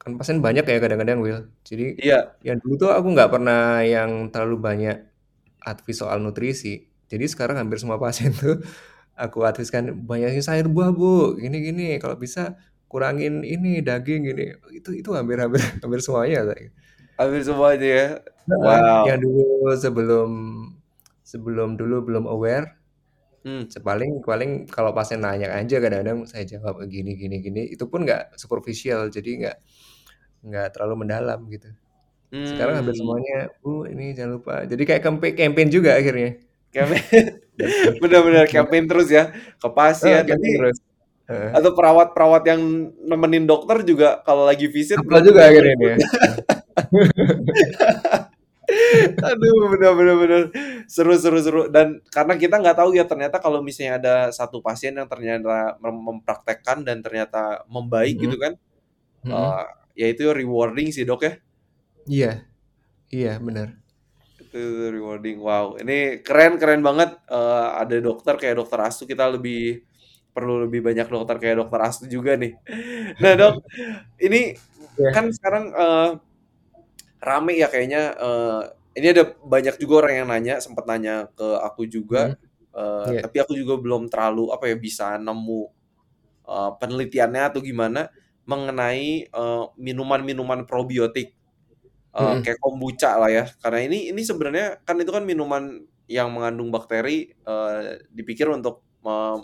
kan 0.00 0.12
pasien 0.18 0.38
banyak 0.46 0.64
ya 0.68 0.76
kadang-kadang 0.82 1.18
Will, 1.24 1.40
jadi 1.68 1.84
Iya. 2.02 2.34
yang 2.46 2.58
dulu 2.62 2.74
tuh 2.82 2.90
aku 2.96 3.08
nggak 3.14 3.30
pernah 3.34 3.58
yang 3.94 4.10
terlalu 4.32 4.56
banyak 4.68 4.96
advice 5.66 6.00
soal 6.04 6.20
nutrisi. 6.24 6.88
Jadi 7.10 7.24
sekarang 7.30 7.56
hampir 7.60 7.78
semua 7.82 7.98
pasien 8.00 8.32
tuh 8.42 8.60
aku 9.16 9.44
advice-kan, 9.46 9.90
"Banyakin 10.08 10.42
sayur 10.44 10.68
buah 10.72 10.90
Bu, 10.94 11.38
gini 11.40 11.58
gini, 11.64 11.86
kalau 12.02 12.16
bisa 12.20 12.56
kurangin 12.90 13.42
ini, 13.46 13.80
daging 13.84 14.20
gini." 14.30 14.44
Itu 14.74 14.90
itu 14.96 15.10
hampir 15.16 15.38
hampir 15.42 15.60
hampir 15.84 16.00
semuanya. 16.04 16.42
Hampir 17.18 17.42
semuanya 17.46 17.86
ya? 17.86 18.06
Heeh, 18.50 18.80
yang 19.08 19.18
Wow. 19.18 19.24
dulu 19.24 19.72
sebelum 19.84 20.30
sebelum 21.24 21.68
dulu 21.80 21.96
belum 22.04 22.24
aware, 22.28 22.66
se 23.72 23.78
paling 23.88 24.12
paling 24.28 24.50
kalau 24.76 24.92
pasien 24.98 25.20
nanya 25.24 25.48
aja 25.60 25.76
kadang-kadang 25.84 26.18
saya 26.32 26.44
jawab, 26.52 26.74
"E 26.84 26.86
gini 26.94 27.12
gini 27.20 27.36
gini." 27.46 27.62
Itu 27.74 27.84
pun 27.92 28.00
nggak 28.06 28.36
superficial, 28.42 29.08
jadi 29.16 29.30
nggak 29.40 29.56
nggak 30.48 30.68
terlalu 30.74 30.94
mendalam 31.06 31.40
gitu. 31.54 31.70
Sekarang 32.42 32.74
hampir 32.82 32.94
Mmm. 32.96 33.00
semuanya, 33.04 33.38
"Bu, 33.62 33.86
ini 33.86 34.10
jangan 34.16 34.32
lupa." 34.40 34.54
Jadi 34.66 34.82
kayak 34.82 35.02
kempe 35.06 35.28
campaign 35.38 35.68
juga 35.70 35.94
akhirnya. 35.94 36.40
Bener 38.02 38.20
bener 38.26 38.44
campaign 38.50 38.84
terus 38.90 39.06
ya, 39.12 39.30
ke 39.62 39.68
pasien. 39.70 40.26
campaign 40.26 40.42
Nanti 40.42 40.58
terus. 40.58 40.78
Heeh. 41.24 41.56
atau 41.56 41.72
perawat-perawat 41.72 42.44
yang 42.44 42.60
nemenin 43.00 43.48
dokter 43.48 43.80
juga 43.80 44.20
kalau 44.28 44.44
lagi 44.44 44.68
visit 44.68 45.00
Hafal 45.00 45.24
nanti 45.24 45.32
juga 45.32 45.48
akhirnya. 45.48 45.72
Heeh. 45.80 45.96
Aduh, 49.24 49.68
bener 49.72 49.92
bener. 50.20 50.42
Seru 50.88 51.16
dan 51.72 52.00
karena 52.12 52.34
kita 52.36 52.56
nggak 52.60 52.76
tahu 52.76 52.92
ya 52.96 53.04
ternyata 53.08 53.40
kalau 53.40 53.60
misalnya 53.64 53.96
ada 54.00 54.14
satu 54.32 54.60
pasien 54.64 54.92
yang 54.96 55.08
ternyata 55.08 55.76
mem 55.80 55.96
mempraktekkan 56.12 56.80
dan 56.84 57.00
ternyata 57.04 57.64
membaik 57.68 58.16
Mhm, 58.16 58.22
gitu 58.24 58.36
kan, 58.40 58.52
mhm. 59.24 59.32
eee, 59.32 59.64
ya 60.00 60.06
itu 60.12 60.24
rewarding 60.32 60.88
sih, 60.92 61.04
Dok, 61.08 61.20
ya. 61.28 61.32
Iya. 62.08 62.44
Iya, 63.14 63.30
benar. 63.46 63.68
Itu 64.40 64.58
rewarding. 64.90 65.38
Wow, 65.38 65.78
ini 65.78 66.18
keren 66.26 66.58
keren 66.58 66.82
banget, 66.82 67.14
eee, 67.30 67.66
ada 67.86 67.96
dokter 68.02 68.34
kayak 68.34 68.58
Dokter 68.58 68.80
Astu, 68.82 69.06
kita 69.06 69.30
lebih 69.30 69.86
perlu 70.34 70.66
lebih 70.66 70.82
banyak 70.82 71.06
dokter 71.06 71.36
kayak 71.38 71.56
Dokter 71.62 71.80
Astu 71.86 72.06
juga 72.10 72.34
nih. 72.34 72.58
Nah, 73.22 73.32
Dok, 73.38 73.54
ini 74.22 74.58
Iya, 74.98 75.10
kan 75.14 75.30
sekarang, 75.34 75.64
eee, 75.74 76.08
rame 77.22 77.54
ya 77.60 77.68
kayaknya, 77.72 78.02
eee, 78.18 78.62
ini 79.02 79.06
ada 79.14 79.24
banyak 79.44 79.76
juga 79.82 79.94
orang 80.06 80.14
yang 80.24 80.28
nanya, 80.30 80.54
sempet 80.64 80.84
nanya 80.90 81.28
ke 81.38 81.46
aku 81.66 81.86
juga, 81.90 82.30
mhm, 82.30 82.36
eee, 82.76 83.10
iya, 83.10 83.22
tapi 83.22 83.36
aku 83.44 83.54
juga 83.58 83.74
belum 83.80 84.08
terlalu, 84.12 84.50
apa 84.54 84.70
ya, 84.72 84.76
bisa 84.80 85.16
nemu, 85.20 85.62
eee, 86.48 86.70
penelitiannya 86.82 87.42
atau 87.54 87.60
gimana 87.64 88.08
mengenai, 88.48 89.28
minuman-minuman 89.80 90.64
probiotik. 90.68 91.34
Eee, 92.14 92.34
mhm, 92.34 92.46
kayak 92.46 92.58
kombucha 92.62 93.18
lah 93.18 93.30
ya, 93.32 93.44
karena 93.62 93.80
ini 93.90 94.10
ini 94.14 94.22
sebenarnya 94.22 94.78
kan 94.86 94.96
itu 95.02 95.10
kan 95.10 95.24
minuman 95.26 95.82
yang 96.06 96.30
mengandung 96.30 96.70
bakteri, 96.70 97.34
eee, 97.34 97.82
dipikir 98.14 98.46
untuk 98.54 98.86
me 99.02 99.42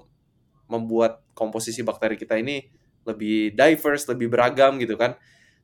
membuat 0.70 1.22
komposisi 1.34 1.82
bakteri 1.82 2.14
kita 2.20 2.38
ini 2.38 2.62
lebih 3.06 3.54
diverse, 3.56 4.06
lebih 4.12 4.30
beragam 4.32 4.78
gitu 4.78 4.94
kan. 4.98 5.16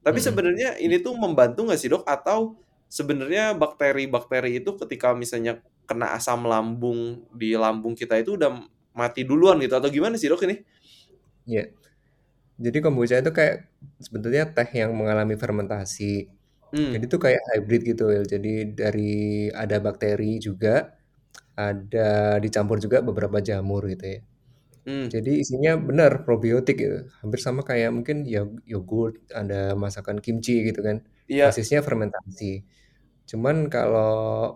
Tapi 0.02 0.18
mhm, 0.18 0.22
sebenarnya 0.22 0.78
ini 0.82 0.98
tuh 1.02 1.14
membantu 1.18 1.66
nggak 1.68 1.80
sih, 1.80 1.90
Dok? 1.92 2.06
Atau 2.06 2.62
sebenarnya 2.90 3.54
bakteri-bakteri 3.58 4.62
itu 4.62 4.74
ketika 4.86 5.12
misalnya 5.14 5.60
kena 5.86 6.14
asam 6.18 6.46
lambung 6.46 7.26
di 7.34 7.54
lambung 7.58 7.94
kita 7.98 8.18
itu 8.22 8.38
udah 8.38 8.50
mati 8.96 9.22
duluan 9.26 9.58
gitu 9.62 9.74
atau 9.78 9.90
gimana 9.92 10.16
sih, 10.18 10.30
Dok, 10.30 10.42
ini? 10.48 10.56
iya. 11.48 11.62
Jadi 12.56 12.78
kombucha 12.84 13.20
itu 13.20 13.30
kayak 13.36 13.68
sebetulnya 14.00 14.44
teh 14.56 14.68
yang 14.80 14.92
mengalami 14.96 15.36
fermentasi. 15.36 16.32
Mmm, 16.72 16.94
Jadi 16.94 17.04
itu 17.10 17.18
kayak 17.24 17.42
hybrid 17.54 17.80
gitu, 17.90 18.02
Will. 18.10 18.24
Jadi 18.34 18.48
dari 18.80 19.02
ada 19.62 19.76
bakteri 19.86 20.38
juga, 20.46 20.94
ada 21.58 22.38
dicampur 22.44 22.78
juga 22.84 22.98
beberapa 23.08 23.38
jamur 23.48 23.82
gitu 23.92 24.04
ya. 24.16 24.20
mmm, 24.86 25.10
Jadi 25.14 25.30
isinya 25.42 25.70
benar 25.88 26.12
probiotik 26.26 26.76
gitu, 26.82 26.96
hampir 27.22 27.40
sama 27.46 27.62
kayak 27.70 27.90
mungkin 27.96 28.26
yo 28.26 28.58
yogurt, 28.66 29.14
ada 29.40 29.54
masakan 29.78 30.18
kimchi 30.24 30.52
gitu 30.68 30.80
kan, 30.88 30.98
iya. 31.28 31.46
basisnya 31.46 31.80
fermentasi. 31.86 32.66
Cuman 33.30 33.56
kalau 33.74 34.10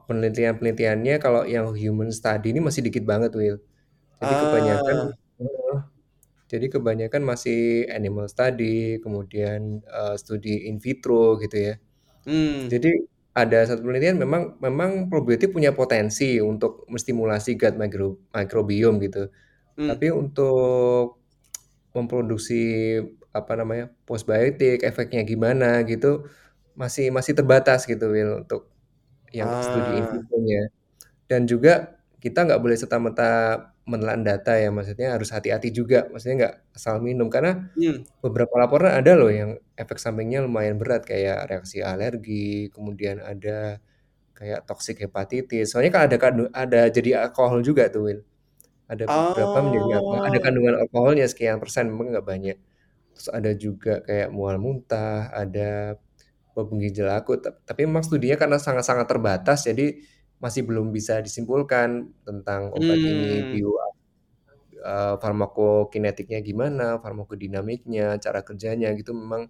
penelitian-penelitiannya 0.08 1.14
kalau 1.24 1.42
yang 1.54 1.66
human 1.78 2.10
study 2.14 2.46
ini 2.54 2.60
masih 2.68 2.82
dikit 2.86 3.04
banget, 3.12 3.32
Will. 3.38 3.58
Jadi 4.22 4.34
kebanyakan 4.42 4.98
Ah, 4.98 5.12
heeh, 5.40 5.76
jadi 6.52 6.66
kebanyakan 6.74 7.22
masih 7.30 7.86
animal 7.94 8.26
study, 8.32 8.98
kemudian, 9.04 9.82
eee, 9.86 10.14
studi 10.22 10.66
in 10.68 10.76
vitro 10.82 11.38
gitu 11.42 11.56
ya. 11.70 11.74
Mmm, 12.26 12.72
Jadi 12.72 12.88
ada 13.34 13.58
satu 13.68 13.80
penelitian 13.86 14.18
memang 14.20 14.58
memang 14.60 15.06
probiotik 15.10 15.54
punya 15.54 15.70
potensi 15.74 16.38
untuk 16.42 16.84
menstimulasi 16.90 17.54
gut 17.60 17.74
micro 17.80 18.18
microbiome 18.34 18.98
gitu. 19.06 19.30
mmm, 19.76 19.90
Tapi 19.90 20.08
untuk 20.14 21.20
memproduksi, 21.96 22.98
apa 23.34 23.52
namanya, 23.58 23.90
postbiotik, 24.08 24.82
efeknya 24.86 25.22
gimana 25.26 25.82
gitu, 25.90 26.26
masih 26.78 27.10
masih 27.14 27.34
terbatas 27.38 27.84
gitu 27.90 28.04
Will, 28.14 28.42
untuk 28.46 28.70
yang 29.34 29.50
studi 29.62 30.02
ah, 30.02 30.10
vitronya. 30.10 30.70
Dan 31.30 31.46
juga 31.50 31.98
kita 32.22 32.44
nggak 32.48 32.60
boleh 32.62 32.76
serta-merta 32.80 33.28
menelan 33.88 34.22
data 34.26 34.54
ya, 34.58 34.68
maksudnya 34.74 35.14
harus 35.16 35.30
hati-hati 35.34 35.70
juga, 35.74 36.06
maksudnya 36.12 36.36
nggak 36.48 36.56
asal 36.78 36.98
minum. 37.02 37.28
Karena 37.32 37.68
mmm, 37.76 38.04
beberapa 38.24 38.54
laporan 38.60 38.92
ada 39.00 39.12
loh 39.18 39.30
yang 39.32 39.56
efek 39.82 39.98
sampingnya 40.02 40.44
lumayan 40.44 40.76
berat, 40.80 41.02
kayak 41.08 41.48
reaksi 41.50 41.80
alergi, 41.80 42.68
kemudian 42.74 43.18
ada 43.24 43.80
kayak 44.36 44.64
toxic 44.68 44.96
hepatitis. 45.04 45.72
Soalnya 45.72 45.92
kan 45.94 46.02
ada 46.08 46.16
ada 46.54 46.80
jadi 46.92 47.10
alkohol 47.28 47.60
juga 47.64 47.88
tuh 47.92 48.02
Will. 48.08 48.22
Ada 48.90 49.04
beberapa 49.06 49.58
menjadi 49.64 49.90
alkohol 50.02 50.22
ada 50.28 50.38
oh. 50.38 50.42
kandungan 50.44 50.74
alkoholnya 50.82 51.26
sekian 51.30 51.58
persen, 51.62 51.88
memang 51.92 52.12
nggak 52.16 52.26
banyak. 52.26 52.58
Terus 53.16 53.28
ada 53.32 53.50
juga 53.56 53.94
kayak 54.06 54.28
mual 54.34 54.56
muntah, 54.62 55.30
ada 55.32 55.96
babung 56.56 56.80
ginjal 56.82 57.08
akut, 57.14 57.40
tap 57.44 57.62
tapi 57.68 57.86
memang 57.88 58.02
studinya 58.06 58.36
karena 58.40 58.58
sangat-sangat 58.58 59.06
terbatas, 59.08 59.64
jadi 59.68 60.02
masih 60.42 60.64
belum 60.68 60.90
bisa 60.90 61.20
disimpulkan 61.22 62.10
tentang 62.26 62.72
obat 62.74 62.98
ini 62.98 63.44
Mmm, 63.44 63.50
bio 63.54 63.72
eee, 64.80 65.14
farmakokinetiknya 65.22 66.38
gimana, 66.40 66.98
farmakodinamiknya, 67.02 68.16
cara 68.24 68.40
kerjanya 68.46 68.88
gitu 68.96 69.12
memang 69.12 69.48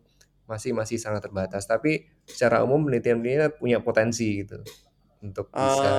masih 0.50 0.74
masih 0.74 0.98
sangat 0.98 1.22
terbatas. 1.22 1.62
Tapi 1.70 2.10
secara 2.26 2.66
umum 2.66 2.82
penelitian-penelitian 2.90 3.54
punya 3.62 3.78
potensi 3.86 4.42
gitu, 4.42 4.58
untuk 5.22 5.54
bisa 5.54 5.92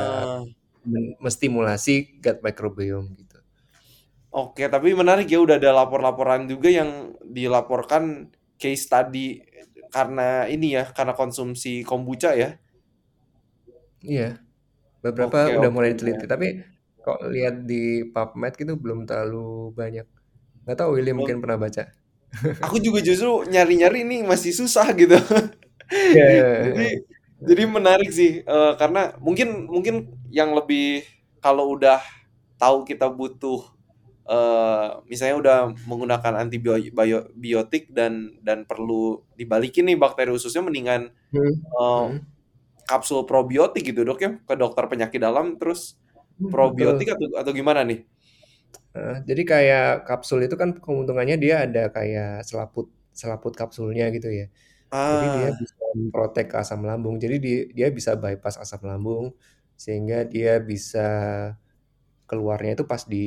men 0.84 1.16
menstimulasi 1.24 2.20
gut 2.24 2.38
microbiome 2.46 3.10
gitu. 3.16 3.40
oke, 4.32 4.64
tapi 4.74 4.90
menarik 4.96 5.28
ya 5.34 5.40
udah 5.46 5.56
ada 5.60 5.72
lapor-laporan 5.84 6.48
juga 6.52 6.70
yang 6.72 7.16
dilaporkan 7.24 8.32
case 8.62 8.84
study 8.88 9.40
karena 9.92 10.48
ini 10.48 10.68
ya, 10.78 10.84
karena 10.96 11.14
konsumsi 11.16 11.84
kombucha 11.84 12.32
ya? 12.36 12.50
Iya, 14.02 14.42
beberapa 15.06 15.38
Oke 15.46 15.54
udah 15.58 15.70
oke 15.70 15.76
mulai 15.76 15.94
diteliti, 15.94 16.26
tapi 16.26 16.48
kok 17.06 17.20
lihat 17.34 17.56
di 17.70 18.06
PubMed 18.14 18.54
gitu 18.58 18.74
belum 18.78 19.06
terlalu 19.10 19.74
banyak. 19.78 20.08
Nggak 20.66 20.78
tahu 20.78 20.90
Willy 20.98 21.14
mungkin 21.14 21.38
Belum 21.38 21.44
pernah 21.44 21.58
baca. 21.62 21.84
Aku 22.64 22.78
juga 22.84 23.00
justru 23.04 23.44
nyari-nyari 23.50 24.04
nih 24.08 24.22
masih 24.28 24.52
susah 24.56 24.88
gitu. 24.98 25.18
Iya 26.14 26.24
iya, 26.36 26.46
Jadi 26.62 26.86
jadi 27.42 27.64
menarik 27.66 28.10
sih, 28.14 28.32
eee, 28.46 28.72
karena 28.80 29.18
mungkin 29.18 29.66
mungkin 29.68 29.96
yang 30.30 30.54
lebih 30.54 31.04
kalau 31.42 31.74
udah 31.76 32.00
tahu 32.62 32.86
kita 32.90 33.10
butuh, 33.10 33.66
eee, 34.30 34.88
misalnya 35.12 35.36
udah 35.42 35.58
menggunakan 35.90 36.34
antibio 36.42 36.78
bio 36.94 37.20
biotik 37.36 37.90
dan 37.94 38.38
dan 38.46 38.66
perlu 38.70 39.26
dibalikin 39.40 39.90
nih 39.90 39.98
bakteri 40.00 40.32
ususnya 40.36 40.62
mendingan, 40.66 41.10
eee, 41.76 42.06
mhm. 42.08 42.20
kapsul 42.90 43.24
probiotik 43.30 43.84
gitu, 43.94 44.04
Dok, 44.08 44.20
ya, 44.24 44.32
ke 44.48 44.54
dokter 44.60 44.86
penyakit 44.92 45.20
dalam 45.24 45.58
terus 45.62 45.98
Mmm, 46.40 46.50
probiotik 46.54 47.08
atau 47.16 47.28
atau 47.42 47.52
gimana 47.56 47.82
nih? 47.88 48.06
Heeh, 48.96 49.16
jadi 49.30 49.42
kayak 49.52 49.84
kapsul 50.08 50.40
itu 50.46 50.56
kan 50.62 50.70
keuntungannya 50.84 51.36
dia 51.44 51.56
ada 51.66 51.80
kayak 51.96 52.44
selaput 52.50 52.86
selaput 53.22 53.54
kapsulnya 53.60 54.04
gitu 54.16 54.28
ya. 54.40 54.46
Jadi 55.10 55.26
dia 55.36 55.48
Ah, 55.48 55.62
bisa 55.62 55.78
memprotek 56.00 56.48
asam 56.62 56.82
lambung. 56.90 57.16
Jadi 57.24 57.36
di 57.46 57.52
dia 57.78 57.88
bisa 57.98 58.12
bypass 58.24 58.56
asam 58.64 58.82
lambung 58.92 59.26
sehingga 59.84 60.16
dia 60.34 60.52
bisa 60.72 61.00
keluarnya 62.30 62.72
itu 62.80 62.86
pas 62.92 63.04
di 63.14 63.26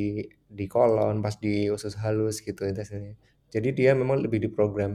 di 0.59 0.65
kolon, 0.75 1.17
pas 1.25 1.35
di 1.45 1.55
usus 1.77 1.95
halus 2.03 2.35
gitu 2.47 2.63
intestine. 2.71 3.15
Jadi 3.55 3.69
dia 3.79 3.91
memang 4.01 4.19
lebih 4.25 4.41
diprogram. 4.47 4.93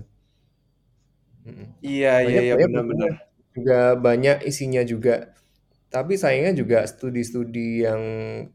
Iya 1.88 2.10
iya 2.28 2.40
Banyak 2.40 2.46
iya, 2.46 2.54
bukunya, 2.54 2.80
bener. 2.90 3.12
juga 3.56 3.78
banyak 4.00 4.38
isinya 4.50 4.82
juga. 4.86 5.34
Tapi 5.94 6.14
sayangnya 6.22 6.54
juga 6.62 6.78
studi-studi 6.90 7.86
yang 7.88 8.02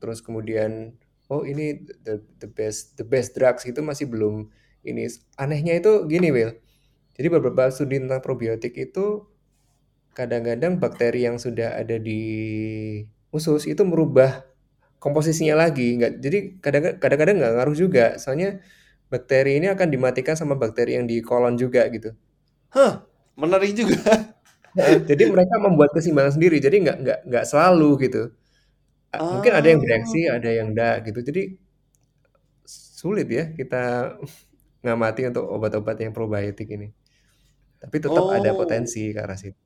terus 0.00 0.20
kemudian, 0.26 0.94
"Oh 1.32 1.42
ini 1.48 1.84
the 2.04 2.20
the 2.40 2.48
best 2.50 2.96
the 3.00 3.06
best 3.06 3.34
drugs," 3.36 3.64
itu 3.68 3.80
masih 3.84 4.06
belum 4.10 4.48
ini. 4.86 5.08
Anehnya 5.40 5.78
itu 5.80 6.04
gini 6.10 6.28
Will, 6.34 6.52
jadi 7.18 7.28
beberapa 7.32 7.68
studi 7.72 8.00
tentang 8.02 8.20
probiotik 8.24 8.74
itu 8.78 9.26
kadang-kadang 10.16 10.78
bakteri 10.82 11.26
yang 11.26 11.36
sudah 11.42 11.74
ada 11.78 11.96
di 11.98 12.22
usus 13.34 13.66
itu 13.66 13.82
merubah 13.86 14.46
komposisinya 15.02 15.58
lagi, 15.68 15.98
nggak 16.00 16.12
jadi 16.22 16.38
kadang 16.64 16.84
kadang-kadang 17.02 17.36
nggak 17.42 17.52
ngaruh 17.60 17.76
juga, 17.76 18.16
soalnya 18.22 18.60
bakteri 19.12 19.60
ini 19.62 19.68
akan 19.72 19.88
dimatikan 19.94 20.34
sama 20.38 20.54
bakteri 20.58 20.96
yang 20.98 21.06
di 21.10 21.20
kolon 21.24 21.56
juga 21.60 21.86
gitu. 21.92 22.14
Hah, 22.74 23.04
menarik 23.38 23.74
juga. 23.78 24.00
Jadi 25.10 25.24
mereka 25.30 25.56
membuat 25.62 25.94
keseimbangan 25.94 26.34
sendiri, 26.38 26.58
jadi 26.62 26.76
nggak 26.82 26.96
nggak 27.04 27.20
nggak 27.30 27.44
selalu 27.50 27.90
gitu. 28.08 28.22
A 29.20 29.24
mungkin 29.38 29.52
ada 29.54 29.66
yang 29.66 29.80
bereaksi, 29.80 30.20
ada 30.26 30.50
yang 30.50 30.72
enggak 30.72 31.06
gitu. 31.10 31.20
Jadi 31.22 31.42
sulit 32.64 33.28
ya 33.28 33.52
kita 33.52 34.16
ngamati 34.84 35.28
untuk 35.28 35.44
obat-obat 35.48 35.96
yang 36.00 36.12
probiotik 36.12 36.68
ini. 36.72 36.92
Tapi 37.80 37.96
tetap 38.00 38.24
ada 38.32 38.50
oh, 38.52 38.56
potensi 38.56 39.12
ke 39.12 39.20
arah 39.20 39.36
situ. 39.36 39.60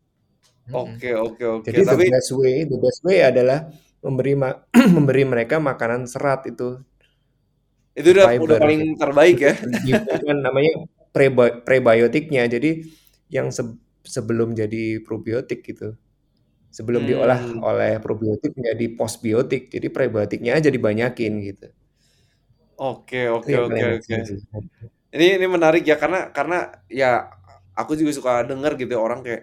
Mhm. 0.68 0.76
oke 0.76 1.10
oke 1.16 1.44
oke, 1.48 1.66
Jadi 1.72 1.80
the 1.80 1.88
tapi 1.88 2.04
best 2.12 2.30
way 2.36 2.56
the 2.68 2.76
best 2.76 3.00
way 3.00 3.24
adalah 3.24 3.72
memberi 4.04 4.36
ma 4.36 4.52
memberi 4.96 5.24
mereka 5.24 5.56
makanan 5.56 6.04
serat 6.04 6.44
itu, 6.44 6.76
itu 7.96 8.08
udah 8.12 8.36
udah 8.36 8.36
fiber 8.36 8.58
paling 8.60 8.82
gitu. 8.84 9.00
terbaik 9.00 9.36
ya? 9.40 9.54
Dihubungkan 9.58 10.38
namanya 10.46 10.72
prebo 11.10 11.64
prebiotiknya. 11.64 12.44
Jadi 12.46 12.84
yang 13.32 13.48
seb 13.48 13.80
sebelum 14.04 14.52
jadi 14.52 15.00
probiotik 15.02 15.64
gitu. 15.64 15.96
Sebelum 16.76 17.02
diolah 17.08 17.40
Hmm. 17.40 17.60
oleh 17.64 17.96
probiotik 18.04 18.52
menjadi 18.58 18.86
postbiotik. 18.98 19.62
Jadi 19.72 19.86
prebiotiknya 19.88 20.52
aja 20.60 20.68
dibanyakin 20.68 21.32
gitu. 21.48 21.68
Oke 22.78 23.26
oke 23.26 23.52
yang 23.52 23.66
oke 23.66 23.84
oke. 23.98 24.14
Ini 25.14 25.26
ini 25.40 25.46
menarik 25.48 25.82
ya 25.88 25.96
karena 26.02 26.30
karena 26.36 26.68
ya 26.92 27.28
aku 27.78 27.92
juga 28.00 28.12
suka 28.18 28.32
denger 28.50 28.72
gitu 28.80 28.92
ya 28.96 29.00
orang 29.02 29.20
kayak, 29.26 29.42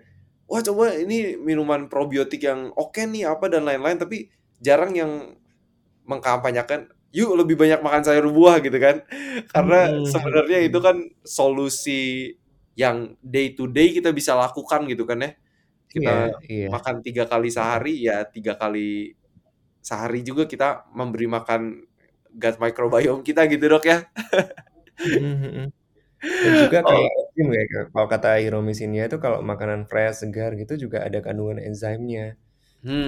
"Wah 0.49 0.61
coba 0.61 0.93
ini 0.95 1.35
minuman 1.41 1.89
probiotik 1.91 2.41
yang 2.45 2.69
oke 2.77 3.01
nih 3.09 3.25
apa 3.31 3.45
dan 3.53 3.65
lain-lain," 3.67 3.97
tapi 4.01 4.29
jarang 4.61 4.93
yang 4.95 5.11
mengkampanyekan, 6.07 6.89
"Yuk 7.15 7.33
lebih 7.39 7.55
banyak 7.59 7.79
makan 7.85 8.03
sayur 8.07 8.27
buah," 8.33 8.59
gitu 8.65 8.77
kan. 8.81 9.01
Karena 9.53 9.87
Mhm 9.87 10.05
sebenarnya 10.05 10.59
itu 10.67 10.79
kan 10.83 10.97
solusi 11.25 12.33
yang 12.77 13.15
day 13.23 13.53
to 13.57 13.67
day 13.71 13.91
kita 13.95 14.11
bisa 14.15 14.33
lakukan 14.37 14.85
gitu 14.91 15.03
kan 15.09 15.19
ya. 15.25 15.31
Iya 15.95 16.11
Kita 16.11 16.35
iya. 16.51 16.69
makan 16.73 16.95
3 17.05 17.23
kali 17.29 17.49
Heeh. 17.57 17.85
sehari, 17.87 18.03
ya 18.07 18.25
3 18.27 18.53
kali 18.59 19.15
sehari 19.83 20.21
juga 20.25 20.45
kita 20.49 20.87
memberi 20.95 21.27
makan 21.29 21.61
gut 22.35 22.55
microbiome 22.61 23.23
kita 23.25 23.47
gitu, 23.51 23.65
Dok, 23.71 23.85
ya. 23.87 23.99
Mhm 25.03 25.33
mhm. 25.45 25.65
Dan 26.43 26.53
juga 26.61 26.77
kayak 26.89 27.09
Oh. 27.09 27.25
enzim 27.35 27.47
ya, 27.57 27.63
Kak, 27.71 27.85
kalau 27.93 28.07
kata 28.13 28.27
Euromycin-nya 28.43 29.03
itu 29.09 29.17
kalau 29.25 29.39
makanan 29.51 29.81
fresh, 29.89 30.15
segar 30.23 30.51
gitu 30.61 30.73
juga 30.83 30.97
ada 31.07 31.19
kandungan 31.25 31.59
enzimnya. 31.67 32.37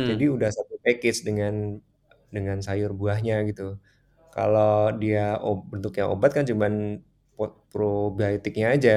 Jadi 0.08 0.24
Hmm. 0.24 0.36
udah 0.36 0.50
satu 0.58 0.76
package 0.86 1.20
dengan 1.28 1.54
dengan 2.36 2.58
sayur 2.68 2.92
buahnya 3.00 3.34
gitu. 3.50 3.64
Kalau 4.36 4.92
dia 5.02 5.22
ob 5.48 5.58
bentuknya 5.74 6.06
obat 6.14 6.32
kan 6.38 6.46
cuman 6.52 6.74
probiotiknya 7.74 8.68
aja, 8.76 8.92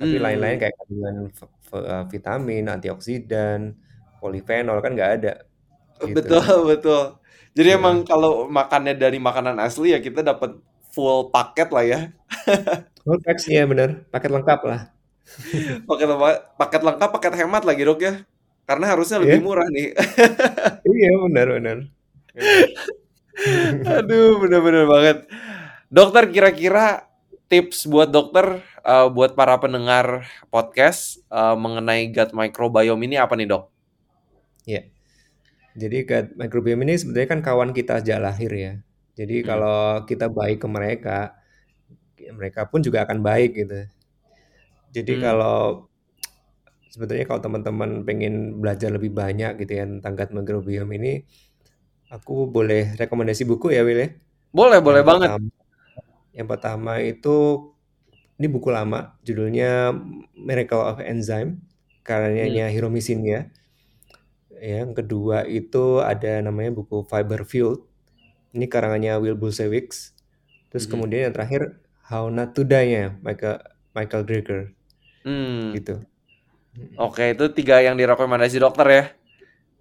tapi 0.00 0.16
lain-lain 0.24 0.56
Mmm. 0.56 0.62
kayak 0.62 0.74
kandungan 0.80 1.16
vitamin, 2.12 2.64
antioksidan, 2.70 3.76
polifenol 4.22 4.78
kan 4.84 4.92
nggak 4.96 5.12
ada, 5.22 5.32
gitu. 6.02 6.14
betul 6.16 6.42
betul. 6.70 7.02
Jadi 7.56 7.68
emang 7.74 8.04
Heeh. 8.04 8.08
kalau 8.08 8.46
makannya 8.46 8.94
dari 8.94 9.18
makanan 9.18 9.58
asli 9.58 9.94
ya 9.94 9.98
kita 9.98 10.22
dapat 10.22 10.58
full 10.94 11.30
paket 11.34 11.68
lah 11.74 11.84
ya. 11.84 12.00
Full 13.08 13.18
paks, 13.24 13.48
iya 13.48 13.64
bener, 13.64 14.04
paket 14.12 14.30
lengkap 14.30 14.60
lah. 14.68 14.80
Paket? 15.88 16.08
Paket 16.60 16.82
lengkap, 16.84 17.08
paket 17.14 17.32
hemat 17.40 17.62
lagi, 17.64 17.82
Dok, 17.84 18.00
ya. 18.04 18.12
Karena 18.68 18.84
harusnya 18.92 19.16
lebih 19.24 19.40
Iya. 19.40 19.46
murah 19.46 19.68
nih. 19.72 19.86
Iya, 20.84 21.10
benar 21.24 21.46
benar. 21.56 21.78
Aduh, 23.96 24.40
bener 24.44 24.84
banget. 24.88 25.16
Dokter, 25.88 26.28
kira-kira 26.28 27.07
tips 27.50 27.88
buat 27.88 28.08
dokter, 28.12 28.60
eee, 28.84 29.06
buat 29.16 29.32
para 29.38 29.56
pendengar 29.60 30.28
podcast, 30.52 31.20
eee, 31.32 31.54
mengenai 31.58 32.12
gut 32.12 32.30
microbiome 32.36 33.02
ini 33.08 33.16
apa 33.20 33.34
nih, 33.36 33.48
Dok? 33.52 33.64
Iya. 34.66 34.82
Jadi 35.78 35.98
gut 36.08 36.26
microbiome 36.40 36.82
ini 36.88 36.94
sebenarnya 37.00 37.28
kan 37.34 37.40
kawan 37.44 37.70
kita 37.76 38.00
sejak 38.02 38.20
lahir 38.22 38.52
ya. 38.54 38.72
Jadi 39.18 39.42
Mhm. 39.42 39.46
kalau 39.46 40.04
kita 40.08 40.26
baik 40.32 40.58
ke 40.64 40.68
mereka, 40.70 41.18
mereka 42.34 42.66
pun 42.70 42.80
juga 42.84 43.04
akan 43.06 43.20
baik 43.24 43.50
gitu. 43.58 43.78
Jadi 44.96 45.14
Mmm. 45.14 45.20
kalau 45.20 45.88
sebenarnya 46.92 47.24
kalau 47.28 47.40
teman-teman 47.44 47.90
pengen 48.08 48.34
belajar 48.62 48.88
lebih 48.92 49.12
banyak 49.12 49.60
gitu 49.62 49.72
ya 49.80 49.84
tentang 49.86 50.12
gut 50.18 50.30
microbiome 50.36 50.92
ini, 51.00 51.12
aku 52.12 52.48
boleh 52.50 52.96
rekomendasi 53.00 53.44
buku 53.48 53.74
ya, 53.76 53.82
Will, 53.86 54.00
ya. 54.04 54.08
Boleh 54.56 54.80
boleh 54.80 55.02
Yang 55.02 55.08
banget. 55.08 55.32
pertam 55.32 55.42
yang 56.32 56.46
pertama 56.48 57.00
itu 57.00 57.70
ini 58.38 58.46
buku 58.46 58.70
lama, 58.70 59.18
judulnya 59.26 59.90
Miracle 60.38 60.78
of 60.78 61.02
Enzyme, 61.02 61.58
karyanya 62.06 62.70
Euromycin 62.70 63.26
ya. 63.26 63.50
Yang 64.58 65.02
kedua 65.02 65.46
itu 65.46 66.02
ada 66.02 66.42
namanya 66.42 66.74
buku 66.74 67.02
Fiber 67.06 67.42
Fueled, 67.46 67.82
ini 68.54 68.66
karangannya 68.70 69.18
Will 69.18 69.38
Bulsiewicz. 69.38 70.14
Terus 70.70 70.84
Mhm. 70.86 70.90
kemudian 70.90 71.20
yang 71.30 71.34
terakhir 71.34 71.62
How 72.08 72.30
Not 72.32 72.56
to 72.56 72.62
Die-nya 72.64 73.18
Michael 73.20 73.60
Michael 73.92 74.22
Greger. 74.24 74.60
Mmm. 75.26 75.74
Gitu. 75.74 76.00
Oke, 76.94 77.34
itu 77.34 77.50
3 77.50 77.82
yang 77.82 77.98
direkomendasi 77.98 78.62
dokter 78.62 78.86
ya. 78.86 79.04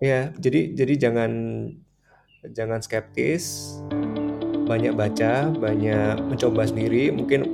Iya, 0.02 0.22
jadi 0.38 0.74
jadi 0.74 0.94
jangan 1.10 1.32
jangan 2.54 2.80
skeptis, 2.82 3.78
banyak 4.68 4.94
baca, 4.94 5.48
banyak 5.56 6.20
mencoba 6.28 6.68
sendiri, 6.68 7.10
mungkin 7.16 7.48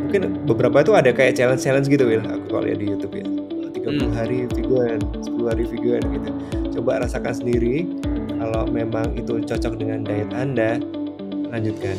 mungkin 0.00 0.46
beberapa 0.46 0.80
itu 0.80 0.94
ada 0.94 1.10
kayak 1.10 1.36
challenge-challenge 1.36 1.90
gitu, 1.90 2.06
Will, 2.06 2.22
aku 2.24 2.46
kalau 2.48 2.64
lihat 2.64 2.78
di 2.78 2.86
YouTube 2.88 3.14
ya. 3.18 3.26
Eee, 3.26 3.68
30 3.74 4.06
Mmm. 4.06 4.14
hari 4.14 4.38
vegan, 4.48 4.98
10 5.20 5.46
hari 5.50 5.64
vegan 5.66 6.02
gitu. 6.14 6.30
Coba 6.80 7.02
rasakan 7.02 7.34
sendiri, 7.34 7.84
kalau 8.40 8.64
memang 8.70 9.12
itu 9.18 9.42
cocok 9.44 9.74
dengan 9.76 10.06
diet 10.06 10.30
Anda, 10.32 10.80
lanjutkan. 11.50 11.96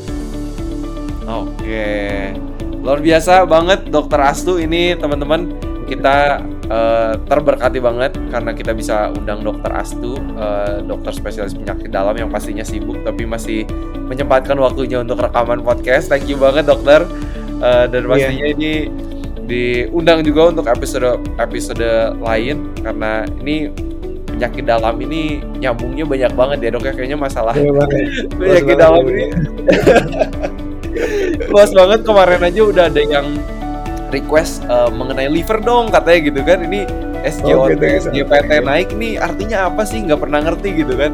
Oke. 1.29 2.33
Luar 2.81 2.97
biasa 2.97 3.45
banget 3.45 3.93
Dokter 3.93 4.17
Astu 4.25 4.57
ini 4.57 4.97
teman-teman. 4.97 5.53
Kita, 5.85 6.41
eee, 6.71 7.11
terberkati 7.27 7.83
banget 7.83 8.15
karena 8.31 8.55
kita 8.55 8.71
bisa 8.71 9.11
undang 9.11 9.43
Dokter 9.43 9.71
Astu, 9.75 10.15
eee, 10.15 10.87
dokter 10.87 11.11
spesialis 11.11 11.51
penyakit 11.51 11.91
dalam 11.91 12.15
yang 12.15 12.31
pastinya 12.31 12.63
sibuk 12.63 13.03
tapi 13.03 13.27
masih 13.27 13.67
menyempatkan 14.07 14.55
waktunya 14.55 15.03
untuk 15.03 15.19
rekaman 15.19 15.59
podcast. 15.59 16.07
Thank 16.07 16.31
you 16.31 16.39
banget 16.39 16.63
dokter, 16.65 17.03
eee, 17.59 17.85
dan 17.91 18.01
Iya. 18.01 18.09
pastinya 18.09 18.45
ini 18.47 18.71
diundang 19.41 20.23
juga 20.23 20.47
untuk 20.47 20.63
episode-episode 20.63 22.15
lain 22.23 22.71
karena 22.79 23.27
ini 23.43 23.67
penyakit 24.31 24.63
dalam 24.63 24.95
ini 25.03 25.43
nyambungnya 25.59 26.07
banyak 26.07 26.31
banget 26.33 26.57
ya, 26.63 26.69
Dok, 26.71 26.83
ya. 26.87 26.93
Kayaknya 26.95 27.19
masalah 27.19 27.53
luas 27.53 27.91
penyakit 28.39 28.73
ya, 28.73 28.79
dalam 28.79 29.03
ini 29.11 29.25
luas 31.51 31.71
banget. 31.75 31.99
Kemarin 32.01 32.41
aja 32.41 32.61
udah 32.63 32.85
ada 32.87 33.01
yang 33.01 33.27
request, 34.11 34.61
eee, 34.67 34.89
mengenai 34.91 35.27
liver 35.31 35.59
dong 35.63 35.89
katanya 35.89 36.19
gitu 36.29 36.41
kan. 36.43 36.59
Ini 36.67 36.81
Oh 37.47 37.69
SGOT, 37.69 37.77
gitu 37.77 37.85
gitu, 37.85 38.25
SGPT 38.27 38.51
oke. 38.51 38.65
naik 38.65 38.89
nih 38.97 39.13
artinya 39.21 39.69
apa 39.69 39.85
sih? 39.87 40.01
Nggak 40.03 40.19
pernah 40.21 40.39
ngerti 40.43 40.69
gitu 40.85 40.93
kan. 40.99 41.11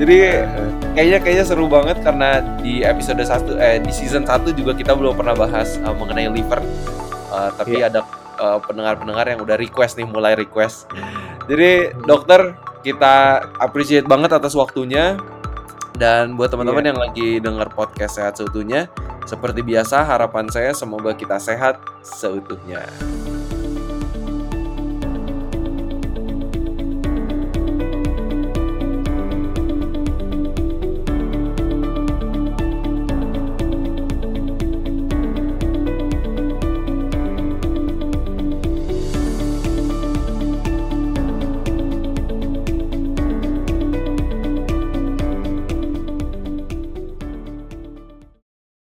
Jadi 0.00 0.16
heeh. 0.20 0.68
kayaknya 0.96 1.18
kayaknya 1.20 1.44
seru 1.44 1.68
banget 1.68 2.00
karena 2.00 2.40
di 2.64 2.80
episode 2.80 3.20
1 3.20 3.60
eh, 3.60 3.78
di 3.80 3.92
season 3.92 4.24
1 4.24 4.50
juga 4.56 4.72
kita 4.72 4.96
belum 4.96 5.14
pernah 5.16 5.36
bahas, 5.36 5.76
eee, 5.80 5.94
mengenai 5.94 6.28
liver. 6.32 6.60
Eee, 7.30 7.48
tapi 7.56 7.76
Iya. 7.80 7.88
ada, 7.92 8.00
pendengar-pendengar 8.40 9.28
yang 9.28 9.40
udah 9.44 9.60
request 9.60 10.00
nih, 10.00 10.08
mulai 10.08 10.32
request. 10.32 10.88
Jadi 11.44 11.92
dokter, 12.08 12.56
kita 12.80 13.44
appreciate 13.60 14.08
banget 14.08 14.32
atas 14.32 14.56
waktunya. 14.56 15.20
Dan 16.00 16.32
buat 16.40 16.48
teman-teman 16.48 16.80
Iya. 16.80 16.90
yang 16.96 17.00
lagi 17.04 17.28
denger 17.44 17.68
podcast 17.76 18.16
Sehat 18.16 18.40
Seutuhnya, 18.40 18.88
seperti 19.28 19.60
biasa 19.60 20.00
harapan 20.00 20.48
saya 20.48 20.72
semoga 20.72 21.12
kita 21.12 21.36
sehat 21.36 21.76
seutuhnya. 22.00 22.80